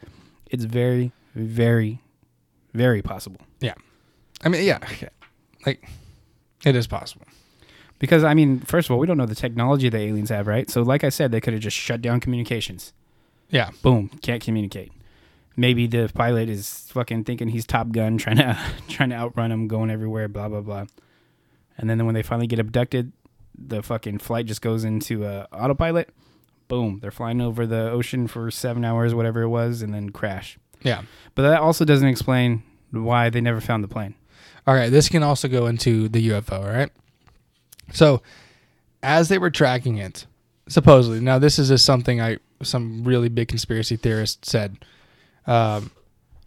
it's 0.50 0.64
very, 0.64 1.12
very, 1.34 2.02
very 2.74 3.00
possible. 3.00 3.40
Yeah, 3.60 3.74
I 4.44 4.48
mean, 4.48 4.64
yeah, 4.64 4.78
like 5.64 5.88
it 6.64 6.74
is 6.74 6.88
possible. 6.88 7.26
Because 7.98 8.24
I 8.24 8.34
mean, 8.34 8.60
first 8.60 8.88
of 8.88 8.92
all, 8.92 8.98
we 8.98 9.06
don't 9.06 9.16
know 9.16 9.26
the 9.26 9.34
technology 9.34 9.88
that 9.88 9.98
aliens 9.98 10.28
have, 10.30 10.46
right? 10.46 10.68
So, 10.70 10.82
like 10.82 11.02
I 11.04 11.08
said, 11.08 11.32
they 11.32 11.40
could 11.40 11.54
have 11.54 11.62
just 11.62 11.76
shut 11.76 12.02
down 12.02 12.20
communications. 12.20 12.92
Yeah, 13.50 13.70
boom, 13.82 14.10
can't 14.22 14.42
communicate. 14.42 14.92
Maybe 15.56 15.86
the 15.86 16.10
pilot 16.14 16.48
is 16.50 16.88
fucking 16.90 17.24
thinking 17.24 17.48
he's 17.48 17.64
Top 17.66 17.90
Gun, 17.92 18.18
trying 18.24 18.36
to 18.36 18.58
trying 18.88 19.10
to 19.10 19.16
outrun 19.16 19.50
him, 19.50 19.68
going 19.68 19.90
everywhere, 19.90 20.28
blah 20.28 20.48
blah 20.48 20.60
blah. 20.60 20.86
And 21.78 21.88
then 21.88 22.04
when 22.06 22.14
they 22.14 22.22
finally 22.22 22.46
get 22.46 22.58
abducted, 22.58 23.12
the 23.56 23.82
fucking 23.82 24.18
flight 24.18 24.46
just 24.46 24.62
goes 24.62 24.84
into 24.84 25.24
uh, 25.24 25.46
autopilot. 25.52 26.10
Boom, 26.68 26.98
they're 27.00 27.10
flying 27.10 27.40
over 27.40 27.66
the 27.66 27.90
ocean 27.90 28.26
for 28.26 28.50
seven 28.50 28.84
hours, 28.84 29.14
whatever 29.14 29.42
it 29.42 29.48
was, 29.48 29.82
and 29.82 29.94
then 29.94 30.10
crash. 30.10 30.58
yeah. 30.82 31.02
But 31.34 31.42
that 31.42 31.60
also 31.60 31.84
doesn't 31.84 32.08
explain 32.08 32.62
why 32.90 33.30
they 33.30 33.40
never 33.40 33.60
found 33.60 33.84
the 33.84 33.88
plane. 33.88 34.14
All 34.66 34.74
right, 34.74 34.90
this 34.90 35.08
can 35.08 35.22
also 35.22 35.46
go 35.46 35.66
into 35.66 36.08
the 36.08 36.28
UFO, 36.30 36.54
all 36.64 36.64
right? 36.70 36.90
So, 37.92 38.22
as 39.02 39.28
they 39.28 39.38
were 39.38 39.50
tracking 39.50 39.98
it, 39.98 40.26
supposedly, 40.68 41.20
now 41.20 41.38
this 41.38 41.58
is 41.58 41.68
just 41.68 41.84
something 41.84 42.20
I 42.20 42.38
some 42.62 43.04
really 43.04 43.28
big 43.28 43.48
conspiracy 43.48 43.96
theorist 43.96 44.44
said. 44.44 44.78
Um, 45.46 45.90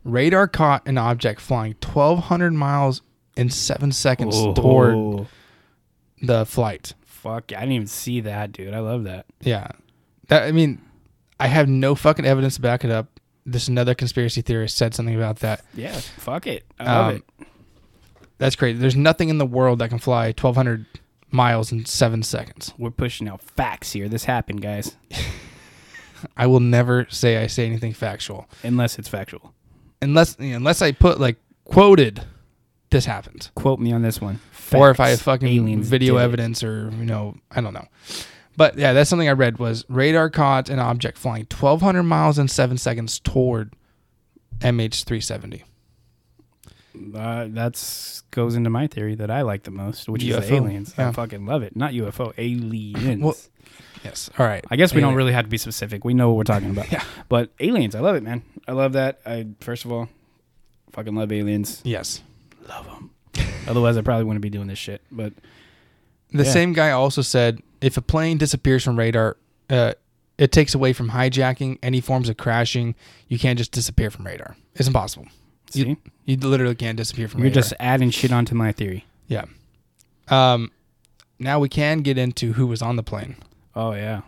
radar 0.03 0.47
caught 0.47 0.85
an 0.87 0.97
object 0.97 1.39
flying 1.39 1.75
1,200 1.83 2.51
miles 2.53 3.01
in 3.37 3.49
seven 3.49 3.91
seconds 3.91 4.35
toward 4.55 4.95
Oh, 4.95 5.27
the 6.21 6.45
flight. 6.45 6.93
fuck! 7.05 7.53
I 7.53 7.59
didn't 7.61 7.71
even 7.73 7.87
see 7.87 8.21
that, 8.21 8.51
dude. 8.51 8.73
I 8.73 8.79
love 8.79 9.05
that. 9.05 9.25
Yeah, 9.41 9.67
that 10.27 10.43
I 10.43 10.51
mean, 10.51 10.81
I 11.39 11.47
have 11.47 11.69
no 11.69 11.95
fucking 11.95 12.25
evidence 12.25 12.55
to 12.55 12.61
back 12.61 12.83
it 12.83 12.91
up. 12.91 13.19
This 13.45 13.67
another 13.69 13.95
conspiracy 13.95 14.41
theorist 14.41 14.75
said 14.77 14.93
something 14.93 15.15
about 15.15 15.37
that. 15.37 15.61
Yeah, 15.73 15.93
fuck 15.97 16.45
it. 16.45 16.65
I 16.79 16.83
love 16.83 17.09
Um, 17.09 17.15
it. 17.39 17.47
That's 18.37 18.55
crazy. 18.55 18.77
There's 18.77 18.95
nothing 18.95 19.29
in 19.29 19.37
the 19.37 19.45
world 19.45 19.79
that 19.79 19.89
can 19.89 19.97
fly 19.99 20.27
1,200 20.27 20.85
miles 21.31 21.71
in 21.71 21.85
seven 21.85 22.23
seconds. 22.23 22.73
We're 22.77 22.89
pushing 22.91 23.27
out 23.27 23.41
facts 23.41 23.91
here. 23.91 24.07
This 24.09 24.25
happened, 24.25 24.61
guys. 24.61 24.95
I 26.37 26.47
will 26.47 26.59
never 26.59 27.07
say 27.09 27.37
I 27.37 27.47
say 27.47 27.65
anything 27.65 27.93
factual 27.93 28.49
Unless 28.63 28.99
it's 28.99 29.07
factual. 29.07 29.53
unless 30.01 30.35
unless 30.37 30.81
I 30.81 30.91
put 30.91 31.17
like 31.19 31.37
quoted 31.63 32.25
this 32.89 33.05
happened 33.05 33.49
Quote 33.55 33.79
me 33.79 33.93
on 33.93 34.01
this 34.01 34.19
one. 34.19 34.39
or 34.75 34.89
if 34.89 34.99
I 34.99 35.09
have 35.09 35.21
fucking 35.21 35.47
Aliens 35.47 35.87
video 35.87 36.17
evidence 36.17 36.61
or 36.61 36.89
you 36.97 37.05
know 37.05 37.37
I 37.51 37.61
don't 37.61 37.73
know. 37.73 37.87
But 38.57 38.77
yeah, 38.77 38.91
that's 38.91 39.09
something 39.09 39.29
I 39.29 39.33
read 39.33 39.59
was 39.59 39.85
radar 39.87 40.29
caught 40.29 40.67
an 40.69 40.79
object 40.79 41.17
flying 41.17 41.47
1,200 41.49 42.03
miles 42.03 42.37
in 42.37 42.49
seven 42.49 42.77
seconds 42.77 43.19
toward 43.21 43.73
MH370. 44.59 45.63
Uh, 47.15 47.47
that's 47.49 48.21
goes 48.31 48.55
into 48.55 48.69
my 48.69 48.87
theory 48.87 49.15
that 49.15 49.29
I 49.29 49.41
like 49.43 49.63
the 49.63 49.71
most, 49.71 50.09
which 50.09 50.23
is 50.23 50.35
UFO. 50.35 50.47
the 50.47 50.55
aliens. 50.55 50.93
I 50.97 51.11
fucking 51.11 51.45
love 51.45 51.61
it. 51.63 51.75
Not 51.75 51.93
UFO, 51.93 52.33
aliens. 52.37 53.21
Well, 53.23 53.35
Yes. 54.03 54.29
All 54.39 54.45
right. 54.45 54.63
I 54.71 54.75
guess 54.77 54.93
we 54.93 55.01
don't 55.01 55.15
really 55.15 55.33
have 55.33 55.43
to 55.45 55.49
be 55.49 55.57
specific. 55.57 56.05
We 56.05 56.13
know 56.13 56.29
what 56.29 56.37
we're 56.37 56.43
talking 56.45 56.69
about. 56.69 56.89
Yeah. 56.91 57.03
But 57.27 57.51
aliens, 57.59 57.95
I 57.95 57.99
love 57.99 58.15
it, 58.15 58.23
man. 58.23 58.43
I 58.67 58.71
love 58.71 58.93
that. 58.93 59.19
I 59.25 59.47
first 59.59 59.83
of 59.85 59.91
all, 59.91 60.07
fucking 60.93 61.15
love 61.15 61.31
aliens. 61.31 61.81
Yes. 61.83 62.21
Love 62.67 62.85
them. 62.85 63.11
Otherwise, 63.67 63.97
I 63.97 64.01
probably 64.01 64.23
wouldn't 64.23 64.41
be 64.41 64.49
doing 64.49 64.67
this 64.67 64.79
shit. 64.79 65.01
But 65.11 65.33
The 66.31 66.43
Yeah. 66.43 66.51
same 66.51 66.73
guy 66.73 66.91
also 66.91 67.21
said 67.21 67.61
if 67.81 67.97
a 67.97 68.01
plane 68.01 68.37
disappears 68.37 68.83
from 68.83 68.97
radar, 68.97 69.37
uh, 69.69 69.93
it 70.37 70.51
takes 70.51 70.73
away 70.73 70.93
from 70.93 71.09
hijacking, 71.09 71.77
any 71.83 71.99
forms 72.01 72.29
of 72.29 72.37
crashing. 72.37 72.95
You 73.27 73.37
can't 73.37 73.57
just 73.57 73.71
disappear 73.71 74.09
from 74.09 74.25
radar. 74.25 74.55
It's 74.75 74.87
impossible. 74.87 75.27
See, 75.71 75.87
You, 75.87 75.97
you 76.25 76.37
literally 76.37 76.75
can't 76.75 76.97
disappear 76.97 77.27
from 77.27 77.39
you're 77.41 77.49
radar. 77.49 77.61
just 77.63 77.73
adding 77.79 78.09
shit 78.11 78.31
onto 78.31 78.55
my 78.55 78.71
theory. 78.71 79.05
yeah. 79.27 79.45
Um, 80.27 80.71
now 81.39 81.59
we 81.59 81.69
can 81.69 81.99
get 82.01 82.17
into 82.17 82.53
who 82.53 82.67
was 82.67 82.81
on 82.81 82.95
the 82.97 83.03
plane. 83.03 83.35
Oh 83.75 83.93
yeah. 83.93 84.21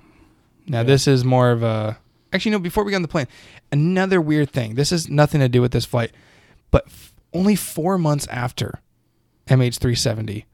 Now 0.68 0.80
Yeah. 0.80 0.84
this 0.84 1.08
is 1.08 1.24
more 1.24 1.52
of 1.52 1.62
a 1.62 1.98
actually 2.34 2.52
no. 2.52 2.60
Before 2.60 2.84
we 2.84 2.92
get 2.92 2.96
on 2.96 3.02
the 3.02 3.08
plane, 3.08 3.28
another 3.72 4.20
weird 4.22 4.50
thing. 4.50 4.76
This 4.76 4.90
has 4.92 5.10
nothing 5.10 5.42
to 5.42 5.50
do 5.50 5.62
with 5.62 5.72
this 5.74 5.86
flight, 5.86 6.12
but 6.72 6.86
f- 6.88 7.14
only 7.34 7.56
four 7.56 7.98
months 7.98 8.26
after 8.28 8.80
MH370, 9.48 10.46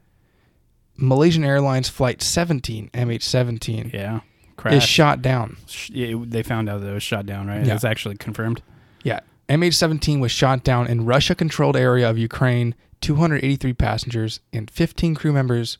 Malaysian 0.98 1.44
Airlines 1.44 1.90
Flight 1.90 2.22
17 2.22 2.90
MH17 2.94 3.94
Yeah. 3.94 4.16
is 4.18 4.22
Crash. 4.58 4.88
shot 4.88 5.22
down. 5.22 5.58
Yeah, 5.90 6.16
they 6.26 6.44
found 6.44 6.70
out 6.70 6.82
that 6.82 6.88
it 6.90 6.94
was 6.94 7.04
shot 7.04 7.26
down, 7.26 7.48
right? 7.48 7.66
Yeah. 7.66 7.76
It's 7.76 7.84
actually 7.86 8.16
confirmed. 8.18 8.62
Yeah, 9.04 9.20
MH17 9.50 10.20
was 10.20 10.32
shot 10.32 10.64
down 10.64 10.88
in 10.88 11.06
Russia-controlled 11.06 11.76
area 11.76 12.10
of 12.10 12.18
Ukraine. 12.18 12.76
283 13.02 13.74
passengers 13.74 14.40
and 14.52 14.70
15 14.72 15.16
crew 15.16 15.32
members 15.32 15.78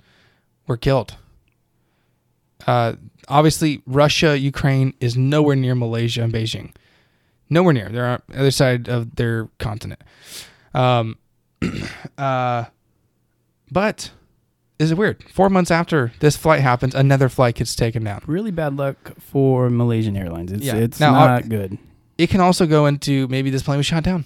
were 0.68 0.78
killed. 0.78 1.16
Uh, 2.66 2.94
obviously, 3.28 3.82
Russia, 3.86 4.38
Ukraine 4.38 4.94
is 5.00 5.18
nowhere 5.18 5.56
near 5.56 5.76
Malaysia 5.76 6.24
and 6.24 6.34
Beijing. 6.34 6.74
Nowhere 7.50 7.74
near. 7.74 7.90
They're 7.90 8.06
on 8.06 8.22
the 8.28 8.40
other 8.40 8.52
side 8.52 8.88
of 8.88 9.16
their 9.16 9.50
continent. 9.58 10.02
Um, 10.74 11.18
uh, 12.18 12.66
but 13.72 14.12
is 14.80 14.92
it 14.92 14.98
weird? 14.98 15.24
Four 15.32 15.50
months 15.50 15.72
after 15.72 16.12
this 16.20 16.38
flight 16.38 16.62
happens, 16.62 16.94
another 16.94 17.30
flight 17.30 17.56
gets 17.56 17.76
taken 17.76 18.04
down. 18.04 18.22
Really 18.28 18.52
bad 18.52 18.76
luck 18.76 19.14
for 19.20 19.70
Malaysian 19.70 20.16
Airlines. 20.16 20.52
It's 20.52 20.64
Yeah. 20.64 20.76
it's 20.76 21.00
Now, 21.00 21.14
not 21.14 21.30
uh, 21.30 21.40
good. 21.48 21.78
It 22.18 22.30
can 22.30 22.42
also 22.42 22.66
go 22.66 22.86
into 22.88 23.28
maybe 23.28 23.50
this 23.50 23.64
plane 23.64 23.78
was 23.78 23.86
shot 23.86 24.04
down. 24.04 24.26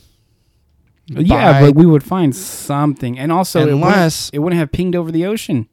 Yeah, 1.08 1.60
but 1.62 1.76
we 1.76 1.86
would 1.86 2.04
find 2.04 2.34
something, 2.36 3.20
and 3.20 3.32
also 3.32 3.60
it 3.60 3.64
wouldn't- 3.66 3.84
Unless- 3.84 4.30
it 4.32 4.40
wouldn't 4.40 4.60
have 4.60 4.72
pinged 4.72 4.96
over 4.96 5.12
the 5.12 5.26
ocean. 5.26 5.68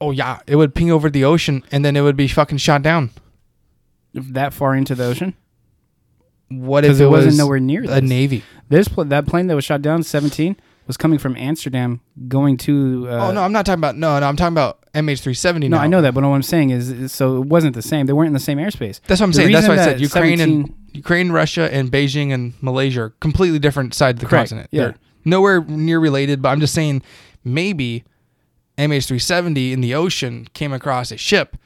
Oh 0.00 0.10
yeah, 0.10 0.40
it 0.46 0.56
would 0.56 0.74
ping 0.74 0.90
over 0.90 1.08
the 1.08 1.24
ocean 1.24 1.62
and 1.70 1.84
then 1.84 1.96
it 1.96 2.00
would 2.00 2.16
be 2.16 2.26
fucking 2.28 2.58
shot 2.58 2.82
down. 2.82 3.10
that 4.14 4.52
far 4.52 4.76
into 4.76 4.94
the 4.94 5.04
ocean 5.04 5.34
What 6.48 6.84
if 6.84 7.00
it, 7.00 7.04
it 7.04 7.06
wasn't 7.08 7.26
was 7.32 7.38
nowhere 7.38 7.58
near 7.60 7.82
a 7.84 7.86
this. 8.00 8.02
navy? 8.02 8.44
This 8.68 8.86
pl- 8.88 9.04
that 9.06 9.26
plane 9.26 9.46
that 9.48 9.54
was 9.56 9.64
shot 9.64 9.82
down, 9.82 10.02
seventeen, 10.04 10.56
was 10.86 10.96
coming 10.96 11.18
from 11.18 11.36
Amsterdam 11.36 12.00
going 12.28 12.56
to. 12.58 13.06
Uh, 13.08 13.28
oh 13.28 13.32
no, 13.32 13.42
I'm 13.42 13.52
not 13.52 13.64
talking 13.66 13.80
about 13.80 13.96
no, 13.96 14.18
no, 14.18 14.26
I'm 14.26 14.36
talking 14.36 14.54
about 14.54 14.80
MH370. 14.92 15.60
no, 15.62 15.68
now. 15.76 15.82
I 15.82 15.86
know 15.86 16.02
that, 16.02 16.14
but 16.14 16.22
what 16.22 16.30
I'm 16.30 16.42
saying 16.42 16.70
is, 16.70 16.90
is, 16.90 17.12
so 17.12 17.38
it 17.42 17.46
wasn't 17.46 17.74
the 17.74 17.82
same. 17.82 18.06
They 18.06 18.12
weren't 18.12 18.28
in 18.28 18.32
the 18.34 18.40
same 18.40 18.58
airspace. 18.58 19.00
That's 19.06 19.20
what 19.20 19.26
I'm 19.26 19.30
The 19.30 19.36
saying. 19.36 19.52
That's 19.52 19.68
what 19.68 19.78
I 19.78 19.84
said. 19.84 20.00
Ukraine 20.00 20.38
17 20.38 20.60
and 20.60 20.74
Ukraine, 20.92 21.32
Russia, 21.32 21.72
and 21.72 21.90
Beijing 21.90 22.32
and 22.32 22.54
Malaysia 22.60 23.02
are 23.02 23.10
completely 23.20 23.58
different 23.58 23.94
sides 23.94 24.16
of 24.16 24.20
the 24.20 24.26
Correct, 24.26 24.50
continent. 24.50 24.68
yeah. 24.72 24.82
They're 24.82 24.94
nowhere 25.24 25.62
near 25.64 25.98
related. 25.98 26.42
But 26.42 26.50
I'm 26.50 26.60
just 26.60 26.74
saying, 26.74 27.02
maybe 27.42 28.04
MH370 28.78 29.72
in 29.72 29.80
the 29.80 29.94
ocean 29.94 30.48
came 30.54 30.72
across 30.72 31.10
a 31.10 31.16
ship 31.16 31.56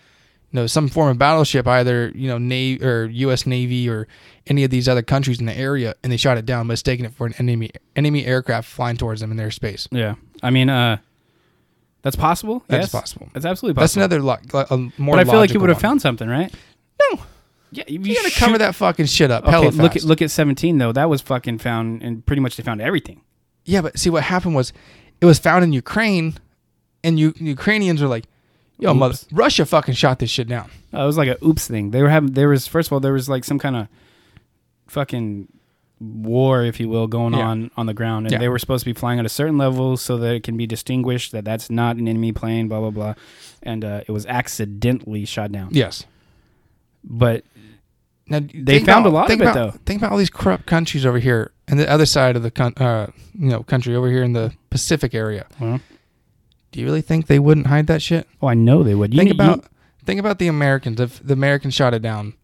you 0.50 0.60
know, 0.60 0.66
some 0.66 0.88
form 0.88 1.10
of 1.10 1.18
battleship, 1.18 1.66
either 1.66 2.10
you 2.14 2.28
know, 2.28 2.38
Navy 2.38 2.84
or 2.84 3.04
U.S. 3.06 3.46
Navy 3.46 3.88
or 3.88 4.08
any 4.46 4.64
of 4.64 4.70
these 4.70 4.88
other 4.88 5.02
countries 5.02 5.40
in 5.40 5.46
the 5.46 5.56
area, 5.56 5.94
and 6.02 6.10
they 6.12 6.16
shot 6.16 6.38
it 6.38 6.46
down, 6.46 6.66
mistaking 6.66 7.04
it 7.04 7.12
for 7.12 7.26
an 7.26 7.34
enemy 7.38 7.70
enemy 7.96 8.24
aircraft 8.24 8.68
flying 8.68 8.96
towards 8.96 9.20
them 9.20 9.30
in 9.30 9.36
their 9.36 9.50
space. 9.50 9.88
Yeah. 9.90 10.14
I 10.42 10.50
mean, 10.50 10.70
uh, 10.70 10.98
that's 12.02 12.16
possible. 12.16 12.62
That's 12.68 12.84
yes. 12.84 12.92
possible. 12.92 13.28
That's 13.34 13.44
absolutely 13.44 13.74
possible. 13.74 14.00
That's 14.00 14.14
another 14.14 14.22
lo- 14.22 14.38
lo- 14.52 14.66
a 14.70 15.00
more. 15.00 15.16
But 15.16 15.26
I 15.26 15.30
feel 15.30 15.40
like 15.40 15.52
you 15.52 15.60
would 15.60 15.68
have 15.68 15.80
found 15.80 16.00
something, 16.00 16.28
right? 16.28 16.52
No. 17.10 17.20
Yeah, 17.70 17.84
you, 17.86 18.00
You 18.00 18.14
gotta 18.14 18.34
cover 18.34 18.58
that 18.58 18.74
fucking 18.74 19.06
shit 19.06 19.30
up. 19.30 19.44
Okay, 19.46 19.70
look 19.70 19.96
at 19.96 20.02
look 20.04 20.22
at 20.22 20.30
17 20.30 20.78
though. 20.78 20.92
That 20.92 21.10
was 21.10 21.20
fucking 21.20 21.58
found, 21.58 22.02
and 22.02 22.24
pretty 22.24 22.40
much 22.40 22.56
they 22.56 22.62
found 22.62 22.80
everything. 22.80 23.20
Yeah, 23.66 23.82
but 23.82 23.98
see 23.98 24.08
what 24.08 24.22
happened 24.22 24.54
was, 24.54 24.72
it 25.20 25.26
was 25.26 25.38
found 25.38 25.64
in 25.64 25.74
Ukraine, 25.74 26.34
and 27.04 27.20
you 27.20 27.34
Ukrainians 27.36 28.00
are 28.00 28.08
like, 28.08 28.24
"Yo, 28.78 28.90
Oops. 28.90 28.98
mother, 28.98 29.14
Russia 29.32 29.66
fucking 29.66 29.94
shot 29.94 30.18
this 30.18 30.30
shit 30.30 30.48
down." 30.48 30.70
Uh, 30.94 31.02
it 31.02 31.06
was 31.06 31.16
like 31.18 31.28
a 31.28 31.36
oops 31.44 31.66
thing. 31.66 31.90
They 31.90 32.02
were 32.02 32.08
having. 32.08 32.32
There 32.32 32.48
was 32.48 32.66
first 32.66 32.88
of 32.88 32.92
all 32.92 33.00
there 33.00 33.12
was 33.12 33.28
like 33.28 33.44
some 33.44 33.58
kind 33.58 33.76
of 33.76 33.88
fucking 34.86 35.48
war, 36.00 36.62
if 36.64 36.78
you 36.78 36.88
will, 36.88 37.06
going 37.08 37.34
Yeah. 37.34 37.40
on 37.46 37.70
on 37.76 37.86
the 37.86 37.94
ground, 37.94 38.26
and 38.26 38.32
Yeah. 38.32 38.38
they 38.38 38.48
were 38.48 38.58
supposed 38.58 38.84
to 38.84 38.90
be 38.90 38.98
flying 38.98 39.18
at 39.18 39.26
a 39.26 39.28
certain 39.28 39.58
level 39.58 39.96
so 39.96 40.16
that 40.18 40.34
it 40.34 40.42
can 40.44 40.56
be 40.56 40.66
distinguished 40.66 41.32
that 41.32 41.44
that's 41.44 41.68
not 41.70 41.96
an 41.96 42.06
enemy 42.08 42.32
plane. 42.32 42.68
Blah 42.68 42.80
blah 42.80 42.90
blah, 42.90 43.14
and 43.62 43.84
uh, 43.84 44.00
it 44.06 44.12
was 44.12 44.24
accidentally 44.26 45.24
shot 45.24 45.50
down. 45.52 45.68
Yes. 45.72 46.04
But 47.04 47.44
Now, 48.30 48.40
They 48.40 48.78
found 48.80 49.06
about- 49.06 49.10
a 49.10 49.14
lot 49.14 49.22
of 49.22 49.28
think 49.28 49.40
it, 49.40 49.44
about- 49.44 49.54
though. 49.54 49.78
Think 49.86 50.00
about 50.02 50.12
all 50.12 50.18
these 50.18 50.28
corrupt 50.28 50.66
countries 50.66 51.06
over 51.06 51.18
here, 51.18 51.50
and 51.66 51.80
the 51.80 51.88
other 51.90 52.04
side 52.04 52.36
of 52.36 52.42
the 52.42 52.50
con- 52.50 52.74
uh, 52.76 53.06
you 53.34 53.48
know 53.48 53.62
country 53.62 53.94
over 53.96 54.10
here 54.10 54.22
in 54.22 54.34
the 54.34 54.52
Pacific 54.68 55.14
area. 55.14 55.46
Do 56.72 56.80
you 56.80 56.86
really 56.86 57.00
think 57.02 57.26
they 57.26 57.38
wouldn't 57.38 57.66
hide 57.68 57.86
that 57.86 58.02
shit? 58.02 58.26
oh, 58.42 58.48
I 58.48 58.54
know 58.54 58.82
they 58.82 58.94
would. 58.94 59.14
You 59.14 59.18
think 59.18 59.30
need- 59.30 59.36
about 59.40 59.56
you- 59.58 59.68
think 60.04 60.20
about 60.20 60.38
the 60.38 60.48
Americans. 60.48 61.00
If 61.00 61.24
the 61.26 61.32
Americans 61.34 61.74
shot 61.74 61.94
it 61.94 62.02
down, 62.02 62.34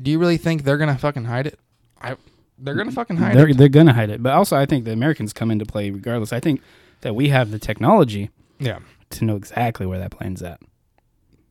do 0.00 0.10
you 0.10 0.18
really 0.18 0.36
think 0.36 0.64
they're 0.64 0.76
gonna 0.78 0.98
fucking 0.98 1.24
hide 1.24 1.46
it? 1.46 1.58
I 2.00 2.16
they're 2.58 2.74
gonna 2.74 2.90
fucking 2.92 3.16
hide 3.16 3.36
they're 3.36 3.48
it. 3.48 3.56
they're 3.56 3.68
gonna 3.68 3.92
hide 3.92 4.10
it. 4.10 4.22
But 4.22 4.32
also, 4.32 4.56
I 4.56 4.66
think 4.66 4.84
the 4.84 4.92
Americans 4.92 5.32
come 5.32 5.50
into 5.50 5.64
play 5.66 5.90
regardless. 5.90 6.32
I 6.32 6.40
think 6.40 6.60
that 7.02 7.14
we 7.14 7.28
have 7.28 7.50
the 7.50 7.58
technology 7.58 8.30
Yeah, 8.58 8.78
to 9.10 9.24
know 9.24 9.36
exactly 9.36 9.84
where 9.86 9.98
that 9.98 10.10
plane's 10.10 10.42
at. 10.42 10.60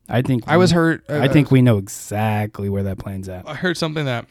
I 0.08 0.22
think 0.22 0.44
I 0.46 0.56
was 0.56 0.70
hurt. 0.72 1.04
Uh, 1.08 1.18
I 1.20 1.28
think 1.28 1.50
we 1.50 1.62
know 1.62 1.78
exactly 1.78 2.68
where 2.68 2.82
that 2.84 2.98
plane's 2.98 3.28
at. 3.28 3.48
I 3.48 3.54
heard 3.54 3.76
something 3.76 4.04
that 4.04 4.26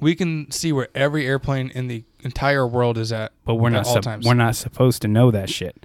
we 0.00 0.14
can 0.14 0.50
see 0.50 0.72
where 0.72 0.88
every 0.94 1.26
airplane 1.26 1.70
in 1.74 1.88
the 1.88 2.04
entire 2.22 2.66
world 2.66 2.96
is 2.98 3.12
at. 3.12 3.32
But 3.44 3.56
we're 3.56 3.68
at 3.68 3.72
not 3.72 3.86
all 3.86 3.94
sup- 3.94 4.02
times. 4.04 4.26
we're 4.26 4.34
not 4.34 4.54
supposed 4.56 5.02
to 5.02 5.08
know 5.08 5.30
that 5.32 5.50
shit. 5.50 5.84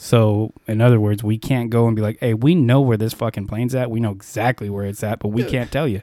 Yeah. 0.00 0.06
So 0.06 0.52
in 0.66 0.80
other 0.80 0.98
words, 1.00 1.22
we 1.22 1.38
can't 1.38 1.70
go 1.70 1.86
and 1.86 1.94
be 1.94 2.02
like, 2.02 2.18
"Hey, 2.20 2.34
we 2.34 2.54
know 2.54 2.80
where 2.80 2.96
this 2.96 3.12
fucking 3.12 3.46
plane's 3.46 3.74
at. 3.74 3.90
We 3.90 4.00
know 4.00 4.12
exactly 4.12 4.70
where 4.70 4.84
it's 4.84 5.02
at, 5.02 5.18
but 5.18 5.28
we 5.28 5.42
Dude. 5.42 5.50
can't 5.50 5.72
tell 5.72 5.86
you." 5.86 6.02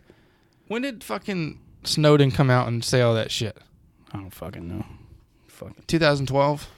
When 0.67 0.81
did 0.81 1.03
fucking 1.03 1.59
Snowden 1.83 2.31
come 2.31 2.49
out 2.49 2.67
and 2.67 2.83
say 2.83 3.01
all 3.01 3.15
that 3.15 3.31
shit? 3.31 3.57
I 4.11 4.17
don't 4.17 4.33
fucking 4.33 4.67
know. 4.67 4.85
Fucking. 5.47 5.83
2012. 5.87 6.69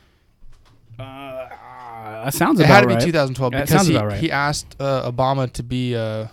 Uh, 0.97 1.49
that 2.23 2.33
sounds 2.33 2.59
about 2.59 2.83
It 2.83 2.85
about 2.85 2.91
had 2.91 2.99
to 2.99 3.05
be 3.05 3.11
2012 3.11 3.51
That 3.51 3.67
because 3.67 3.87
he, 3.87 3.95
about 3.95 4.07
right. 4.07 4.19
he 4.19 4.31
asked 4.31 4.75
uh, 4.79 5.09
Obama 5.09 5.51
to 5.53 5.63
be 5.63 5.95
uh, 5.95 6.27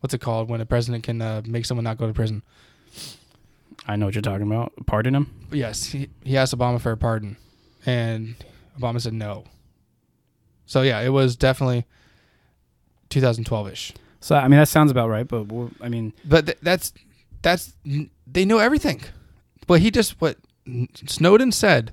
what's 0.00 0.14
it 0.14 0.20
called 0.20 0.48
when 0.48 0.60
a 0.60 0.66
president 0.66 1.04
can 1.04 1.20
uh, 1.20 1.42
make 1.46 1.64
someone 1.64 1.84
not 1.84 1.98
go 1.98 2.06
to 2.06 2.12
prison. 2.12 2.42
I 3.86 3.96
know 3.96 4.06
what 4.06 4.14
you're 4.14 4.22
talking 4.22 4.46
about. 4.46 4.72
Pardon 4.86 5.14
him. 5.14 5.30
Yes, 5.50 5.86
he, 5.86 6.08
he 6.22 6.36
asked 6.36 6.56
Obama 6.56 6.80
for 6.80 6.92
a 6.92 6.96
pardon, 6.96 7.36
and 7.84 8.36
Obama 8.78 9.00
said 9.00 9.12
no. 9.12 9.44
So 10.72 10.80
yeah, 10.80 11.00
it 11.00 11.10
was 11.10 11.36
definitely 11.36 11.84
2012ish. 13.10 13.92
So 14.20 14.36
I 14.36 14.48
mean, 14.48 14.58
that 14.58 14.68
sounds 14.68 14.90
about 14.90 15.10
right. 15.10 15.28
But 15.28 15.46
I 15.82 15.90
mean, 15.90 16.14
But 16.24 16.46
th- 16.46 16.58
that's 16.62 16.94
that's 17.42 17.74
they 18.26 18.46
know 18.46 18.56
everything. 18.56 19.02
But 19.66 19.80
he 19.80 19.90
just 19.90 20.18
what 20.18 20.38
Snowden 21.06 21.52
said 21.52 21.92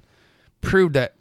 proved 0.62 0.94
that 0.94 1.16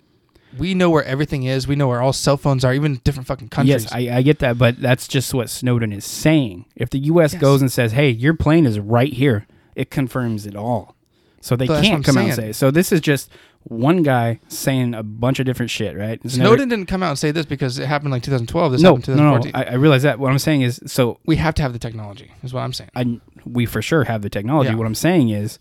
we 0.56 0.72
know 0.72 0.88
where 0.88 1.02
everything 1.02 1.42
is. 1.42 1.66
We 1.66 1.74
know 1.74 1.88
where 1.88 2.00
all 2.00 2.12
cell 2.12 2.36
phones 2.36 2.64
are, 2.64 2.72
even 2.72 3.00
different 3.02 3.26
fucking 3.26 3.48
countries. 3.48 3.84
yes, 3.84 3.92
I, 3.92 4.18
I 4.18 4.22
get 4.22 4.38
that, 4.38 4.56
but 4.56 4.80
that's 4.80 5.09
just 5.09 5.34
what 5.34 5.50
Snowden 5.50 5.92
is 5.92 6.04
saying. 6.04 6.64
If 6.76 6.90
the 6.90 7.00
U.S. 7.00 7.32
Yes. 7.32 7.40
goes 7.40 7.61
and 7.61 7.72
says, 7.72 7.90
"Hey, 7.90 8.11
your 8.11 8.34
plane 8.34 8.66
is 8.66 8.78
right 8.78 9.12
here," 9.12 9.48
it 9.74 9.90
confirms 9.90 10.46
it 10.46 10.54
all. 10.54 10.94
So 11.40 11.56
they 11.56 11.66
But 11.66 11.82
can't 11.82 12.04
come 12.04 12.18
out 12.18 12.26
and 12.26 12.34
say. 12.34 12.52
So 12.52 12.70
this 12.70 12.92
is 12.92 13.00
just 13.00 13.30
one 13.68 14.02
guy 14.02 14.40
saying 14.48 14.94
a 14.94 15.02
bunch 15.02 15.40
of 15.40 15.46
different 15.46 15.70
shit, 15.70 15.96
right? 15.96 16.20
It's 16.24 16.36
never- 16.36 16.48
Snowden 16.48 16.68
didn't 16.70 16.86
come 16.86 17.02
out 17.02 17.10
and 17.10 17.18
say 17.18 17.30
this 17.30 17.46
because 17.46 17.78
it 17.78 17.86
happened 17.86 18.12
like 18.12 18.22
2012. 18.22 18.72
This 18.72 18.80
no, 18.82 18.96
happened 18.96 19.08
no, 19.08 19.14
no. 19.14 19.36
2014. 19.38 19.54
I, 19.54 19.72
I 19.72 19.74
realize 19.76 20.02
that. 20.02 20.18
What 20.18 20.32
I'm 20.32 20.38
saying 20.38 20.62
is, 20.62 20.80
so 20.86 21.18
we 21.26 21.36
have 21.36 21.54
to 21.56 21.62
have 21.62 21.72
the 21.72 21.78
technology. 21.78 22.32
Is 22.42 22.54
what 22.54 22.62
I'm 22.62 22.72
saying. 22.72 22.90
I 22.96 23.20
we 23.44 23.66
for 23.66 23.82
sure 23.82 24.04
have 24.04 24.22
the 24.22 24.30
technology. 24.30 24.70
Yeah. 24.70 24.76
What 24.76 24.86
I'm 24.86 24.94
saying 24.94 25.28
is 25.28 25.58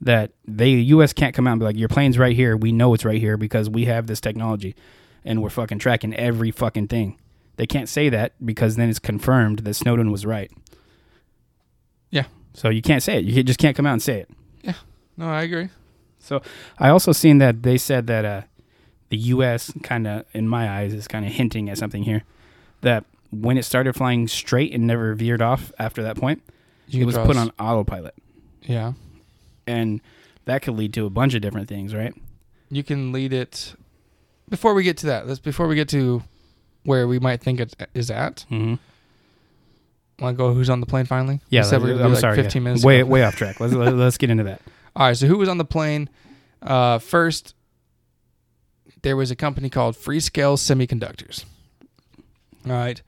that 0.00 0.32
they 0.46 0.76
the 0.76 0.84
U.S. 0.84 1.12
can't 1.12 1.34
come 1.34 1.46
out 1.46 1.52
and 1.52 1.60
be 1.60 1.66
like, 1.66 1.76
"Your 1.76 1.88
plane's 1.88 2.18
right 2.18 2.34
here. 2.36 2.56
We 2.56 2.72
know 2.72 2.94
it's 2.94 3.04
right 3.04 3.20
here 3.20 3.36
because 3.36 3.68
we 3.68 3.86
have 3.86 4.06
this 4.06 4.20
technology, 4.20 4.74
and 5.24 5.42
we're 5.42 5.50
fucking 5.50 5.78
tracking 5.78 6.14
every 6.14 6.50
fucking 6.50 6.88
thing." 6.88 7.18
They 7.56 7.66
can't 7.66 7.88
say 7.88 8.08
that 8.08 8.32
because 8.44 8.76
then 8.76 8.88
it's 8.88 8.98
confirmed 8.98 9.60
that 9.60 9.74
Snowden 9.74 10.10
was 10.10 10.24
right. 10.24 10.50
Yeah. 12.10 12.24
So 12.54 12.68
you 12.70 12.80
can't 12.80 13.02
say 13.02 13.18
it. 13.18 13.24
You 13.24 13.42
just 13.42 13.58
can't 13.58 13.76
come 13.76 13.86
out 13.86 13.92
and 13.92 14.02
say 14.02 14.20
it. 14.20 14.30
Yeah. 14.62 14.74
No, 15.16 15.28
I 15.28 15.42
agree. 15.42 15.68
So 16.20 16.42
I 16.78 16.88
also 16.90 17.12
seen 17.12 17.38
that 17.38 17.62
they 17.62 17.76
said 17.78 18.06
that 18.06 18.24
uh, 18.24 18.42
the 19.08 19.16
U.S. 19.16 19.72
kind 19.82 20.06
of, 20.06 20.24
in 20.32 20.46
my 20.48 20.70
eyes, 20.70 20.92
is 20.94 21.08
kind 21.08 21.24
of 21.26 21.32
hinting 21.32 21.68
at 21.70 21.78
something 21.78 22.02
here. 22.04 22.22
That 22.82 23.04
when 23.30 23.58
it 23.58 23.64
started 23.64 23.94
flying 23.94 24.28
straight 24.28 24.72
and 24.72 24.86
never 24.86 25.14
veered 25.14 25.42
off 25.42 25.72
after 25.78 26.02
that 26.02 26.16
point, 26.16 26.42
You 26.88 27.02
it 27.02 27.06
was 27.06 27.16
put 27.16 27.30
us- 27.30 27.36
on 27.36 27.52
autopilot, 27.58 28.14
Yeah, 28.62 28.92
and 29.66 30.00
that 30.46 30.62
could 30.62 30.74
lead 30.74 30.92
to 30.94 31.06
a 31.06 31.10
bunch 31.10 31.34
of 31.34 31.42
different 31.42 31.68
things, 31.68 31.94
right? 31.94 32.14
you 32.72 32.82
can 32.84 33.10
lead 33.12 33.32
it. 33.32 33.74
Before 34.48 34.74
we 34.74 34.84
get 34.84 34.96
to 34.98 35.06
that, 35.06 35.26
let's 35.26 35.40
before 35.40 35.66
we 35.66 35.74
get 35.74 35.88
to 35.90 36.22
where 36.84 37.06
we 37.08 37.18
might 37.18 37.40
think 37.40 37.58
it 37.60 37.74
is 37.94 38.10
at. 38.12 38.44
Mm-hmm. 38.50 38.74
Want 40.22 40.36
to 40.36 40.38
go? 40.38 40.52
Who's 40.54 40.70
on 40.70 40.80
the 40.80 40.86
plane 40.86 41.06
finally? 41.06 41.40
Yeah, 41.48 41.62
We 41.62 41.66
said 41.68 41.82
we 41.82 41.92
I'm 41.92 42.10
like 42.12 42.20
sorry. 42.20 42.36
15 42.36 42.60
yeah. 42.60 42.64
minutes. 42.64 42.84
Way 42.84 43.00
ago. 43.00 43.08
way 43.08 43.24
off 43.24 43.36
track. 43.36 43.58
Let's 43.60 43.72
let's 43.74 44.18
get 44.18 44.30
into 44.30 44.44
that. 44.44 44.60
All 44.96 45.06
right. 45.06 45.16
So 45.16 45.26
who 45.26 45.38
was 45.38 45.48
on 45.48 45.58
the 45.58 45.64
plane? 45.64 46.08
Uh, 46.62 46.98
first, 46.98 47.54
there 49.02 49.16
was 49.16 49.30
a 49.30 49.36
company 49.36 49.70
called 49.70 49.96
Freescale 49.96 50.56
Semiconductors. 50.56 51.44
All 52.66 52.72
right. 52.72 53.00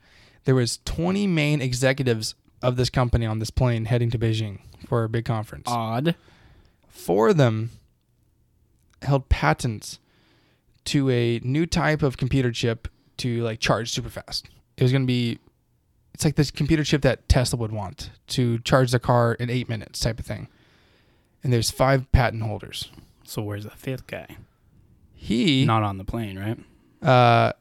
There 0.45 0.55
was 0.55 0.79
20 0.85 1.27
main 1.27 1.61
executives 1.61 2.35
of 2.61 2.75
this 2.75 2.89
company 2.89 3.25
on 3.25 3.39
this 3.39 3.49
plane 3.49 3.85
heading 3.85 4.09
to 4.11 4.17
Beijing 4.17 4.59
for 4.87 5.03
a 5.03 5.09
big 5.09 5.25
conference. 5.25 5.65
Odd. 5.67 6.15
Four 6.87 7.29
of 7.29 7.37
them 7.37 7.71
held 9.01 9.29
patents 9.29 9.99
to 10.85 11.09
a 11.09 11.39
new 11.43 11.65
type 11.65 12.01
of 12.03 12.17
computer 12.17 12.51
chip 12.51 12.87
to 13.17 13.41
like 13.43 13.59
charge 13.59 13.91
super 13.91 14.09
fast. 14.09 14.49
It 14.77 14.83
was 14.83 14.91
going 14.91 15.03
to 15.03 15.07
be 15.07 15.39
it's 16.13 16.25
like 16.25 16.35
this 16.35 16.51
computer 16.51 16.83
chip 16.83 17.01
that 17.01 17.27
Tesla 17.27 17.57
would 17.57 17.71
want 17.71 18.11
to 18.27 18.59
charge 18.59 18.91
the 18.91 18.99
car 18.99 19.33
in 19.33 19.49
8 19.49 19.67
minutes 19.67 19.99
type 19.99 20.19
of 20.19 20.25
thing. 20.25 20.47
And 21.43 21.51
there's 21.51 21.69
five 21.71 22.09
patent 22.11 22.43
holders. 22.43 22.89
So 23.23 23.41
where's 23.41 23.63
the 23.65 23.69
fifth 23.71 24.07
guy? 24.07 24.37
He 25.13 25.65
Not 25.65 25.83
on 25.83 25.97
the 25.97 26.03
plane, 26.03 26.37
right? 26.39 26.57
uh 27.07 27.51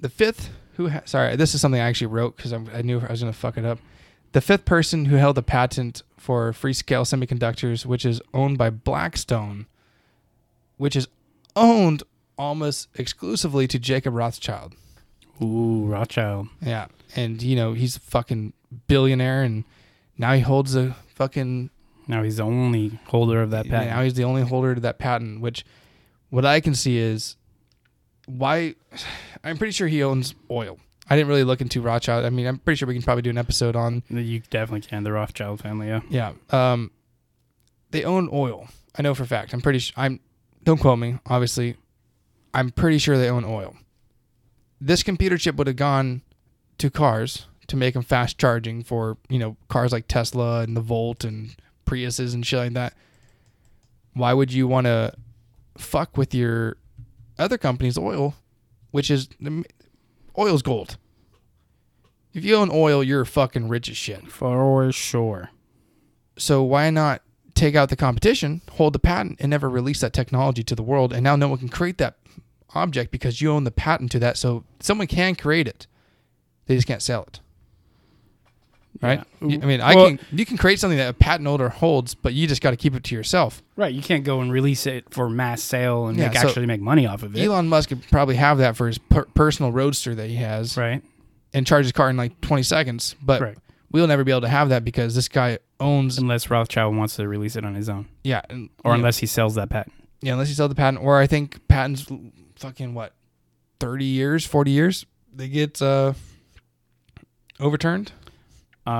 the 0.00 0.08
fifth 0.08 0.50
who 0.76 0.88
ha- 0.90 1.02
sorry, 1.04 1.36
this 1.36 1.54
is 1.54 1.60
something 1.60 1.80
I 1.80 1.84
actually 1.88 2.08
wrote 2.08 2.36
cuz 2.36 2.52
I 2.52 2.82
knew 2.82 3.00
I 3.00 3.10
was 3.10 3.20
going 3.20 3.32
to 3.32 3.38
fuck 3.38 3.56
it 3.58 3.64
up. 3.64 3.78
The 4.32 4.40
fifth 4.42 4.64
person 4.66 5.06
who 5.06 5.16
held 5.16 5.36
the 5.36 5.42
patent 5.42 6.02
for 6.18 6.52
Freescale 6.52 7.04
Semiconductors, 7.06 7.86
which 7.86 8.04
is 8.04 8.20
owned 8.34 8.58
by 8.58 8.68
Blackstone, 8.70 9.66
which 10.76 10.94
is 10.96 11.08
owned 11.54 12.02
almost 12.36 12.88
exclusively 12.96 13.66
to 13.68 13.78
Jacob 13.78 14.14
Rothschild. 14.14 14.74
Ooh, 15.42 15.86
Rothschild. 15.86 16.48
Yeah. 16.60 16.88
And 17.14 17.42
you 17.42 17.56
know, 17.56 17.72
he's 17.72 17.96
a 17.96 18.00
fucking 18.00 18.52
billionaire 18.88 19.42
and 19.42 19.64
now 20.18 20.34
he 20.34 20.40
holds 20.40 20.74
a 20.76 20.96
fucking 21.14 21.70
Now 22.08 22.22
he's 22.22 22.36
the 22.36 22.44
only 22.44 22.98
holder 23.06 23.42
of 23.42 23.50
that 23.50 23.68
patent. 23.68 23.90
Now 23.90 24.02
he's 24.02 24.14
the 24.14 24.24
only 24.24 24.42
holder 24.42 24.74
to 24.74 24.80
that 24.82 24.98
patent, 24.98 25.40
which 25.40 25.64
what 26.30 26.44
I 26.44 26.60
can 26.60 26.74
see 26.74 26.98
is 26.98 27.36
why 28.26 28.74
I'm 29.44 29.58
pretty 29.58 29.72
sure 29.72 29.88
he 29.88 30.02
owns 30.02 30.34
oil. 30.50 30.78
I 31.08 31.14
didn't 31.14 31.28
really 31.28 31.44
look 31.44 31.60
into 31.60 31.80
Rothschild. 31.80 32.24
I 32.24 32.30
mean, 32.30 32.46
I'm 32.46 32.58
pretty 32.58 32.78
sure 32.78 32.88
we 32.88 32.94
can 32.94 33.02
probably 33.02 33.22
do 33.22 33.30
an 33.30 33.38
episode 33.38 33.76
on 33.76 34.02
you 34.08 34.40
definitely 34.50 34.86
can. 34.86 35.04
The 35.04 35.12
Rothschild 35.12 35.60
family, 35.60 35.88
yeah. 35.88 36.00
yeah. 36.08 36.32
Um 36.50 36.90
they 37.90 38.04
own 38.04 38.28
oil. 38.32 38.68
I 38.98 39.02
know 39.02 39.14
for 39.14 39.22
a 39.22 39.26
fact. 39.26 39.52
I'm 39.52 39.60
pretty 39.60 39.78
sure 39.78 39.94
I'm 39.96 40.20
don't 40.64 40.80
quote 40.80 40.98
me, 40.98 41.18
obviously. 41.26 41.76
I'm 42.52 42.70
pretty 42.70 42.98
sure 42.98 43.18
they 43.18 43.30
own 43.30 43.44
oil. 43.44 43.76
This 44.80 45.02
computer 45.02 45.38
chip 45.38 45.56
would 45.56 45.66
have 45.66 45.76
gone 45.76 46.22
to 46.78 46.90
cars 46.90 47.46
to 47.68 47.76
make 47.76 47.94
them 47.94 48.02
fast 48.02 48.38
charging 48.38 48.82
for, 48.82 49.16
you 49.28 49.38
know, 49.38 49.56
cars 49.68 49.92
like 49.92 50.08
Tesla 50.08 50.62
and 50.62 50.76
the 50.76 50.80
Volt 50.80 51.24
and 51.24 51.56
Priuses 51.86 52.34
and 52.34 52.44
shit 52.44 52.58
like 52.58 52.72
that. 52.74 52.94
Why 54.12 54.32
would 54.32 54.52
you 54.52 54.66
want 54.66 54.86
to 54.86 55.14
fuck 55.78 56.16
with 56.16 56.34
your 56.34 56.76
other 57.38 57.58
company's 57.58 57.98
oil, 57.98 58.34
which 58.90 59.10
is 59.10 59.28
oil's 60.38 60.62
gold. 60.62 60.96
If 62.32 62.44
you 62.44 62.56
own 62.56 62.70
oil, 62.72 63.02
you're 63.02 63.24
fucking 63.24 63.68
rich 63.68 63.88
as 63.88 63.96
shit. 63.96 64.30
For 64.30 64.92
sure. 64.92 65.50
So 66.38 66.62
why 66.62 66.90
not 66.90 67.22
take 67.54 67.74
out 67.74 67.88
the 67.88 67.96
competition, 67.96 68.60
hold 68.72 68.92
the 68.92 68.98
patent, 68.98 69.38
and 69.40 69.50
never 69.50 69.70
release 69.70 70.00
that 70.00 70.12
technology 70.12 70.62
to 70.64 70.74
the 70.74 70.82
world? 70.82 71.12
And 71.12 71.24
now 71.24 71.36
no 71.36 71.48
one 71.48 71.58
can 71.58 71.68
create 71.68 71.98
that 71.98 72.18
object 72.74 73.10
because 73.10 73.40
you 73.40 73.50
own 73.50 73.64
the 73.64 73.70
patent 73.70 74.10
to 74.12 74.18
that. 74.18 74.36
So 74.36 74.64
someone 74.80 75.06
can 75.06 75.34
create 75.34 75.66
it, 75.66 75.86
they 76.66 76.74
just 76.74 76.86
can't 76.86 77.02
sell 77.02 77.22
it. 77.22 77.40
Right? 79.02 79.22
Yeah. 79.40 79.58
I 79.62 79.66
mean, 79.66 79.80
I 79.80 79.94
Well- 79.94 80.08
can. 80.08 80.18
You 80.32 80.46
can 80.46 80.56
create 80.56 80.80
something 80.80 80.98
that 80.98 81.08
a 81.10 81.12
patent 81.12 81.46
holder 81.46 81.68
holds, 81.68 82.14
but 82.14 82.32
you 82.34 82.46
just 82.46 82.62
got 82.62 82.70
to 82.70 82.76
keep 82.76 82.94
it 82.94 83.04
to 83.04 83.14
yourself. 83.14 83.62
Right. 83.76 83.92
You 83.94 84.02
can't 84.02 84.24
go 84.24 84.40
and 84.40 84.50
release 84.52 84.86
it 84.86 85.06
for 85.10 85.28
mass 85.28 85.62
sale 85.62 86.06
and 86.06 86.16
Yeah, 86.18 86.28
make, 86.28 86.38
so 86.38 86.48
actually 86.48 86.66
make 86.66 86.80
money 86.80 87.06
off 87.06 87.22
of 87.22 87.36
it. 87.36 87.44
Elon 87.44 87.68
Musk 87.68 87.88
could 87.90 88.02
probably 88.10 88.36
have 88.36 88.58
that 88.58 88.76
for 88.76 88.86
his 88.86 88.98
per- 88.98 89.24
personal 89.34 89.72
roadster 89.72 90.14
that 90.14 90.28
he 90.28 90.36
has, 90.36 90.76
right. 90.76 91.02
and 91.52 91.66
charge 91.66 91.84
his 91.84 91.92
car 91.92 92.08
in 92.10 92.16
like 92.16 92.40
20 92.40 92.62
seconds. 92.62 93.14
But 93.22 93.40
Right. 93.40 93.58
we'll 93.90 94.06
never 94.06 94.24
be 94.24 94.30
able 94.32 94.40
to 94.42 94.48
have 94.48 94.68
that 94.70 94.84
because 94.84 95.14
this 95.14 95.28
guy 95.28 95.58
owns. 95.80 96.18
Unless 96.18 96.48
Rothschild 96.50 96.96
wants 96.96 97.16
to 97.16 97.28
release 97.28 97.56
it 97.56 97.64
on 97.64 97.74
his 97.74 97.88
own, 97.88 98.06
Yeah, 98.24 98.40
and- 98.48 98.70
or 98.84 98.92
yeah. 98.92 98.96
unless 98.96 99.18
he 99.18 99.26
sells 99.26 99.54
that 99.56 99.68
patent. 99.68 99.92
Yeah, 100.22 100.32
unless 100.32 100.48
he 100.48 100.54
sell 100.54 100.68
the 100.68 100.74
patent, 100.74 101.02
or 101.04 101.18
I 101.18 101.26
think 101.26 101.68
patents, 101.68 102.06
fucking 102.56 102.94
what, 102.94 103.12
thirty 103.78 104.06
years, 104.06 104.46
forty 104.46 104.70
years, 104.70 105.04
they 105.34 105.48
get 105.48 105.82
uh, 105.82 106.14
overturned 107.60 108.12
Uh, 108.86 108.90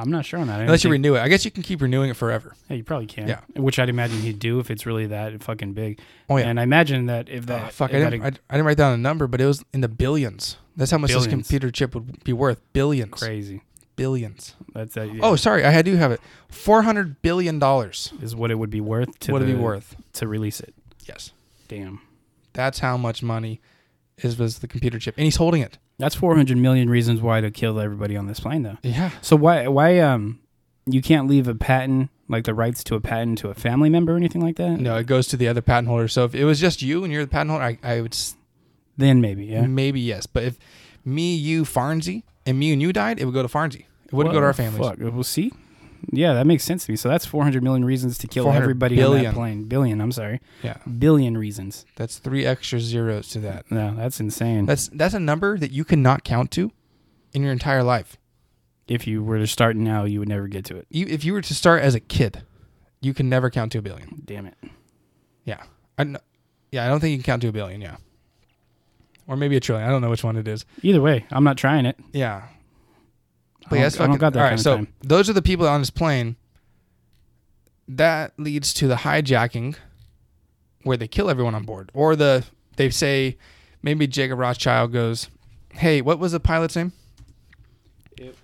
I'm 0.00 0.10
not 0.10 0.24
sure 0.24 0.38
on 0.38 0.46
that. 0.46 0.60
I 0.60 0.62
unless 0.64 0.84
you 0.84 0.88
think- 0.90 1.04
renew 1.04 1.16
it. 1.16 1.20
I 1.20 1.28
guess 1.28 1.44
you 1.44 1.50
can 1.50 1.62
keep 1.62 1.80
renewing 1.82 2.10
it 2.10 2.16
forever. 2.16 2.54
Yeah, 2.68 2.76
you 2.76 2.84
probably 2.84 3.06
can. 3.06 3.26
Yeah. 3.28 3.40
Which 3.56 3.78
I'd 3.78 3.88
imagine 3.88 4.20
he'd 4.20 4.38
do 4.38 4.60
if 4.60 4.70
it's 4.70 4.86
really 4.86 5.06
that 5.06 5.42
fucking 5.42 5.72
big. 5.72 5.98
Oh 6.30 6.36
yeah, 6.36 6.44
And 6.48 6.60
I 6.60 6.62
imagine 6.62 7.06
that 7.06 7.28
if 7.28 7.46
that 7.46 7.62
Ah, 7.62 7.68
fuck, 7.68 7.92
I 7.92 7.96
if 7.96 8.04
that 8.04 8.10
didn't, 8.10 8.24
I, 8.24 8.26
I 8.50 8.54
didn't 8.56 8.66
write 8.66 8.76
down 8.76 8.92
a 8.94 8.98
number, 8.98 9.26
but 9.26 9.40
it 9.40 9.46
was 9.46 9.64
in 9.72 9.80
the 9.80 9.88
billions. 9.88 10.58
That's 10.76 10.90
how 10.90 10.98
much 10.98 11.12
this 11.12 11.26
computer 11.26 11.70
chip 11.70 11.94
would 11.94 12.22
be 12.24 12.32
worth. 12.32 12.60
Billions, 12.72 13.12
crazy. 13.12 13.62
billions. 13.96 14.54
That's 14.72 14.94
that. 14.94 15.10
Oh, 15.22 15.36
sorry, 15.36 15.64
I 15.64 15.82
do 15.82 15.96
have 15.96 16.12
it. 16.12 16.20
Four 16.48 16.82
hundred 16.82 17.20
billion 17.22 17.58
dollars. 17.58 18.12
is 18.22 18.34
what 18.36 18.50
it 18.50 18.54
would 18.54 18.70
be 18.70 18.80
worth 18.80 19.18
to 19.20 19.32
What 19.32 19.40
would 19.42 19.50
it 19.50 19.54
be 19.54 19.58
worth? 19.58 19.96
to 20.14 20.28
release 20.28 20.60
it. 20.60 20.72
Yes, 21.06 21.32
Damn. 21.68 22.00
that's 22.52 22.78
how 22.78 22.96
much 22.96 23.22
money 23.22 23.60
is 24.18 24.38
was 24.38 24.60
the 24.60 24.68
computer 24.68 24.98
chip, 25.00 25.16
and 25.18 25.24
he's 25.24 25.36
holding 25.36 25.62
it. 25.62 25.78
That's 26.02 26.14
400 26.14 26.56
million 26.58 26.90
reasons 26.90 27.20
why 27.22 27.40
to 27.40 27.50
kill 27.50 27.78
everybody 27.80 28.16
on 28.16 28.26
this 28.26 28.40
plane, 28.40 28.62
though. 28.62 28.76
Yeah, 28.82 29.10
So 29.22 29.36
why 29.36 29.68
why 29.68 29.98
um 30.00 30.40
you 30.86 31.00
can't 31.00 31.28
leave 31.28 31.46
a 31.48 31.54
patent 31.54 32.10
like 32.28 32.44
the 32.44 32.54
rights 32.54 32.82
to 32.84 32.94
a 32.96 33.00
patent 33.00 33.38
to 33.38 33.48
a 33.48 33.54
family 33.54 33.88
member 33.88 34.12
or 34.14 34.16
anything 34.16 34.42
like 34.42 34.56
that? 34.56 34.80
no, 34.80 34.96
it 34.96 35.06
goes 35.06 35.28
to 35.28 35.36
the 35.36 35.46
other 35.48 35.60
patent 35.62 35.88
holder. 35.88 36.08
So 36.08 36.24
if 36.24 36.34
it 36.34 36.44
was 36.44 36.58
just 36.60 36.82
you 36.82 37.04
and 37.04 37.12
you're 37.12 37.24
the 37.24 37.30
patent 37.30 37.50
holder, 37.50 37.64
I, 37.64 37.78
I 37.84 38.00
would 38.00 38.14
s- 38.14 38.36
Then 38.96 39.20
maybe, 39.20 39.44
yeah. 39.46 39.66
Maybe 39.66 40.00
yes, 40.00 40.26
but 40.26 40.42
if 40.44 40.58
me, 41.04 41.34
you, 41.36 41.64
Farnsey, 41.64 42.22
and 42.46 42.58
me 42.58 42.72
and 42.72 42.80
you 42.82 42.92
died, 42.92 43.18
it 43.20 43.24
would 43.24 43.34
go 43.34 43.42
to 43.42 43.48
Farnsey. 43.48 43.84
It 44.06 44.12
wouldn't 44.12 44.32
go 44.34 44.40
to 44.40 44.46
our 44.46 44.52
families. 44.52 44.86
Fuck. 44.86 44.98
We'll 44.98 45.22
see. 45.24 45.52
Yeah, 46.10 46.32
that 46.34 46.46
makes 46.46 46.64
sense 46.64 46.86
to 46.86 46.90
me. 46.92 46.96
So 46.96 47.08
that's 47.08 47.24
400 47.26 47.62
million 47.62 47.84
reasons 47.84 48.18
to 48.18 48.26
kill 48.26 48.44
400 48.44 48.62
everybody 48.64 48.94
on 48.96 49.10
billion. 49.10 49.24
that 49.26 49.34
plane. 49.34 49.64
Billion, 49.64 50.00
I'm 50.00 50.12
sorry. 50.12 50.40
Yeah, 50.62 50.78
Billion 50.98 51.38
reasons. 51.38 51.86
that's 51.96 52.18
three 52.18 52.44
extra 52.44 52.80
zeros 52.80 53.28
to 53.30 53.38
that. 53.40 53.70
No, 53.70 53.94
that's 53.94 54.18
insane. 54.20 54.66
That's 54.66 54.88
that's 54.88 55.14
a 55.14 55.20
number 55.20 55.56
that 55.58 55.70
you 55.70 55.84
cannot 55.84 56.24
count 56.24 56.50
to 56.52 56.72
in 57.32 57.42
your 57.42 57.52
entire 57.52 57.82
life. 57.82 58.16
if 58.88 59.06
you 59.06 59.22
were 59.22 59.38
to 59.38 59.46
start 59.46 59.76
now, 59.76 60.04
you 60.04 60.18
would 60.18 60.28
never 60.28 60.48
get 60.48 60.64
to 60.66 60.76
it. 60.76 60.86
You, 60.90 61.06
if 61.08 61.24
you 61.24 61.32
were 61.32 61.40
to 61.42 61.54
start 61.54 61.82
as 61.82 61.94
a 61.94 62.00
kid, 62.00 62.42
you 63.00 63.14
can 63.14 63.28
never 63.28 63.48
count 63.48 63.72
to 63.72 63.78
a 63.78 63.82
billion. 63.82 64.22
Damn 64.24 64.46
it. 64.46 64.56
Yeah, 65.44 65.62
I 65.98 66.16
yeah, 66.72 66.84
I 66.84 66.88
don't 66.88 67.00
think 67.00 67.12
you 67.12 67.18
can 67.18 67.24
count 67.24 67.42
to 67.42 67.48
a 67.48 67.52
billion. 67.52 67.80
Yeah, 67.80 67.96
or 69.26 69.36
maybe 69.36 69.56
a 69.56 69.60
trillion. 69.60 69.86
I 69.88 69.90
don't 69.90 70.02
know 70.02 70.10
which 70.10 70.24
one 70.24 70.36
it 70.36 70.48
is. 70.48 70.64
Either 70.82 71.00
way, 71.00 71.24
I'm 71.30 71.44
not 71.44 71.56
trying 71.56 71.86
it. 71.86 71.96
Yeah, 72.12 72.42
but 73.72 73.76
don't- 73.76 73.82
yes, 73.84 74.00
I 74.00 74.06
don't 74.06 74.18
got 74.18 74.32
that 74.34 74.38
all 74.44 74.50
right. 74.50 74.58
so 74.60 74.76
time. 74.76 74.88
those 75.00 75.28
are 75.28 75.32
the 75.32 75.42
people 75.42 75.66
on 75.68 75.80
this 75.80 75.90
plane. 75.90 76.36
That 77.88 78.32
leads 78.38 78.72
to 78.74 78.86
the 78.86 78.94
hijacking, 78.96 79.76
where 80.84 80.96
they 80.96 81.08
kill 81.08 81.28
everyone 81.28 81.54
on 81.54 81.64
board, 81.64 81.90
or 81.92 82.14
the 82.16 82.44
they 82.76 82.90
say 82.90 83.36
maybe 83.82 84.06
Jacob 84.06 84.38
Rothschild 84.38 84.92
goes, 84.92 85.28
"Hey, 85.74 86.00
what 86.00 86.18
was 86.18 86.32
the 86.32 86.40
pilot's 86.40 86.76
name?" 86.76 86.92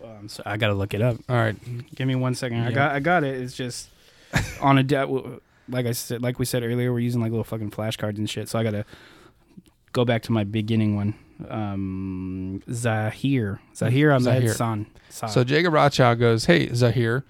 um, 0.04 0.28
so 0.28 0.42
I 0.44 0.56
gotta 0.56 0.74
look 0.74 0.92
it 0.92 1.00
up. 1.00 1.16
All 1.28 1.36
right, 1.36 1.56
Give 1.94 2.08
me 2.08 2.14
one 2.16 2.34
second. 2.34 2.60
I 2.62 2.72
got 2.72 2.92
I 2.92 3.00
got 3.00 3.22
it. 3.24 3.40
It's 3.40 3.54
just 3.54 3.88
on 4.60 4.76
a 4.78 4.82
de- 4.82 4.94
w- 5.00 5.40
like 5.68 5.86
I 5.86 5.92
said, 5.92 6.20
like 6.22 6.38
we 6.38 6.44
said 6.44 6.62
earlier, 6.64 6.92
we're 6.92 6.98
using 6.98 7.20
like 7.20 7.30
little 7.30 7.44
fucking 7.44 7.70
flashcards 7.70 8.18
and 8.18 8.28
shit. 8.28 8.48
So 8.48 8.58
I 8.58 8.64
gotta 8.64 8.84
go 9.92 10.04
back 10.04 10.22
to 10.24 10.32
my 10.32 10.42
beginning 10.44 10.96
one. 10.96 11.14
Um, 11.48 12.62
Zaharie, 12.68 13.58
Zaharie 13.74 14.14
Ahmed. 14.16 14.50
San. 14.56 14.86
Sa- 15.08 15.26
so 15.26 15.44
Jacob 15.44 15.72
Rothschild 15.72 16.18
goes, 16.18 16.46
"Hey, 16.46 16.68
Zaharie, 16.68 17.22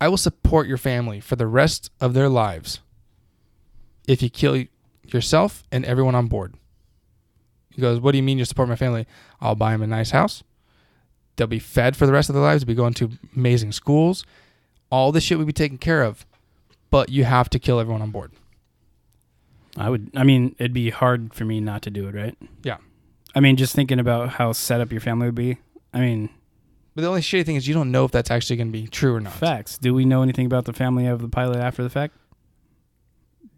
I 0.00 0.08
will 0.08 0.16
support 0.18 0.66
your 0.66 0.76
family 0.76 1.20
for 1.20 1.36
the 1.36 1.46
rest 1.46 1.90
of 2.00 2.12
their 2.14 2.28
lives 2.28 2.80
if 4.06 4.22
you 4.22 4.28
kill 4.28 4.64
yourself 5.04 5.64
and 5.72 5.84
everyone 5.84 6.14
on 6.14 6.26
board." 6.26 6.54
He 7.70 7.80
goes, 7.80 8.00
"What 8.00 8.12
do 8.12 8.18
you 8.18 8.22
mean 8.22 8.38
you 8.38 8.44
support 8.44 8.68
my 8.68 8.76
family? 8.76 9.06
I'll 9.40 9.54
buy 9.54 9.72
them 9.72 9.82
a 9.82 9.86
nice 9.86 10.10
house. 10.10 10.42
They'll 11.36 11.46
be 11.46 11.60
fed 11.60 11.96
for 11.96 12.04
the 12.06 12.12
rest 12.12 12.28
of 12.28 12.34
their 12.34 12.42
lives. 12.42 12.62
They'll 12.62 12.74
be 12.74 12.74
going 12.74 12.94
to 12.94 13.12
amazing 13.36 13.72
schools. 13.72 14.24
All 14.90 15.12
this 15.12 15.24
shit 15.24 15.38
will 15.38 15.44
be 15.46 15.52
taken 15.52 15.78
care 15.78 16.02
of, 16.02 16.26
but 16.90 17.08
you 17.08 17.24
have 17.24 17.48
to 17.50 17.58
kill 17.58 17.80
everyone 17.80 18.02
on 18.02 18.10
board." 18.10 18.32
I 19.76 19.88
would. 19.90 20.10
I 20.16 20.24
mean, 20.24 20.56
it'd 20.58 20.72
be 20.72 20.90
hard 20.90 21.32
for 21.32 21.44
me 21.44 21.60
not 21.60 21.82
to 21.82 21.90
do 21.90 22.08
it, 22.08 22.14
right? 22.14 22.36
Yeah. 22.64 22.78
I 23.38 23.40
mean, 23.40 23.54
just 23.54 23.72
thinking 23.72 24.00
about 24.00 24.30
how 24.30 24.50
set 24.50 24.80
up 24.80 24.90
your 24.90 25.00
family 25.00 25.26
would 25.28 25.34
be. 25.36 25.58
I 25.94 26.00
mean, 26.00 26.28
But 26.96 27.02
the 27.02 27.08
only 27.08 27.20
shitty 27.20 27.46
thing 27.46 27.54
is 27.54 27.68
you 27.68 27.74
don't 27.74 27.92
know 27.92 28.04
if 28.04 28.10
that's 28.10 28.32
actually 28.32 28.56
going 28.56 28.66
to 28.66 28.72
be 28.72 28.88
true 28.88 29.14
or 29.14 29.20
not. 29.20 29.32
facts. 29.32 29.78
Do 29.78 29.94
we 29.94 30.04
know 30.04 30.22
anything 30.22 30.44
about 30.46 30.64
the 30.64 30.72
family 30.72 31.06
of 31.06 31.22
the 31.22 31.28
pilot 31.28 31.58
after 31.58 31.84
the 31.84 31.88
fact? 31.90 32.14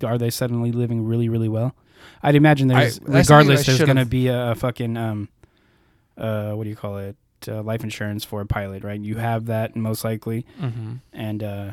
Are 0.05 0.19
they 0.19 0.29
suddenly 0.29 0.71
living 0.71 1.07
really, 1.07 1.31
really 1.31 1.49
well? 1.49 1.75
I'd 2.23 2.35
imagine 2.35 2.69
there's, 2.69 2.99
I 3.01 3.03
regardless, 3.07 3.65
there's 3.65 3.79
going 3.81 3.97
to 3.97 4.05
be 4.05 4.29
a, 4.29 4.55
fucking, 4.55 4.99
um, 4.99 5.29
uh, 6.19 6.53
what 6.53 6.65
do 6.65 6.71
you 6.71 6.77
call 6.77 6.99
it? 6.99 7.17
Uh, 7.49 7.63
life 7.63 7.83
insurance 7.83 8.23
for 8.23 8.43
a 8.43 8.47
pilot, 8.47 8.85
right? 8.85 9.01
You 9.01 9.17
have 9.17 9.47
that 9.47 9.75
most 9.77 10.05
likely, 10.05 10.45
Mm-hmm. 10.61 10.93
and 11.15 11.43
uh, 11.43 11.73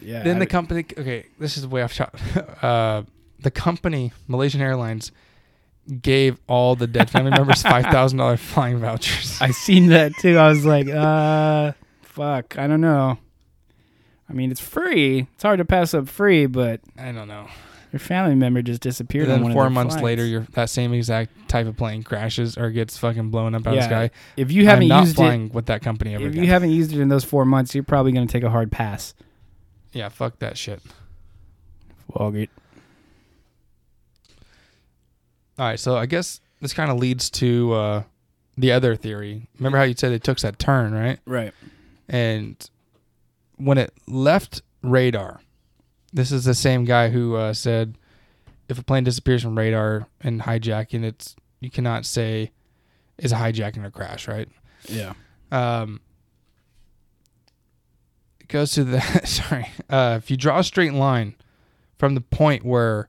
yeah. 0.00 0.22
Then 0.22 0.38
the 0.38 0.46
company, 0.46 0.86
okay, 0.96 1.26
this 1.38 1.58
is 1.58 1.66
way 1.66 1.82
off 1.82 1.92
shot. 1.92 2.14
Uh, 2.62 3.02
the 3.40 3.50
company, 3.50 4.12
Malaysian 4.26 4.60
Airlines, 4.60 5.12
gave 6.02 6.38
all 6.48 6.76
the 6.76 6.86
dead 6.86 7.10
family 7.10 7.30
members 7.30 7.62
five 7.62 7.84
thousand 7.86 8.18
dollars 8.18 8.40
flying 8.40 8.78
vouchers. 8.78 9.38
I 9.40 9.50
seen 9.50 9.88
that 9.88 10.12
too. 10.20 10.36
I 10.36 10.48
was 10.48 10.64
like, 10.64 10.88
uh, 10.88 11.72
fuck, 12.02 12.58
I 12.58 12.66
don't 12.66 12.80
know. 12.80 13.18
I 14.28 14.32
mean, 14.34 14.50
it's 14.50 14.60
free. 14.60 15.26
It's 15.34 15.42
hard 15.42 15.58
to 15.58 15.64
pass 15.64 15.94
up 15.94 16.06
free, 16.08 16.46
but 16.46 16.80
I 16.98 17.12
don't 17.12 17.28
know. 17.28 17.46
your 17.92 18.00
family 18.00 18.34
member 18.34 18.60
just 18.60 18.82
disappeared. 18.82 19.24
And 19.24 19.32
on 19.32 19.38
then 19.38 19.44
one 19.44 19.52
four 19.54 19.62
their 19.64 19.70
months 19.70 19.94
flights. 19.94 20.04
later, 20.04 20.26
your 20.26 20.40
that 20.52 20.68
same 20.68 20.92
exact 20.92 21.48
type 21.48 21.66
of 21.66 21.78
plane 21.78 22.02
crashes 22.02 22.58
or 22.58 22.70
gets 22.70 22.98
fucking 22.98 23.30
blown 23.30 23.54
up 23.54 23.66
out 23.66 23.72
of 23.72 23.78
the 23.80 23.84
sky. 23.84 24.10
if 24.36 24.52
you 24.52 24.66
haven't 24.66 24.82
I'm 24.84 24.88
not 24.88 25.04
used 25.04 25.16
flying 25.16 25.46
it, 25.46 25.54
with 25.54 25.66
that 25.66 25.80
company 25.80 26.14
ever 26.14 26.24
if 26.26 26.32
again. 26.32 26.44
you 26.44 26.50
haven't 26.50 26.70
used 26.72 26.92
it 26.92 27.00
in 27.00 27.08
those 27.08 27.24
four 27.24 27.46
months, 27.46 27.74
you're 27.74 27.84
probably 27.84 28.12
going 28.12 28.26
to 28.26 28.30
take 28.32 28.42
a 28.44 28.50
hard 28.50 28.70
pass. 28.70 29.14
yeah, 29.92 30.10
fuck 30.10 30.38
that 30.40 30.58
shit. 30.58 30.82
Well, 32.12 32.30
great. 32.30 32.50
All 35.58 35.66
right, 35.66 35.80
so 35.80 35.96
I 35.96 36.06
guess 36.06 36.40
this 36.60 36.72
kind 36.72 36.90
of 36.90 36.98
leads 36.98 37.30
to 37.30 37.72
uh, 37.72 38.02
the 38.56 38.72
other 38.72 38.94
theory. 38.96 39.48
Remember 39.58 39.78
how 39.78 39.84
you 39.84 39.94
said 39.96 40.12
it 40.12 40.22
took 40.22 40.38
that 40.40 40.58
turn, 40.58 40.92
right? 40.92 41.18
Right. 41.26 41.52
and 42.08 42.68
when 43.56 43.76
it 43.76 43.92
left 44.06 44.62
radar, 44.82 45.40
this 46.12 46.30
is 46.30 46.44
the 46.44 46.54
same 46.54 46.84
guy 46.84 47.08
who 47.08 47.34
uh, 47.34 47.52
said 47.52 47.98
if 48.68 48.78
a 48.78 48.84
plane 48.84 49.02
disappears 49.02 49.42
from 49.42 49.58
radar 49.58 50.06
and 50.20 50.42
hijacking, 50.42 51.02
it's 51.02 51.34
you 51.60 51.70
cannot 51.70 52.06
say 52.06 52.52
is 53.18 53.32
a 53.32 53.36
hijacking 53.36 53.84
or 53.84 53.90
crash, 53.90 54.28
right? 54.28 54.48
Yeah. 54.88 55.14
Um, 55.50 56.00
it 58.38 58.46
goes 58.48 58.70
to 58.72 58.84
the 58.84 59.00
sorry. 59.24 59.70
Uh, 59.90 60.14
if 60.22 60.30
you 60.30 60.36
draw 60.36 60.60
a 60.60 60.64
straight 60.64 60.92
line 60.94 61.34
from 61.98 62.14
the 62.14 62.20
point 62.20 62.64
where 62.64 63.08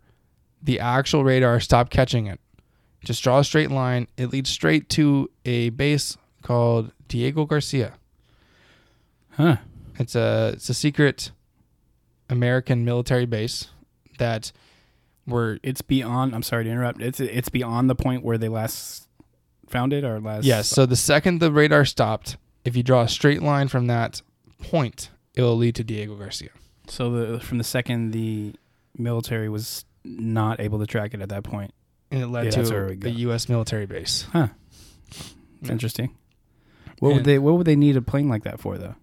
the 0.62 0.80
actual 0.80 1.24
radar 1.24 1.60
stopped 1.60 1.92
catching 1.92 2.28
it, 2.28 2.40
just 3.04 3.24
draw 3.24 3.40
a 3.40 3.44
straight 3.44 3.72
line. 3.72 4.08
It 4.18 4.32
leads 4.32 4.50
straight 4.50 4.90
to 4.90 5.30
a 5.46 5.70
base 5.70 6.18
called 6.42 6.92
Diego 7.08 7.46
Garcia. 7.46 7.94
Huh. 9.32 9.58
It's 9.98 10.16
a 10.16 10.52
it's 10.54 10.70
a 10.70 10.74
secret 10.74 11.32
American 12.30 12.86
military 12.86 13.26
base 13.26 13.68
that 14.18 14.52
were 15.26 15.60
It's 15.64 15.82
beyond. 15.82 16.34
I'm 16.36 16.44
sorry 16.44 16.64
to 16.66 16.70
interrupt. 16.70 17.02
It's 17.02 17.20
it's 17.20 17.50
beyond 17.50 17.90
the 17.90 17.96
point 17.96 18.24
where 18.24 18.38
they 18.38 18.50
last 18.50 19.08
found 19.68 19.94
it 19.94 20.04
or 20.04 20.20
last. 20.20 20.46
yes. 20.46 20.68
So 20.68 20.86
the 20.86 20.96
second 20.96 21.40
the 21.40 21.52
radar 21.52 21.86
stopped, 21.86 22.38
if 22.66 22.76
you 22.76 22.84
draw 22.84 23.02
a 23.02 23.08
straight 23.10 23.42
line 23.42 23.68
from 23.68 23.88
that 23.88 24.22
point, 24.62 25.10
it 25.36 25.42
will 25.42 25.56
lead 25.58 25.76
to 25.76 25.84
Diego 25.84 26.16
Garcia. 26.16 26.50
So 26.88 27.12
the 27.12 27.40
from 27.40 27.58
the 27.60 27.64
second 27.64 28.12
the 28.12 28.54
military 28.98 29.48
was 29.50 29.86
not 30.04 30.60
able 30.60 30.80
to 30.80 30.86
track 30.88 31.14
it 31.14 31.22
at 31.22 31.30
that 31.30 31.44
point. 31.44 31.74
And 32.12 32.22
it 32.24 32.28
led 32.28 32.46
Yeah, 32.46 32.52
to 32.64 32.96
the. 33.00 33.10
U.S. 33.12 33.48
military 33.50 33.86
base. 33.86 34.26
It's 35.62 35.70
interesting. 35.70 36.16
What 37.00 37.14
would 37.14 37.24
they 37.24 37.38
What 37.40 37.56
would 37.56 37.66
they 37.68 37.76
need 37.76 37.96
a 37.98 38.02
plane 38.02 38.28
like 38.30 38.44
that 38.44 38.60
for 38.60 38.78
though? 38.78 38.96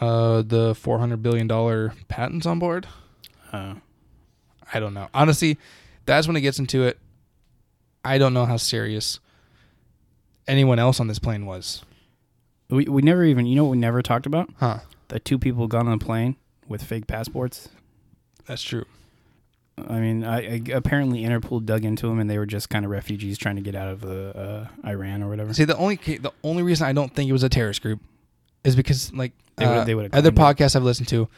Uh, 0.00 0.42
the 0.42 0.74
four 0.74 0.98
hundred 0.98 1.22
billion 1.22 1.46
dollar 1.46 1.94
patents 2.08 2.46
on 2.46 2.58
board. 2.58 2.86
Uh, 3.52 3.74
I 4.72 4.80
don't 4.80 4.94
know. 4.94 5.08
Honestly, 5.14 5.58
that's 6.06 6.26
when 6.26 6.34
it 6.36 6.40
gets 6.40 6.58
into 6.58 6.82
it. 6.84 6.98
I 8.04 8.18
don't 8.18 8.34
know 8.34 8.46
how 8.46 8.56
serious 8.56 9.20
anyone 10.48 10.78
else 10.78 10.98
on 10.98 11.06
this 11.06 11.18
plane 11.20 11.46
was. 11.46 11.82
we 12.68 12.84
we 12.86 13.02
never 13.02 13.22
even 13.24 13.46
you 13.46 13.54
know 13.54 13.64
what 13.64 13.70
we 13.72 13.76
never 13.78 14.02
talked 14.02 14.26
about 14.26 14.50
Huh. 14.58 14.78
the 15.08 15.20
two 15.20 15.38
people 15.38 15.68
got 15.68 15.86
on 15.86 15.92
a 15.92 15.98
plane 15.98 16.36
with 16.66 16.82
fake 16.82 17.06
passports. 17.06 17.68
That's 18.46 18.62
true. 18.62 18.86
I 19.78 20.00
mean, 20.00 20.22
I, 20.24 20.38
I 20.56 20.62
apparently 20.72 21.22
Interpol 21.22 21.64
dug 21.64 21.84
into 21.84 22.06
them 22.06 22.18
and 22.20 22.28
they 22.30 22.38
were 22.38 22.46
just 22.46 22.68
kind 22.68 22.84
of 22.84 22.90
refugees 22.90 23.38
trying 23.38 23.56
to 23.56 23.62
get 23.62 23.74
out 23.74 23.88
of 23.88 24.00
the 24.02 24.36
uh, 24.84 24.88
Iran 24.88 25.22
or 25.22 25.28
whatever. 25.28 25.52
See, 25.54 25.64
the 25.64 25.76
only 25.76 25.96
the 25.96 26.32
only 26.44 26.62
reason 26.62 26.86
I 26.86 26.92
don't 26.92 27.14
think 27.14 27.28
it 27.28 27.32
was 27.32 27.42
a 27.42 27.48
terrorist 27.48 27.80
group 27.82 28.00
is 28.64 28.76
because 28.76 29.12
like 29.14 29.32
They 29.56 29.66
would've- 29.66 29.80
uh, 29.80 29.84
they 29.84 30.18
other 30.18 30.30
podcasts 30.30 30.76
I've 30.76 30.82
listened 30.84 31.08
to, 31.08 31.28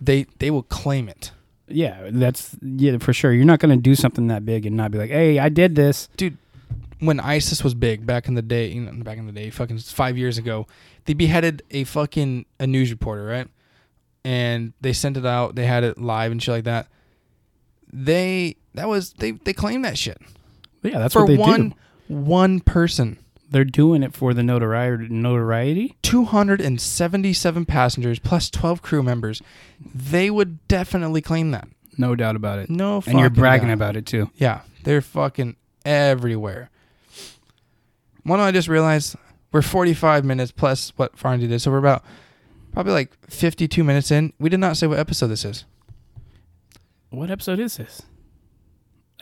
they 0.00 0.26
they 0.38 0.50
will 0.50 0.62
claim 0.62 1.08
it. 1.08 1.32
Yeah, 1.68 2.10
that's 2.12 2.56
yeah 2.62 2.98
for 2.98 3.12
sure. 3.12 3.32
You're 3.32 3.44
not 3.44 3.58
going 3.60 3.76
to 3.76 3.82
do 3.82 3.94
something 3.94 4.28
that 4.28 4.44
big 4.46 4.66
and 4.66 4.76
not 4.76 4.90
be 4.90 4.98
like, 4.98 5.10
"Hey, 5.10 5.38
I 5.38 5.48
did 5.48 5.74
this." 5.74 6.08
Dude, 6.16 6.38
when 7.00 7.18
ISIS 7.20 7.62
was 7.64 7.74
big 7.74 8.06
back 8.06 8.28
in 8.28 8.34
the 8.34 8.42
day, 8.42 8.68
you 8.68 8.80
know, 8.82 8.92
back 9.02 9.18
in 9.18 9.26
the 9.26 9.32
day, 9.32 9.50
fucking 9.50 9.78
five 9.78 10.16
years 10.16 10.38
ago, 10.38 10.66
they 11.06 11.12
beheaded 11.12 11.62
a 11.72 11.82
fucking 11.84 12.46
a 12.60 12.66
news 12.68 12.90
reporter, 12.90 13.24
right? 13.24 13.48
And 14.24 14.72
they 14.80 14.92
sent 14.92 15.16
it 15.16 15.26
out. 15.26 15.56
They 15.56 15.66
had 15.66 15.84
it 15.84 15.98
live 15.98 16.32
and 16.32 16.42
shit 16.42 16.52
like 16.54 16.64
that. 16.64 16.86
They 17.98 18.56
that 18.74 18.88
was 18.88 19.14
they 19.14 19.30
they 19.30 19.54
claim 19.54 19.80
that 19.82 19.96
shit 19.96 20.20
Yeah, 20.82 20.98
that's 20.98 21.14
for 21.14 21.22
what 21.22 21.28
they 21.28 21.36
one 21.38 21.68
do. 21.70 21.74
one 22.08 22.60
person. 22.60 23.18
They're 23.48 23.64
doing 23.64 24.02
it 24.02 24.12
for 24.12 24.34
the 24.34 24.42
notoriety. 24.42 25.08
Notoriety. 25.08 25.96
Two 26.02 26.24
hundred 26.24 26.60
and 26.60 26.78
seventy-seven 26.80 27.64
passengers 27.64 28.18
plus 28.18 28.50
twelve 28.50 28.82
crew 28.82 29.02
members. 29.02 29.40
They 29.94 30.30
would 30.30 30.66
definitely 30.68 31.22
claim 31.22 31.52
that. 31.52 31.68
No 31.96 32.14
doubt 32.14 32.36
about 32.36 32.58
it. 32.58 32.68
No, 32.68 33.02
and 33.06 33.18
you're 33.18 33.30
bragging 33.30 33.68
doubt. 33.68 33.74
about 33.74 33.96
it 33.96 34.04
too. 34.04 34.30
Yeah, 34.34 34.60
they're 34.84 35.00
fucking 35.00 35.56
everywhere. 35.86 36.68
One, 38.24 38.40
I 38.40 38.50
just 38.50 38.68
realized 38.68 39.16
we're 39.52 39.62
45 39.62 40.24
minutes 40.24 40.50
plus 40.50 40.92
what 40.96 41.16
Farnsey 41.16 41.48
did, 41.48 41.62
so 41.62 41.70
we're 41.70 41.78
about 41.78 42.04
probably 42.72 42.92
like 42.92 43.16
52 43.30 43.82
minutes 43.84 44.10
in. 44.10 44.32
We 44.38 44.50
did 44.50 44.60
not 44.60 44.76
say 44.76 44.86
what 44.86 44.98
episode 44.98 45.28
this 45.28 45.44
is. 45.46 45.64
What 47.10 47.30
episode 47.30 47.58
is 47.58 47.76
this? 47.76 48.02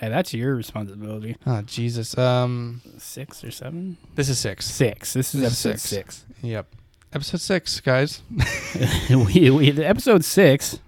Hey, 0.01 0.09
that's 0.09 0.35
your 0.35 0.55
responsibility. 0.57 1.37
Oh 1.47 1.63
Jesus. 1.63 2.17
Um, 2.19 2.83
Six 2.99 3.45
or 3.45 3.51
seven? 3.51 3.97
this 4.15 4.29
is 4.29 4.39
six. 4.39 4.67
Six. 4.67 5.13
This 5.13 5.35
is 5.35 5.41
This 5.43 5.53
is 5.53 5.67
episode 5.67 5.81
six. 5.81 6.17
six. 6.17 6.25
Yep, 6.43 6.67
episode 7.13 7.41
six, 7.41 7.81
guys. 7.81 8.23
we, 9.11 9.51
we 9.51 9.71
episode 9.85 10.25
six. 10.25 10.81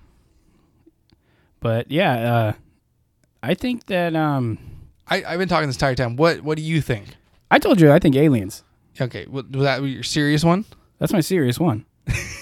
But 1.61 1.90
yeah, 1.90 2.34
uh, 2.34 2.53
I 3.42 3.55
think 3.55 3.86
that 3.86 4.16
um, 4.16 4.59
I 5.09 5.22
I've 5.24 5.38
been 5.38 5.49
talking 5.49 5.68
this 5.68 5.76
entire 5.76 5.94
time. 5.94 6.16
What 6.16 6.40
What 6.42 6.57
do 6.57 6.62
you 6.62 6.80
think? 6.80 7.16
I 7.51 7.59
told 7.61 7.80
you 7.80 7.92
I 7.92 7.99
think 8.01 8.16
aliens. 8.16 8.64
Okay, 9.01 9.26
wa- 9.26 9.42
was 9.51 9.62
that 9.62 9.82
your 9.84 10.03
serious 10.03 10.42
one? 10.42 10.64
That's 10.99 11.12
my 11.12 11.20
serious 11.20 11.61
one. 11.61 11.84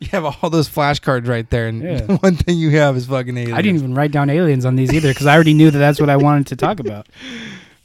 You 0.02 0.08
have 0.12 0.24
all 0.24 0.48
those 0.48 0.66
flashcards 0.68 1.28
right 1.28 1.48
there, 1.50 1.68
and 1.68 1.82
Yeah. 1.82 2.16
one 2.20 2.34
thing 2.34 2.56
you 2.56 2.70
have 2.70 2.96
is 2.96 3.06
fucking 3.06 3.36
aliens. 3.36 3.58
I 3.58 3.60
didn't 3.60 3.76
even 3.78 3.94
write 3.94 4.12
down 4.12 4.30
aliens 4.30 4.64
on 4.64 4.74
these 4.76 4.92
either 4.94 5.08
because 5.10 5.26
I 5.26 5.34
already 5.34 5.52
knew 5.52 5.70
that 5.70 5.78
that's 5.78 6.00
what 6.00 6.08
I 6.08 6.16
wanted 6.16 6.46
to 6.48 6.56
talk 6.56 6.80
about. 6.80 7.06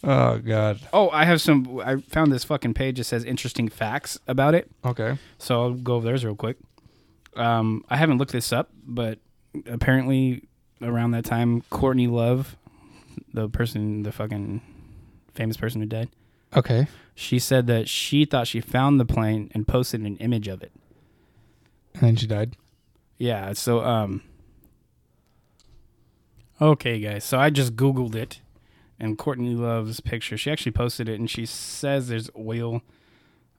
Oh 0.07 0.37
God. 0.37 0.79
Oh, 0.93 1.09
I 1.09 1.25
have 1.25 1.41
some. 1.41 1.79
I 1.83 1.95
found 1.95 2.31
this 2.31 2.43
fucking 2.43 2.75
page 2.75 2.97
that 2.99 3.05
says 3.05 3.23
interesting 3.23 3.67
facts 3.69 4.19
about 4.27 4.53
it. 4.53 4.69
Okay. 4.85 5.17
So 5.39 5.63
I'll 5.63 5.73
go 5.73 5.95
over 5.95 6.05
theirs 6.05 6.23
real 6.23 6.35
quick. 6.35 6.57
Um, 7.35 7.83
I 7.89 7.97
haven't 7.97 8.19
looked 8.19 8.31
this 8.31 8.53
up, 8.53 8.69
but 8.85 9.17
apparently 9.65 10.43
around 10.79 11.11
that 11.11 11.25
time, 11.25 11.61
Courtney 11.71 12.05
Love, 12.05 12.55
the 13.33 13.49
person, 13.49 14.03
the 14.03 14.11
fucking 14.11 14.61
famous 15.33 15.57
person 15.57 15.81
who 15.81 15.87
died, 15.87 16.09
Okay. 16.55 16.85
she 17.15 17.39
said 17.39 17.65
that 17.65 17.89
she 17.89 18.25
thought 18.25 18.45
she 18.45 18.61
found 18.61 18.99
the 18.99 19.05
plane 19.05 19.49
and 19.55 19.67
posted 19.67 20.01
an 20.01 20.17
image 20.17 20.47
of 20.47 20.61
it. 20.61 20.71
And 21.95 22.01
then 22.01 22.15
she 22.15 22.27
died. 22.27 22.55
Yeah. 23.17 23.53
So 23.53 23.83
um. 23.83 24.21
Okay, 26.61 26.99
guys. 26.99 27.25
So 27.25 27.37
I 27.37 27.49
just 27.49 27.75
Googled 27.75 28.15
it, 28.15 28.39
and 28.97 29.17
Courtney 29.17 29.55
Love's 29.55 29.99
picture. 29.99 30.37
She 30.37 30.49
actually 30.49 30.71
posted 30.71 31.09
it, 31.09 31.19
and 31.19 31.29
she 31.29 31.45
says 31.45 32.07
there's 32.07 32.29
oil 32.37 32.81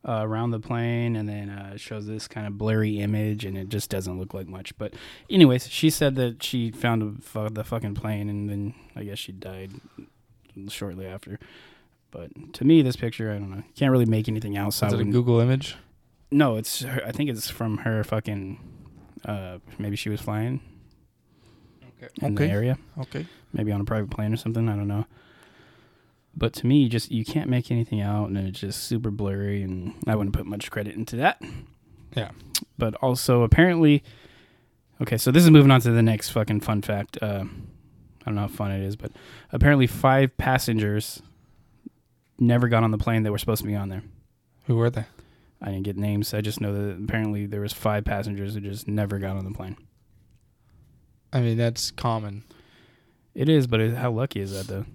uh, 0.07 0.21
around 0.23 0.51
the 0.51 0.61
plane, 0.61 1.17
and 1.17 1.29
then 1.29 1.51
uh, 1.51 1.73
it 1.75 1.81
shows 1.81 2.07
this 2.07 2.29
kind 2.29 2.47
of 2.47 2.57
blurry 2.57 3.01
image, 3.01 3.45
and 3.45 3.59
it 3.59 3.69
just 3.69 3.91
doesn't 3.91 4.19
look 4.19 4.33
like 4.33 4.47
much. 4.47 4.77
But, 4.79 4.95
anyways, 5.29 5.69
she 5.69 5.91
said 5.91 6.15
that 6.15 6.43
she 6.43 6.71
found 6.71 7.23
the 7.23 7.65
fucking 7.65 7.95
plane, 7.95 8.31
and 8.31 8.49
then 8.49 8.75
I 8.95 9.05
guess 9.05 9.19
she 9.19 9.33
died 9.33 9.73
shortly 10.69 11.07
after. 11.07 11.39
But 12.11 12.31
to 12.55 12.65
me, 12.65 12.83
this 12.83 12.97
picture, 12.97 13.31
I 13.31 13.39
don't 13.39 13.51
know, 13.51 13.63
can't 13.75 13.91
really 13.91 14.07
make 14.07 14.29
anything 14.29 14.57
else. 14.57 14.83
I 14.83 14.87
Is 14.87 14.93
it 14.95 15.01
a 15.01 15.05
Google 15.05 15.41
image? 15.41 15.77
No, 16.31 16.57
it's 16.57 16.83
her, 16.83 17.03
I 17.07 17.13
think 17.13 17.31
it's 17.31 17.49
from 17.51 17.79
her 17.79 18.03
fucking. 18.05 18.59
Uh, 19.25 19.59
maybe 19.79 19.97
she 19.97 20.09
was 20.09 20.21
flying 20.21 20.61
Okay. 22.03 22.09
in 22.27 22.35
the 22.37 22.47
area, 22.47 22.79
Okay. 22.99 23.27
maybe 23.53 23.73
on 23.73 23.81
a 23.81 23.85
private 23.85 24.11
plane 24.11 24.33
or 24.33 24.37
something. 24.37 24.69
I 24.69 24.77
don't 24.77 24.87
know. 24.89 25.07
But 26.37 26.53
to 26.55 26.67
me, 26.67 26.89
just 26.89 27.11
you 27.11 27.25
can't 27.25 27.49
make 27.49 27.71
anything 27.71 28.01
out, 28.01 28.29
and 28.29 28.37
it's 28.39 28.61
just 28.61 28.85
super 28.85 29.11
blurry, 29.11 29.63
and 29.63 29.95
I 30.07 30.15
wouldn't 30.17 30.35
put 30.37 30.47
much 30.47 30.71
credit 30.71 30.95
into 30.95 31.17
that. 31.17 31.41
Yeah. 32.15 32.31
But 32.79 32.95
also, 32.97 33.43
apparently, 33.43 34.03
okay, 35.01 35.17
so 35.17 35.31
this 35.31 35.43
is 35.45 35.51
moving 35.51 35.71
on 35.71 35.81
to 35.81 35.91
the 35.91 36.03
next 36.03 36.29
fucking 36.31 36.61
fun 36.61 36.83
fact. 36.83 37.17
Uh, 37.23 37.45
I 38.23 38.25
don't 38.27 38.35
know 38.35 38.43
how 38.43 38.49
fun 38.49 38.71
it 38.71 38.83
is, 38.83 38.97
but 38.97 39.13
apparently, 39.51 39.87
five 39.87 40.37
passengers 40.37 41.23
never 42.39 42.69
got 42.69 42.85
on 42.85 42.91
the 42.91 42.99
plane 42.99 43.23
that 43.23 43.33
were 43.33 43.39
supposed 43.39 43.63
to 43.63 43.67
be 43.67 43.75
on 43.75 43.89
there. 43.89 44.03
Who 44.67 44.77
were 44.77 44.91
they? 44.91 45.07
I 45.67 45.71
didn't 45.71 45.83
get 45.83 45.97
names. 45.97 46.33
I 46.33 46.43
just 46.43 46.61
know 46.61 46.73
that 46.73 47.03
apparently 47.03 47.45
there 47.45 47.61
was 47.61 47.73
five 47.73 48.05
passengers 48.05 48.55
who 48.55 48.61
just 48.61 48.87
never 48.87 49.19
got 49.19 49.37
on 49.37 49.45
the 49.45 49.51
plane. 49.51 49.77
I 51.33 51.41
mean, 51.41 51.59
that's 51.59 51.91
common. 51.91 52.45
It 53.35 53.49
is, 53.49 53.67
but 53.67 53.81
it, 53.81 53.97
how 53.97 54.13
lucky 54.13 54.41
is 54.41 54.53
that 54.53 54.69
though? 54.69 54.87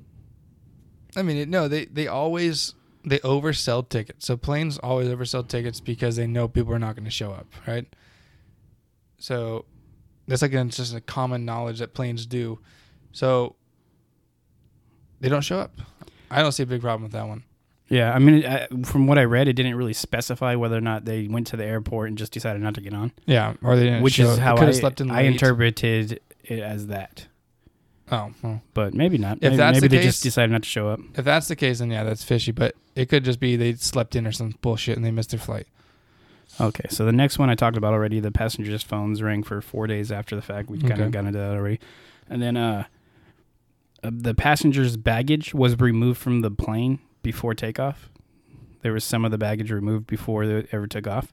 I 1.17 1.23
mean, 1.23 1.35
it, 1.35 1.49
no, 1.49 1.67
they 1.67 1.85
they 1.85 2.07
always 2.07 2.73
they 3.03 3.19
oversell 3.19 3.87
tickets. 3.87 4.25
So 4.25 4.37
planes 4.37 4.77
always 4.77 5.09
oversell 5.09 5.45
tickets 5.45 5.81
because 5.81 6.15
they 6.15 6.25
know 6.25 6.47
people 6.47 6.73
are 6.73 6.79
not 6.79 6.95
going 6.95 7.05
to 7.05 7.11
show 7.11 7.31
up, 7.31 7.47
right? 7.67 7.85
So 9.19 9.65
that's 10.27 10.41
like 10.41 10.53
it's 10.53 10.77
just 10.77 10.95
a 10.95 11.01
common 11.01 11.43
knowledge 11.43 11.79
that 11.79 11.93
planes 11.93 12.25
do. 12.25 12.59
So 13.11 13.57
they 15.19 15.27
don't 15.27 15.41
show 15.41 15.59
up. 15.59 15.81
I 16.29 16.41
don't 16.41 16.53
see 16.53 16.63
a 16.63 16.65
big 16.65 16.79
problem 16.79 17.03
with 17.03 17.11
that 17.11 17.27
one. 17.27 17.43
Yeah, 17.91 18.13
I 18.13 18.19
mean, 18.19 18.45
I, 18.45 18.67
from 18.85 19.05
what 19.05 19.17
I 19.17 19.25
read, 19.25 19.49
it 19.49 19.53
didn't 19.53 19.75
really 19.75 19.91
specify 19.93 20.55
whether 20.55 20.77
or 20.77 20.81
not 20.81 21.03
they 21.03 21.27
went 21.27 21.47
to 21.47 21.57
the 21.57 21.65
airport 21.65 22.07
and 22.07 22.17
just 22.17 22.31
decided 22.31 22.61
not 22.61 22.73
to 22.75 22.81
get 22.81 22.93
on, 22.93 23.11
Yeah, 23.25 23.55
or 23.61 23.75
they 23.75 23.83
didn't. 23.83 24.01
which 24.01 24.13
show 24.13 24.29
is 24.31 24.37
how 24.37 24.55
I, 24.55 24.71
slept 24.71 25.01
in 25.01 25.11
I 25.11 25.17
late. 25.23 25.25
interpreted 25.33 26.21
it 26.45 26.59
as 26.59 26.87
that. 26.87 27.27
Oh, 28.09 28.31
well. 28.41 28.61
But 28.73 28.93
maybe 28.93 29.17
not. 29.17 29.37
If 29.37 29.41
maybe 29.43 29.55
that's 29.57 29.75
maybe 29.75 29.87
the 29.89 29.97
they 29.97 30.03
just 30.03 30.23
decided 30.23 30.51
not 30.51 30.63
to 30.63 30.69
show 30.69 30.87
up. 30.87 30.99
if 31.15 31.25
that's 31.25 31.47
the 31.49 31.55
case, 31.55 31.79
then 31.79 31.91
yeah, 31.91 32.03
that's 32.05 32.23
fishy. 32.23 32.51
But 32.53 32.75
it 32.95 33.07
could 33.09 33.25
just 33.25 33.39
be 33.41 33.55
they 33.57 33.73
slept 33.73 34.15
in 34.15 34.25
or 34.25 34.31
some 34.31 34.55
bullshit 34.61 34.95
and 34.95 35.05
they 35.05 35.11
missed 35.11 35.31
their 35.31 35.39
flight. 35.39 35.67
Okay, 36.59 36.85
so 36.89 37.05
the 37.05 37.11
next 37.13 37.39
one 37.39 37.49
I 37.49 37.55
talked 37.55 37.77
about 37.77 37.93
already. 37.93 38.19
The 38.21 38.31
passengers' 38.31 38.83
phones 38.83 39.21
rang 39.21 39.43
for 39.43 39.61
four 39.61 39.87
days 39.87 40.11
after 40.11 40.35
the 40.35 40.41
fact. 40.41 40.69
We've 40.69 40.81
kind 40.81 40.93
Okay. 40.93 41.03
of 41.03 41.11
got 41.11 41.25
into 41.25 41.39
that 41.39 41.51
already, 41.51 41.79
and 42.29 42.41
then 42.41 42.55
uh, 42.57 42.85
uh, 44.03 44.11
the 44.13 44.33
passengers' 44.33 44.97
baggage 44.97 45.53
was 45.53 45.79
removed 45.79 46.19
from 46.19 46.41
the 46.41 46.51
plane 46.51 46.99
before 47.21 47.53
takeoff. 47.53 48.09
There 48.81 48.93
was 48.93 49.03
some 49.03 49.25
of 49.25 49.31
the 49.31 49.37
baggage 49.37 49.71
removed 49.71 50.07
before 50.07 50.45
they 50.47 50.67
ever 50.71 50.87
took 50.87 51.05
off, 51.07 51.31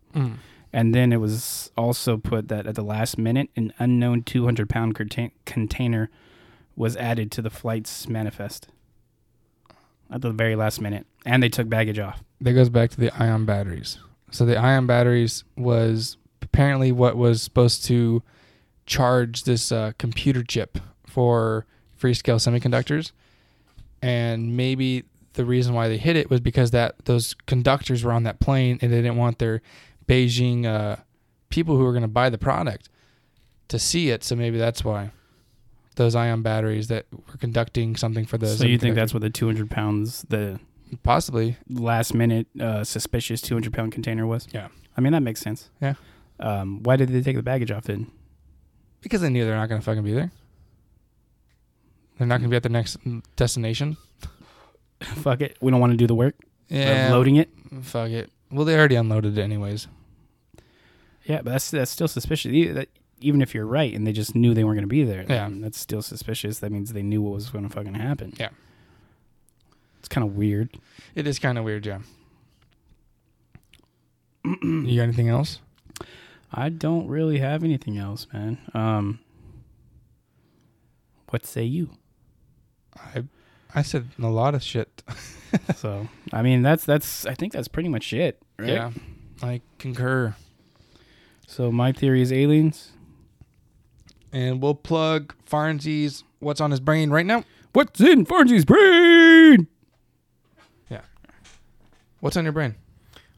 and 0.72 0.94
then 0.94 1.12
it 1.12 1.16
was 1.16 1.70
also 1.78 2.16
put 2.18 2.48
that 2.48 2.66
at 2.66 2.74
the 2.74 2.82
last 2.82 3.16
minute, 3.16 3.48
an 3.56 3.72
unknown 3.78 4.22
200 4.22 4.68
pound 4.68 4.94
contain- 4.94 5.32
container 5.46 6.10
was 6.76 6.94
added 6.96 7.30
to 7.32 7.42
the 7.42 7.50
flight's 7.50 8.06
manifest. 8.08 8.68
At 10.10 10.22
the 10.22 10.30
very 10.30 10.56
last 10.56 10.80
minute, 10.80 11.06
and 11.26 11.42
they 11.42 11.48
took 11.50 11.68
baggage 11.68 11.98
off. 11.98 12.22
that 12.40 12.52
goes 12.54 12.68
back 12.70 12.90
to 12.90 13.00
the 13.00 13.10
ion 13.22 13.44
batteries. 13.44 13.98
So 14.30 14.44
the 14.46 14.56
ion 14.58 14.86
batteries 14.86 15.44
was 15.56 16.16
apparently 16.40 16.92
what 16.92 17.16
was 17.16 17.42
supposed 17.42 17.84
to 17.86 18.22
charge 18.86 19.44
this 19.44 19.70
uh, 19.72 19.92
computer 19.98 20.42
chip 20.42 20.78
for 21.06 21.66
Freescale 22.00 22.36
semiconductors, 22.40 23.12
and 24.00 24.56
maybe 24.56 25.04
the 25.38 25.44
reason 25.44 25.72
why 25.72 25.86
they 25.86 25.96
hit 25.96 26.16
it 26.16 26.28
was 26.28 26.40
because 26.40 26.72
that 26.72 26.96
those 27.04 27.34
conductors 27.46 28.02
were 28.02 28.10
on 28.10 28.24
that 28.24 28.40
plane 28.40 28.76
and 28.82 28.92
they 28.92 28.96
didn't 28.96 29.16
want 29.16 29.38
their 29.38 29.62
Beijing 30.08 30.66
uh, 30.66 30.96
people 31.48 31.76
who 31.76 31.84
were 31.84 31.92
going 31.92 32.02
to 32.02 32.08
buy 32.08 32.28
the 32.28 32.38
product 32.38 32.88
to 33.68 33.78
see 33.78 34.10
it. 34.10 34.24
So 34.24 34.34
maybe 34.34 34.58
that's 34.58 34.84
why 34.84 35.12
those 35.94 36.16
ion 36.16 36.42
batteries 36.42 36.88
that 36.88 37.06
were 37.12 37.38
conducting 37.38 37.94
something 37.94 38.26
for 38.26 38.36
the. 38.36 38.48
so 38.48 38.66
you 38.66 38.78
think 38.78 38.96
that's 38.96 39.14
what 39.14 39.20
the 39.20 39.30
200 39.30 39.70
pounds 39.70 40.26
the 40.28 40.58
Possibly. 41.04 41.56
last 41.70 42.14
minute 42.14 42.48
uh, 42.60 42.82
suspicious 42.82 43.40
200 43.40 43.72
pound 43.72 43.92
container 43.92 44.26
was. 44.26 44.48
Yeah. 44.52 44.68
I 44.96 45.00
mean, 45.00 45.12
that 45.12 45.20
makes 45.22 45.40
sense. 45.40 45.70
Yeah. 45.80 45.94
Um, 46.40 46.82
why 46.82 46.96
did 46.96 47.10
they 47.10 47.22
take 47.22 47.36
the 47.36 47.44
baggage 47.44 47.70
off 47.70 47.84
then? 47.84 48.10
Because 49.02 49.20
they 49.20 49.30
knew 49.30 49.44
they're 49.44 49.54
not 49.54 49.68
going 49.68 49.80
to 49.80 49.84
fucking 49.84 50.02
be 50.02 50.14
there. 50.14 50.32
They're 52.18 52.26
not 52.26 52.38
going 52.38 52.50
to 52.50 52.50
be 52.50 52.56
at 52.56 52.64
the 52.64 52.68
next 52.68 52.96
destination. 53.36 53.96
Fuck 55.22 55.40
it. 55.40 55.56
We 55.60 55.70
don't 55.70 55.80
want 55.80 55.92
to 55.92 55.96
do 55.96 56.06
the 56.06 56.14
work 56.14 56.34
Yeah. 56.68 57.06
of 57.06 57.12
loading 57.12 57.36
it. 57.36 57.48
Fuck 57.82 58.10
it. 58.10 58.30
Well, 58.50 58.64
they 58.64 58.76
already 58.76 58.96
unloaded 58.96 59.36
it 59.38 59.42
anyways. 59.42 59.86
Yeah, 61.24 61.42
but 61.42 61.50
that's 61.52 61.70
that's 61.70 61.90
still 61.90 62.08
suspicious. 62.08 62.52
E- 62.52 62.68
that- 62.68 62.88
Even 63.20 63.42
if 63.42 63.54
you're 63.54 63.66
right 63.66 63.92
and 63.94 64.06
they 64.06 64.12
just 64.12 64.34
knew 64.34 64.54
they 64.54 64.64
weren't 64.64 64.76
going 64.76 64.82
to 64.82 64.86
be 64.88 65.04
there, 65.04 65.24
Yeah. 65.28 65.48
that's 65.52 65.78
still 65.78 66.02
suspicious. 66.02 66.60
That 66.60 66.72
means 66.72 66.92
they 66.92 67.02
knew 67.02 67.20
what 67.20 67.34
was 67.34 67.50
going 67.50 67.66
to 67.68 67.70
fucking 67.74 67.94
happen. 67.94 68.32
Yeah. 68.38 68.50
It's 69.98 70.08
kind 70.08 70.26
of 70.26 70.36
weird. 70.36 70.78
It 71.14 71.26
is 71.26 71.38
kind 71.38 71.58
of 71.58 71.64
weird, 71.64 71.84
yeah. 71.84 71.98
you 74.62 74.96
got 74.96 75.02
anything 75.02 75.28
else? 75.28 75.60
I 76.52 76.68
don't 76.70 77.08
really 77.08 77.38
have 77.38 77.62
anything 77.64 77.98
else, 77.98 78.26
man. 78.32 78.58
Um, 78.72 79.18
what 81.30 81.44
say 81.44 81.64
you? 81.64 81.90
I 82.96 83.24
I 83.74 83.82
said 83.82 84.08
a 84.18 84.28
lot 84.28 84.54
of 84.54 84.62
shit. 84.62 85.02
so, 85.76 86.08
I 86.32 86.42
mean, 86.42 86.62
that's 86.62 86.84
that's. 86.84 87.26
I 87.26 87.34
think 87.34 87.52
that's 87.52 87.68
pretty 87.68 87.88
much 87.88 88.12
it, 88.12 88.40
right? 88.58 88.68
Yeah. 88.68 88.90
I 89.42 89.60
concur. 89.78 90.34
So 91.46 91.72
my 91.72 91.92
theory 91.92 92.22
is 92.22 92.32
aliens. 92.32 92.92
And 94.32 94.60
we'll 94.60 94.74
plug 94.74 95.34
Farnsey's 95.46 96.22
What's 96.40 96.60
on 96.60 96.70
His 96.70 96.80
Brain 96.80 97.10
right 97.10 97.24
now. 97.24 97.44
What's 97.72 98.00
in 98.00 98.26
Farnsey's 98.26 98.64
brain? 98.64 99.68
Yeah. 100.90 101.00
What's 102.20 102.36
on 102.36 102.44
your 102.44 102.52
brain? 102.52 102.74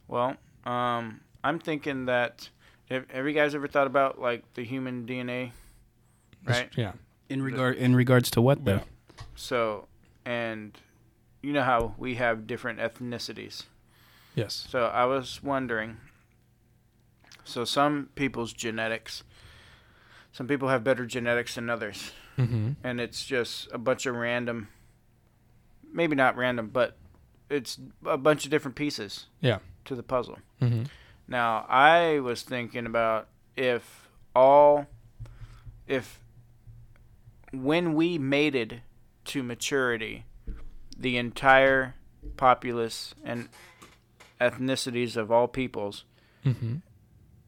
Well, 0.08 0.36
um, 0.64 1.20
I'm 1.44 1.58
thinking 1.58 2.06
that 2.06 2.48
have, 2.90 3.08
have 3.10 3.26
you 3.26 3.32
guys 3.32 3.54
ever 3.54 3.68
thought 3.68 3.86
about 3.86 4.20
like 4.20 4.42
the 4.54 4.64
human 4.64 5.06
DNA, 5.06 5.52
right? 6.44 6.68
Yeah. 6.76 6.92
In 7.28 7.42
regard 7.42 7.76
in 7.76 7.94
regards 7.94 8.30
to 8.32 8.40
what 8.40 8.64
though? 8.64 8.80
So, 9.36 9.86
and 10.30 10.78
you 11.42 11.52
know 11.52 11.62
how 11.64 11.94
we 11.98 12.14
have 12.14 12.46
different 12.46 12.78
ethnicities. 12.78 13.64
Yes. 14.36 14.66
So 14.70 14.86
I 14.86 15.04
was 15.06 15.42
wondering. 15.42 15.96
So 17.44 17.64
some 17.64 18.10
people's 18.14 18.52
genetics, 18.52 19.24
some 20.30 20.46
people 20.46 20.68
have 20.68 20.84
better 20.84 21.04
genetics 21.06 21.54
than 21.56 21.68
others, 21.68 22.12
Mm-hmm. 22.38 22.72
and 22.84 23.00
it's 23.00 23.26
just 23.26 23.68
a 23.72 23.78
bunch 23.78 24.06
of 24.06 24.14
random. 24.14 24.68
Maybe 25.92 26.14
not 26.14 26.36
random, 26.36 26.70
but 26.72 26.96
it's 27.48 27.78
a 28.06 28.16
bunch 28.16 28.44
of 28.44 28.50
different 28.52 28.76
pieces. 28.76 29.26
Yeah. 29.40 29.58
To 29.86 29.96
the 29.96 30.02
puzzle. 30.04 30.38
Mm-hmm. 30.62 30.84
Now, 31.26 31.66
I 31.68 32.20
was 32.20 32.42
thinking 32.42 32.86
about 32.86 33.26
if 33.56 34.08
all, 34.34 34.86
if 35.88 36.20
when 37.52 37.94
we 37.94 38.16
mated 38.18 38.82
to 39.26 39.42
maturity, 39.42 40.24
the 40.96 41.16
entire 41.16 41.94
populace 42.36 43.14
and 43.24 43.48
ethnicities 44.40 45.16
of 45.16 45.30
all 45.30 45.48
peoples, 45.48 46.04
Mm-hmm. 46.44 46.76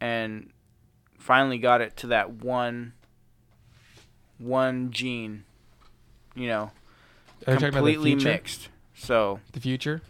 and 0.00 0.50
finally 1.18 1.56
got 1.58 1.80
it 1.80 1.96
to 1.98 2.06
that 2.08 2.30
one, 2.30 2.92
one 4.38 4.90
gene, 4.90 5.44
you 6.34 6.46
know, 6.48 6.70
Are 7.46 7.54
you 7.54 7.54
talking 7.54 7.56
about 7.56 7.62
the 7.62 7.70
completely 7.70 8.10
future? 8.12 8.28
mixed. 8.28 8.68
So, 8.94 9.40
The 9.52 9.60
future? 9.60 10.02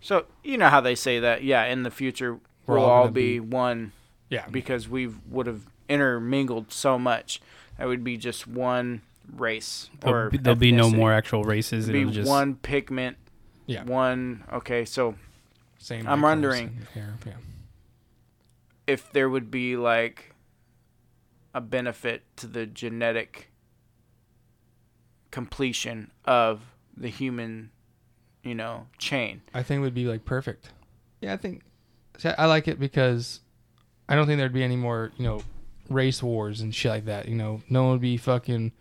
so 0.00 0.26
you 0.44 0.56
know 0.56 0.68
how 0.68 0.80
they 0.80 0.94
say 0.94 1.18
that, 1.20 1.42
yeah, 1.42 1.64
in 1.64 1.82
the 1.82 1.90
future 1.90 2.38
We're 2.66 2.76
we'll 2.76 2.84
all 2.84 3.02
all 3.04 3.08
be 3.08 3.38
be- 3.38 3.40
one 3.40 3.92
Yeah. 4.28 4.46
because 4.50 4.88
we 4.88 5.08
would 5.28 5.46
have 5.46 5.62
intermingled 5.88 6.72
so 6.72 6.98
much. 6.98 7.40
That 7.78 7.88
would 7.88 8.04
be 8.04 8.16
just 8.16 8.46
one 8.46 9.02
race 9.32 9.90
There'll, 10.00 10.26
or 10.26 10.30
be, 10.30 10.38
there'll 10.38 10.58
be 10.58 10.72
no 10.72 10.90
more 10.90 11.12
actual 11.12 11.42
races. 11.44 11.88
It'd 11.88 12.00
It'll 12.00 12.10
be 12.10 12.14
just 12.16 12.28
one 12.28 12.54
pigment. 12.56 13.16
Yeah. 13.66 13.84
One. 13.84 14.44
Okay, 14.52 14.84
so 14.84 15.16
Same. 15.78 16.06
I'm 16.06 16.24
eye 16.24 16.28
wondering- 16.28 16.86
hair, 16.94 17.14
Yeah. 17.26 17.32
if 18.86 19.10
there 19.12 19.28
would 19.28 19.50
be 19.50 19.76
like 19.76 20.32
a 21.54 21.60
benefit 21.60 22.22
to 22.36 22.46
the 22.46 22.66
genetic 22.66 23.50
completion 25.30 26.10
of 26.24 26.60
the 26.96 27.08
human, 27.08 27.70
you 28.42 28.54
know, 28.54 28.86
chain. 28.98 29.42
I 29.52 29.62
think 29.62 29.78
it 29.78 29.82
would 29.82 29.94
be 29.94 30.06
like 30.06 30.24
perfect. 30.24 30.70
Yeah, 31.20 31.32
I 31.34 31.36
think 31.36 31.62
see, 32.18 32.30
I 32.36 32.46
like 32.46 32.68
it 32.68 32.78
because 32.78 33.40
I 34.08 34.14
don't 34.14 34.26
think 34.26 34.38
there'd 34.38 34.52
be 34.52 34.62
any 34.62 34.76
more, 34.76 35.12
you 35.16 35.24
know, 35.24 35.42
race 35.88 36.22
wars 36.22 36.60
and 36.60 36.74
shit 36.74 36.90
like 36.90 37.04
that. 37.06 37.28
You 37.28 37.34
know, 37.36 37.62
no 37.68 37.82
one 37.82 37.92
would 37.92 38.00
be 38.00 38.16
fucking. 38.16 38.72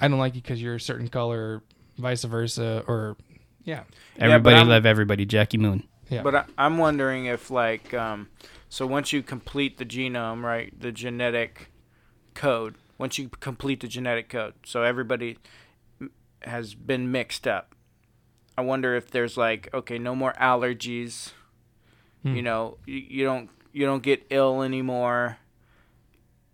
I 0.00 0.08
don't 0.08 0.18
like 0.18 0.34
you 0.34 0.40
because 0.40 0.60
you're 0.62 0.76
a 0.76 0.80
certain 0.80 1.08
color, 1.08 1.62
vice 1.98 2.24
versa, 2.24 2.82
or 2.88 3.16
yeah, 3.64 3.82
everybody 4.18 4.56
I'm- 4.56 4.68
love 4.68 4.86
everybody. 4.86 5.26
Jackie 5.26 5.58
Moon. 5.58 5.84
yeah. 6.08 6.22
But 6.22 6.34
I, 6.34 6.44
I'm 6.58 6.78
wondering 6.78 7.26
if, 7.26 7.50
like, 7.50 7.92
um, 7.94 8.28
so 8.68 8.86
once 8.86 9.12
you 9.12 9.22
complete 9.22 9.78
the 9.78 9.84
genome, 9.84 10.42
right, 10.42 10.72
the 10.78 10.90
genetic 10.92 11.70
code, 12.34 12.76
once 12.98 13.18
you 13.18 13.28
complete 13.28 13.80
the 13.80 13.88
genetic 13.88 14.28
code, 14.28 14.54
so 14.64 14.82
everybody 14.82 15.38
has 16.42 16.74
been 16.74 17.10
mixed 17.12 17.46
up. 17.46 17.74
I 18.56 18.62
wonder 18.62 18.94
if 18.96 19.10
there's 19.10 19.36
like, 19.36 19.68
okay, 19.74 19.98
no 19.98 20.14
more 20.14 20.32
allergies. 20.40 21.32
Hmm. 22.22 22.34
You 22.34 22.42
know, 22.42 22.78
you, 22.86 22.96
you 23.08 23.24
don't 23.24 23.50
you 23.72 23.86
don't 23.86 24.02
get 24.02 24.26
ill 24.30 24.62
anymore. 24.62 25.38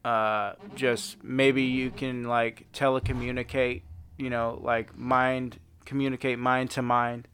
Uh, 0.07 0.55
just 0.77 1.23
maybe 1.25 1.63
you 1.63 1.91
can 1.91 2.23
like 2.25 2.67
telecommunicate. 2.73 3.83
You 4.19 4.31
know, 4.31 4.61
like 4.63 4.97
mind 4.97 5.59
communicate 5.85 6.39
mind 6.39 6.71
to 6.73 6.83
mind. 6.83 7.27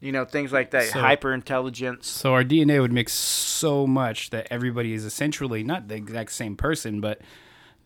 You 0.00 0.12
know, 0.12 0.26
things 0.26 0.52
like 0.52 0.72
that. 0.72 0.84
So- 0.84 1.00
Hyper 1.00 1.32
intelligence. 1.32 2.06
So 2.06 2.34
our 2.34 2.44
DNA 2.44 2.80
would 2.82 2.92
mix 2.92 3.14
so 3.14 3.86
much 3.86 4.28
that 4.30 4.46
everybody 4.50 4.92
is 4.92 5.04
essentially 5.06 5.64
not 5.64 5.88
the 5.88 5.94
exact 5.94 6.32
same 6.32 6.54
person, 6.54 7.00
but 7.00 7.22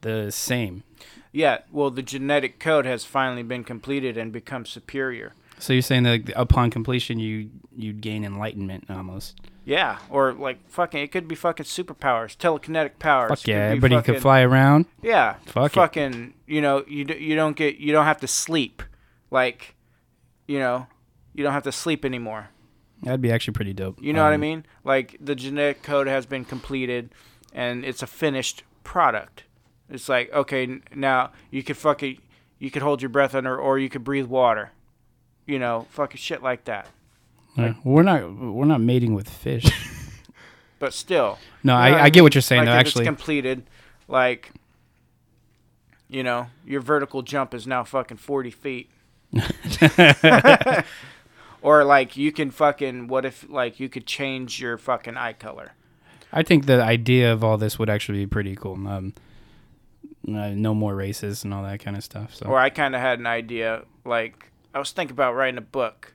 the 0.01 0.33
same. 0.33 0.83
Yeah, 1.31 1.59
well, 1.71 1.91
the 1.91 2.03
genetic 2.03 2.59
code 2.59 2.87
has 2.87 3.05
finally 3.05 3.45
been 3.45 3.63
completed 3.63 4.17
and 4.19 4.33
become 4.33 4.67
superior. 4.67 5.35
So 5.61 5.73
you're 5.73 5.83
saying 5.83 6.03
that 6.05 6.33
upon 6.37 6.71
completion, 6.71 7.19
you 7.19 7.51
you'd 7.77 8.01
gain 8.01 8.25
enlightenment 8.25 8.91
almost. 8.91 9.39
Yeah, 9.65 9.99
or 10.09 10.33
like 10.33 10.69
fucking, 10.69 11.01
it 11.03 11.13
could 11.13 11.29
be 11.29 11.35
fucking 11.35 11.67
superpowers, 11.67 12.37
telekinetic 12.37 12.99
powers. 12.99 13.29
Fuck 13.29 13.47
yeah, 13.47 13.67
everybody 13.67 13.95
fucking- 13.97 14.15
could 14.15 14.23
fly 14.23 14.41
around. 14.41 14.87
Yeah, 15.03 15.35
Fuck 15.47 15.73
it. 15.73 15.75
fucking, 15.75 16.35
you 16.47 16.61
know, 16.61 16.85
you 16.89 17.05
you 17.19 17.37
don't 17.37 17.55
get, 17.57 17.77
you 17.77 17.93
don't 17.93 18.07
have 18.07 18.21
to 18.21 18.27
sleep, 18.27 18.83
like, 19.31 19.75
you 20.49 20.59
know, 20.59 20.87
you 21.35 21.45
don't 21.45 21.53
have 21.53 21.63
to 21.65 21.73
sleep 21.73 22.05
anymore. 22.05 22.49
That'd 23.03 23.21
be 23.21 23.31
actually 23.31 23.55
pretty 23.55 23.73
dope. 23.73 24.03
You 24.03 24.13
know 24.13 24.25
what 24.25 24.33
I 24.33 24.35
Um, 24.35 24.41
mean? 24.41 24.67
Like 24.85 25.17
the 25.21 25.35
genetic 25.35 25.83
code 25.83 26.07
has 26.07 26.27
been 26.27 26.45
completed, 26.45 27.11
and 27.53 27.85
it's 27.85 28.03
a 28.03 28.07
finished 28.07 28.65
product. 28.83 29.45
It's 29.91 30.09
like 30.09 30.33
okay, 30.33 30.81
now 30.95 31.31
you 31.51 31.63
could 31.63 31.77
fucking, 31.77 32.19
you 32.59 32.71
could 32.71 32.83
hold 32.83 33.03
your 33.03 33.09
breath 33.11 33.35
under, 33.35 33.57
or 33.59 33.79
you 33.79 33.89
could 33.91 34.05
breathe 34.05 34.27
water. 34.27 34.73
You 35.51 35.59
know, 35.59 35.87
fucking 35.91 36.19
shit 36.19 36.43
like 36.43 36.65
that. 36.67 36.87
yeah. 37.57 37.75
we're 37.83 38.05
not 38.05 38.33
we're 38.33 38.65
not 38.67 38.81
mating 38.81 39.15
with 39.15 39.29
fish. 39.29 39.67
But 40.81 40.95
still, 40.95 41.39
no, 41.63 41.75
You 41.75 41.91
know 41.91 41.97
I, 41.99 42.05
I 42.05 42.09
get 42.09 42.23
what 42.23 42.35
you're 42.35 42.41
saying 42.41 42.61
like 42.61 42.69
though. 42.69 42.73
if 42.73 42.79
Actually, 42.79 43.03
it's 43.03 43.09
completed, 43.09 43.65
like, 44.09 44.51
you 46.09 46.23
know, 46.23 46.47
your 46.65 46.81
vertical 46.81 47.21
jump 47.21 47.53
is 47.53 47.67
now 47.67 47.85
fucking 47.85 48.17
forty 48.17 48.51
feet. 48.51 48.89
or 51.63 51.85
like 51.85 52.17
you 52.17 52.33
can 52.33 52.51
fucking 52.51 53.09
what 53.09 53.27
if 53.27 53.47
like 53.51 53.79
you 53.79 53.91
could 53.91 54.07
change 54.07 54.59
your 54.59 54.79
fucking 54.79 55.19
eye 55.19 55.35
color? 55.35 55.73
I 56.33 56.43
think 56.43 56.65
the 56.65 56.83
idea 56.83 57.31
of 57.31 57.45
all 57.45 57.59
this 57.59 57.79
would 57.79 57.91
actually 57.91 58.21
be 58.21 58.27
pretty 58.27 58.57
cool. 58.57 58.89
Um, 58.89 59.13
uh, 60.27 60.49
no 60.49 60.75
more 60.75 60.95
races 60.95 61.45
and 61.45 61.53
all 61.53 61.63
that 61.65 61.81
kind 61.81 61.97
of 61.97 62.03
stuff. 62.05 62.35
So 62.35 62.47
Or 62.47 62.59
I 62.59 62.71
kind 62.71 62.95
of 62.95 63.03
had 63.03 63.19
an 63.19 63.27
idea 63.27 63.83
like 64.07 64.50
I 64.75 64.79
was 64.79 64.93
thinking 64.93 65.13
about 65.13 65.35
writing 65.35 65.59
a 65.59 65.63
book 65.63 66.15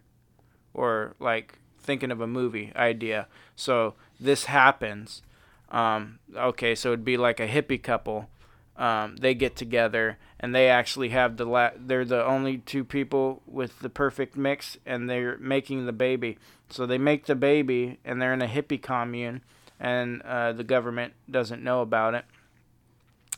or 0.74 1.16
like 1.20 1.60
thinking 1.80 2.12
of 2.12 2.22
a 2.22 2.28
movie 2.28 2.72
idea. 2.76 3.28
So 3.56 3.96
this 4.20 4.46
happens. 4.46 5.22
Um, 5.70 6.20
okay, 6.36 6.76
so 6.76 6.90
it'd 6.90 7.06
be 7.06 7.18
like 7.18 7.40
a 7.40 7.48
hippie 7.48 7.82
couple. 7.82 8.30
Um, 8.78 9.16
they 9.18 9.34
get 9.34 9.56
together 9.56 10.18
and 10.40 10.54
they 10.54 10.70
actually 10.70 11.10
have 11.10 11.38
the 11.38 11.46
la- 11.46 11.72
they're 11.78 12.04
the 12.04 12.26
only 12.26 12.58
two 12.58 12.84
people 12.84 13.42
with 13.48 13.80
the 13.80 13.90
perfect 13.90 14.36
mix 14.36 14.78
and 14.86 15.10
they're 15.10 15.38
making 15.38 15.86
the 15.86 15.94
baby. 15.94 16.38
So 16.70 16.86
they 16.86 16.98
make 16.98 17.26
the 17.26 17.36
baby 17.36 18.00
and 18.04 18.22
they're 18.22 18.34
in 18.34 18.42
a 18.42 18.48
hippie 18.48 18.82
commune 18.82 19.42
and 19.80 20.22
uh, 20.24 20.52
the 20.52 20.64
government 20.64 21.14
doesn't 21.30 21.64
know 21.64 21.82
about 21.82 22.16
it. 22.16 22.26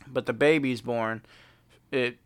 But 0.06 0.26
the 0.26 0.32
baby's 0.32 0.80
born. 0.80 1.22
It 1.92 2.18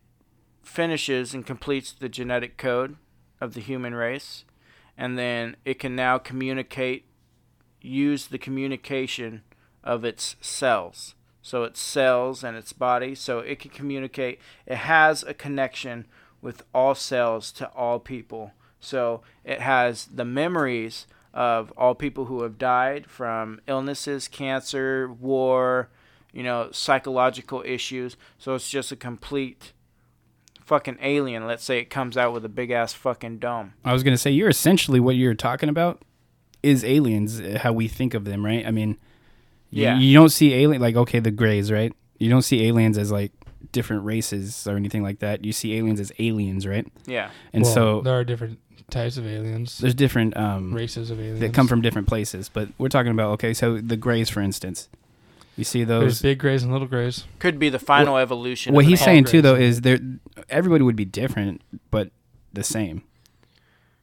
finishes 0.63 1.33
and 1.33 1.45
completes 1.45 1.91
the 1.91 2.09
genetic 2.09 2.57
code 2.57 2.95
of 3.39 3.53
the 3.53 3.61
human 3.61 3.93
race 3.93 4.45
and 4.97 5.17
then 5.17 5.55
it 5.65 5.79
can 5.79 5.95
now 5.95 6.17
communicate, 6.17 7.05
use 7.81 8.27
the 8.27 8.37
communication 8.37 9.41
of 9.83 10.05
its 10.05 10.35
cells. 10.41 11.15
So 11.41 11.63
its 11.63 11.81
cells 11.81 12.43
and 12.43 12.55
its 12.55 12.71
body, 12.71 13.15
so 13.15 13.39
it 13.39 13.59
can 13.59 13.71
communicate. 13.71 14.39
It 14.65 14.77
has 14.77 15.23
a 15.23 15.33
connection 15.33 16.05
with 16.41 16.63
all 16.73 16.95
cells 16.95 17.51
to 17.53 17.67
all 17.71 17.99
people. 17.99 18.53
So 18.79 19.21
it 19.43 19.59
has 19.59 20.05
the 20.05 20.25
memories 20.25 21.05
of 21.33 21.73
all 21.75 21.95
people 21.95 22.25
who 22.25 22.43
have 22.43 22.57
died 22.57 23.07
from 23.07 23.59
illnesses, 23.67 24.27
cancer, 24.27 25.11
war, 25.11 25.89
you 26.31 26.43
know, 26.43 26.69
psychological 26.71 27.63
issues. 27.65 28.15
So 28.37 28.55
it's 28.55 28.69
just 28.69 28.91
a 28.91 28.95
complete 28.95 29.73
fucking 30.65 30.97
alien. 31.01 31.45
Let's 31.47 31.63
say 31.63 31.79
it 31.79 31.89
comes 31.89 32.17
out 32.17 32.33
with 32.33 32.45
a 32.45 32.49
big 32.49 32.71
ass 32.71 32.93
fucking 32.93 33.39
dome. 33.39 33.73
I 33.83 33.93
was 33.93 34.03
gonna 34.03 34.17
say 34.17 34.31
you're 34.31 34.49
essentially 34.49 34.99
what 34.99 35.15
you're 35.15 35.33
talking 35.35 35.69
about 35.69 36.01
is 36.61 36.83
aliens, 36.83 37.39
uh, 37.41 37.59
how 37.61 37.73
we 37.73 37.87
think 37.87 38.13
of 38.13 38.25
them, 38.25 38.45
right? 38.45 38.65
I 38.65 38.71
mean, 38.71 38.97
you- 39.69 39.83
Yeah. 39.83 39.97
you, 39.99 40.13
don't 40.13 40.29
see 40.29 40.53
alien 40.53 40.81
like 40.81 40.95
okay, 40.95 41.19
the 41.19 41.31
Greys, 41.31 41.71
right? 41.71 41.93
You 42.19 42.29
don't 42.29 42.41
see 42.43 42.65
aliens 42.65 42.97
as 42.97 43.11
like 43.11 43.31
different 43.71 44.05
races 44.05 44.67
or 44.67 44.77
anything 44.77 45.03
like 45.03 45.19
that. 45.19 45.43
You 45.43 45.51
see 45.51 45.75
aliens 45.75 45.99
as 45.99 46.11
aliens, 46.19 46.65
right? 46.67 46.87
Yeah. 47.05 47.31
And 47.51 47.63
Well, 47.63 47.73
so 47.73 48.01
there 48.01 48.17
are 48.17 48.23
different 48.23 48.59
types 48.89 49.17
of 49.17 49.25
aliens, 49.25 49.79
there's 49.79 49.95
different 49.95 50.37
um, 50.37 50.71
races 50.73 51.09
of 51.09 51.19
aliens 51.19 51.39
that 51.39 51.53
come 51.53 51.67
from 51.67 51.81
different 51.81 52.07
places, 52.07 52.49
but 52.49 52.69
we're 52.77 52.89
talking 52.89 53.11
about 53.11 53.31
okay, 53.31 53.53
so 53.53 53.79
the 53.79 53.97
Greys, 53.97 54.29
for 54.29 54.39
instance, 54.41 54.87
you 55.55 55.63
see 55.63 55.83
There's 55.83 56.03
those. 56.03 56.21
big 56.21 56.39
grays 56.39 56.63
and 56.63 56.71
little 56.71 56.87
grays. 56.87 57.25
Could 57.39 57.59
be 57.59 57.69
the 57.69 57.79
final 57.79 58.17
evolution. 58.17 58.73
What 58.73 58.85
of 58.85 58.89
he's 58.89 58.99
man. 59.01 59.05
saying 59.05 59.23
too, 59.25 59.41
though, 59.41 59.55
is 59.55 59.81
there 59.81 59.99
everybody 60.49 60.83
would 60.83 60.95
be 60.95 61.05
different, 61.05 61.61
but 61.91 62.11
the 62.51 62.63
same. 62.63 63.03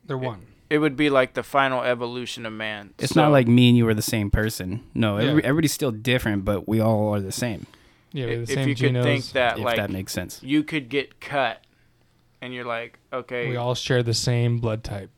They're 0.05 0.19
one. 0.19 0.47
It 0.69 0.79
would 0.79 0.97
be 0.97 1.11
like 1.11 1.35
the 1.35 1.43
final 1.43 1.83
evolution 1.83 2.47
of 2.47 2.53
man. 2.53 2.95
It's 2.99 3.15
So 3.15 3.23
not 3.23 3.33
like 3.33 3.49
me 3.49 3.69
and 3.69 3.77
you 3.77 3.89
are 3.89 3.95
the 3.95 4.03
same 4.03 4.31
person. 4.31 4.85
No, 4.95 5.19
Yeah. 5.19 5.31
every, 5.31 5.45
everybody's 5.45 5.73
still 5.73 5.91
different, 5.91 6.45
but 6.45 6.69
we 6.69 6.81
all 6.81 7.13
are 7.15 7.21
the 7.21 7.33
same. 7.33 7.67
Yeah, 8.13 8.27
we 8.27 8.33
have 8.33 8.47
the 8.47 8.53
if 8.53 8.57
same 8.59 8.69
you 8.69 8.75
could 8.77 9.03
think 9.03 9.25
that 9.33 9.59
if 9.59 9.65
like 9.65 9.77
that 9.77 9.91
makes 9.91 10.13
sense. 10.13 10.41
you 10.43 10.63
could 10.65 10.89
get 10.89 11.21
cut, 11.21 11.63
and 12.41 12.55
you're 12.55 12.65
like, 12.65 12.99
okay, 13.13 13.49
we 13.49 13.57
all 13.57 13.75
share 13.75 14.03
the 14.03 14.15
same 14.15 14.59
blood 14.59 14.83
type. 14.85 15.11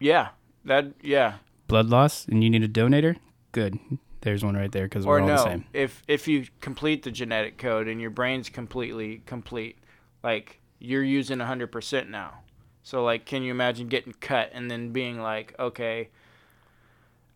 yeah, 0.00 0.28
that 0.64 0.92
yeah, 1.02 1.34
Blood 1.68 1.86
loss, 1.86 2.26
and 2.28 2.44
you 2.44 2.50
need 2.50 2.62
a 2.62 2.68
donator. 2.68 3.16
Good, 3.52 3.78
there's 4.26 4.44
one 4.44 4.56
right 4.56 4.70
there 4.72 4.84
because 4.84 5.06
we're 5.06 5.20
all 5.20 5.26
no, 5.26 5.36
the 5.36 5.44
same. 5.44 5.64
if 5.72 6.02
if 6.08 6.26
you 6.28 6.46
complete 6.60 7.04
the 7.04 7.10
genetic 7.12 7.56
code 7.58 7.86
and 7.88 8.00
your 8.00 8.10
brain's 8.10 8.48
completely 8.50 9.22
complete, 9.24 9.78
like 10.22 10.60
you're 10.80 11.02
using 11.04 11.38
hundred 11.38 11.68
percent 11.72 12.10
now. 12.10 12.40
So 12.82 13.02
like, 13.04 13.24
can 13.24 13.42
you 13.42 13.50
imagine 13.52 13.86
getting 13.88 14.12
cut 14.20 14.50
and 14.52 14.70
then 14.70 14.90
being 14.92 15.20
like, 15.20 15.54
okay, 15.58 16.08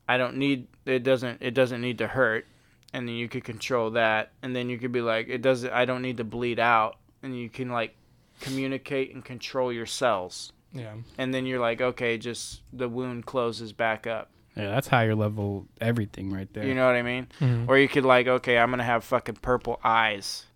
I 0.09 0.19
don't 0.19 0.37
need 0.37 0.67
it 0.85 1.03
doesn't 1.05 1.41
it 1.41 1.55
doesn't 1.55 1.81
need 1.81 1.99
to 1.99 2.09
hurt, 2.09 2.47
and 2.93 3.07
then 3.07 3.15
you 3.15 3.29
could 3.29 3.45
control 3.45 3.91
that, 3.93 4.33
and 4.43 4.55
then 4.55 4.69
you 4.69 4.77
could 4.79 4.93
be 4.93 5.01
like, 5.01 5.29
it 5.29 5.43
doesn't 5.43 5.73
I 5.73 5.85
don't 5.85 6.03
need 6.03 6.17
to 6.17 6.25
bleed 6.25 6.59
out, 6.59 6.97
and 7.23 7.39
you 7.39 7.49
can 7.49 7.71
like 7.71 7.95
communicate 8.41 9.15
and 9.15 9.25
control 9.25 9.73
your 9.73 9.87
cells, 9.87 10.53
Yeah. 10.73 10.95
and 11.19 11.33
then 11.33 11.47
you're 11.47 11.61
like, 11.61 11.81
okay, 11.81 12.19
just 12.19 12.63
the 12.73 12.89
wound 12.89 13.27
closes 13.27 13.73
back 13.73 14.07
up. 14.07 14.31
Yeah, 14.57 14.69
that's 14.71 14.89
higher 14.89 15.15
level 15.15 15.67
everything 15.81 16.33
right 16.33 16.53
there. 16.53 16.65
You 16.65 16.75
know 16.75 16.87
what 16.87 16.97
I 16.97 17.03
mean? 17.03 17.29
Mhm. 17.41 17.69
Or 17.69 17.79
you 17.79 17.89
could 17.89 18.05
like, 18.05 18.27
okay, 18.27 18.59
I'm 18.59 18.71
gonna 18.71 18.83
have 18.85 19.05
fucking 19.05 19.37
purple 19.37 19.79
eyes. 19.85 20.47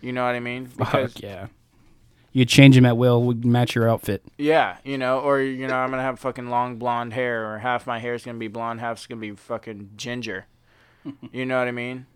You 0.00 0.12
know 0.12 0.24
what 0.24 0.34
I 0.34 0.40
mean? 0.40 0.68
Because 0.76 1.14
Fuck 1.14 1.22
yeah. 1.22 1.46
You 2.32 2.44
change 2.44 2.74
them 2.74 2.84
at 2.84 2.96
will, 2.96 3.22
would 3.22 3.44
match 3.44 3.74
your 3.76 3.88
outfit. 3.88 4.22
yeah, 4.38 4.76
you 4.84 4.98
know, 4.98 5.20
or 5.20 5.40
you 5.40 5.66
know, 5.68 5.76
I'm 5.76 5.90
gonna 5.90 6.02
have 6.02 6.18
fucking 6.18 6.48
long 6.50 6.76
blonde 6.76 7.12
hair, 7.12 7.50
or 7.54 7.58
half 7.60 7.86
my 7.86 7.98
hair 8.00 8.14
is 8.14 8.24
gonna 8.24 8.38
be 8.38 8.48
blonde, 8.48 8.80
half's 8.80 9.06
gonna 9.06 9.20
be 9.20 9.30
fucking 9.32 9.90
ginger. 9.96 10.46
you 11.32 11.46
know 11.46 11.58
what 11.58 11.68
I 11.68 11.72
mean? 11.72 12.06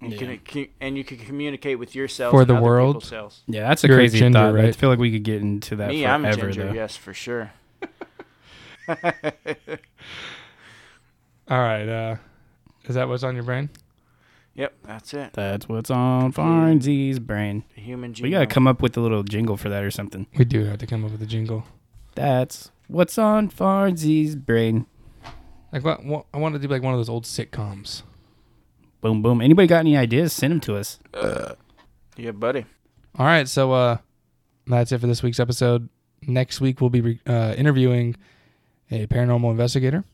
You 0.00 0.08
Yeah. 0.16 0.36
can, 0.42 0.68
and 0.80 0.96
you 0.96 1.04
can 1.04 1.18
communicate 1.18 1.78
with 1.78 1.94
yourself 1.94 2.30
For 2.32 2.46
the 2.46 2.54
other 2.54 2.62
world? 2.62 3.04
cells. 3.04 3.42
Yeah, 3.46 3.68
that's 3.68 3.84
a 3.84 3.88
You're 3.88 3.98
a 3.98 4.00
crazy 4.00 4.18
ginger, 4.18 4.38
thought. 4.38 4.58
I 4.58 4.72
feel 4.72 4.88
like 4.88 4.98
we 4.98 5.12
could 5.12 5.24
get 5.24 5.42
into 5.42 5.76
that 5.76 5.88
Me, 5.90 6.00
forever, 6.02 6.14
I'm 6.14 6.24
a 6.24 6.34
ginger, 6.36 6.64
though. 6.68 6.72
yes, 6.72 6.96
for 6.96 7.12
sure. 7.12 7.52
All 11.48 11.58
right. 11.58 11.88
Uh, 11.88 12.16
is 12.84 12.94
that 12.94 13.08
what's 13.08 13.22
on 13.22 13.34
your 13.34 13.44
brain? 13.44 13.70
Yep, 14.54 14.74
that's 14.84 15.14
it. 15.14 15.32
That's 15.32 15.68
what's 15.68 15.90
on 15.90 16.32
Farnsey's 16.32 17.18
brain. 17.18 17.64
The 17.74 17.80
human 17.82 18.12
genome. 18.12 18.22
We 18.22 18.30
gotta 18.30 18.46
come 18.46 18.66
up 18.66 18.82
with 18.82 18.96
a 18.96 19.00
little 19.00 19.22
jingle 19.22 19.56
for 19.56 19.68
that 19.68 19.82
or 19.84 19.90
something. 19.90 20.26
We 20.36 20.44
do 20.44 20.64
have 20.64 20.78
to 20.78 20.86
come 20.86 21.04
up 21.04 21.12
with 21.12 21.22
a 21.22 21.26
jingle. 21.26 21.64
That's 22.14 22.70
what's 22.88 23.16
on 23.16 23.48
Farnsey's 23.48 24.34
brain. 24.36 24.86
Like 25.72 25.84
what? 25.84 26.04
what 26.04 26.26
I 26.34 26.38
want 26.38 26.54
to 26.56 26.58
do 26.58 26.68
like 26.68 26.82
one 26.82 26.92
of 26.92 26.98
those 26.98 27.08
old 27.08 27.24
sitcoms. 27.24 28.02
Boom, 29.00 29.22
boom. 29.22 29.40
Anybody 29.40 29.68
got 29.68 29.78
any 29.78 29.96
ideas? 29.96 30.32
Send 30.32 30.52
them 30.52 30.60
to 30.60 30.76
us. 30.76 30.98
Yeah, 32.16 32.32
buddy. 32.32 32.66
All 33.18 33.24
right. 33.24 33.48
So 33.48 33.72
uh, 33.72 33.98
that's 34.66 34.92
it 34.92 34.98
for 35.00 35.06
this 35.06 35.22
week's 35.22 35.40
episode. 35.40 35.88
Next 36.22 36.60
week 36.60 36.80
we'll 36.80 36.90
be 36.90 37.00
re- 37.00 37.20
uh, 37.26 37.54
interviewing 37.56 38.16
a 38.90 39.06
paranormal 39.06 39.50
investigator, 39.50 40.04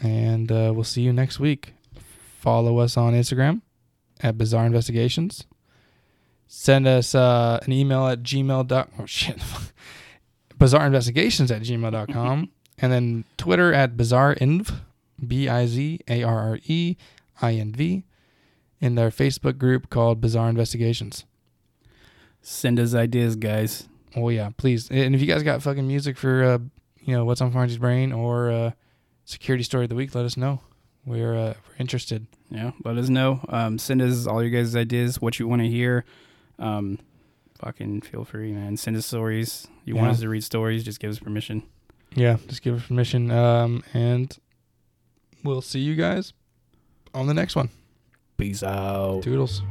and 0.00 0.50
uh, 0.50 0.72
we'll 0.74 0.84
see 0.84 1.02
you 1.02 1.12
next 1.12 1.40
week. 1.40 1.74
Follow 2.40 2.78
us 2.78 2.96
on 2.96 3.14
Instagram 3.14 3.62
at 4.20 4.38
Bizarre 4.38 4.66
Investigations. 4.66 5.46
Send 6.46 6.86
us 6.86 7.14
uh, 7.14 7.60
an 7.62 7.72
email 7.72 8.06
at 8.06 8.22
gmail. 8.22 8.66
Dot, 8.66 8.90
oh 8.98 9.06
shit. 9.06 9.38
bizarreinvestigations 10.58 11.54
at 11.54 11.62
gmail.com 11.62 12.50
and 12.78 12.92
then 12.92 13.24
Twitter 13.36 13.72
at 13.72 13.96
Bizarre 13.96 14.34
Inv, 14.36 14.74
B 15.24 15.48
I 15.48 15.66
Z 15.66 16.00
A 16.08 16.22
R 16.22 16.38
R 16.50 16.58
E 16.66 16.96
I 17.40 17.54
N 17.54 17.72
V, 17.72 18.04
in 18.80 18.94
their 18.94 19.10
Facebook 19.10 19.58
group 19.58 19.90
called 19.90 20.20
Bizarre 20.20 20.48
Investigations. 20.48 21.24
Send 22.40 22.78
us 22.80 22.94
ideas, 22.94 23.36
guys. 23.36 23.88
Oh 24.16 24.28
yeah, 24.28 24.50
please. 24.56 24.90
And 24.90 25.14
if 25.14 25.20
you 25.20 25.26
guys 25.26 25.42
got 25.42 25.62
fucking 25.62 25.86
music 25.86 26.16
for 26.16 26.44
uh, 26.44 26.58
you 27.08 27.14
know 27.16 27.24
what's 27.24 27.40
on 27.40 27.50
Farnsey's 27.50 27.78
brain 27.78 28.12
or 28.12 28.50
uh, 28.50 28.70
security 29.24 29.64
story 29.64 29.84
of 29.84 29.88
the 29.88 29.94
week, 29.94 30.14
let 30.14 30.26
us 30.26 30.36
know. 30.36 30.60
We're 31.06 31.34
uh, 31.34 31.54
we're 31.66 31.76
interested. 31.78 32.26
Yeah, 32.50 32.72
let 32.84 32.98
us 32.98 33.08
know. 33.08 33.40
Um, 33.48 33.78
send 33.78 34.02
us 34.02 34.26
all 34.26 34.42
your 34.42 34.50
guys' 34.50 34.76
ideas, 34.76 35.18
what 35.18 35.38
you 35.38 35.48
want 35.48 35.62
to 35.62 35.68
hear. 35.68 36.04
Um, 36.58 36.98
fucking 37.60 38.02
feel 38.02 38.26
free, 38.26 38.52
man. 38.52 38.76
Send 38.76 38.94
us 38.94 39.06
stories. 39.06 39.66
You 39.86 39.96
want 39.96 40.10
us 40.10 40.20
to 40.20 40.28
read 40.28 40.44
stories? 40.44 40.84
Just 40.84 41.00
give 41.00 41.10
us 41.10 41.18
permission. 41.18 41.62
Yeah, 42.14 42.36
just 42.46 42.60
give 42.60 42.76
us 42.76 42.86
permission. 42.86 43.30
Um, 43.30 43.82
and 43.94 44.36
we'll 45.42 45.62
see 45.62 45.80
you 45.80 45.96
guys 45.96 46.34
on 47.14 47.26
the 47.26 47.34
next 47.34 47.56
one. 47.56 47.70
Peace 48.36 48.62
out. 48.62 49.22
Toodles. 49.22 49.62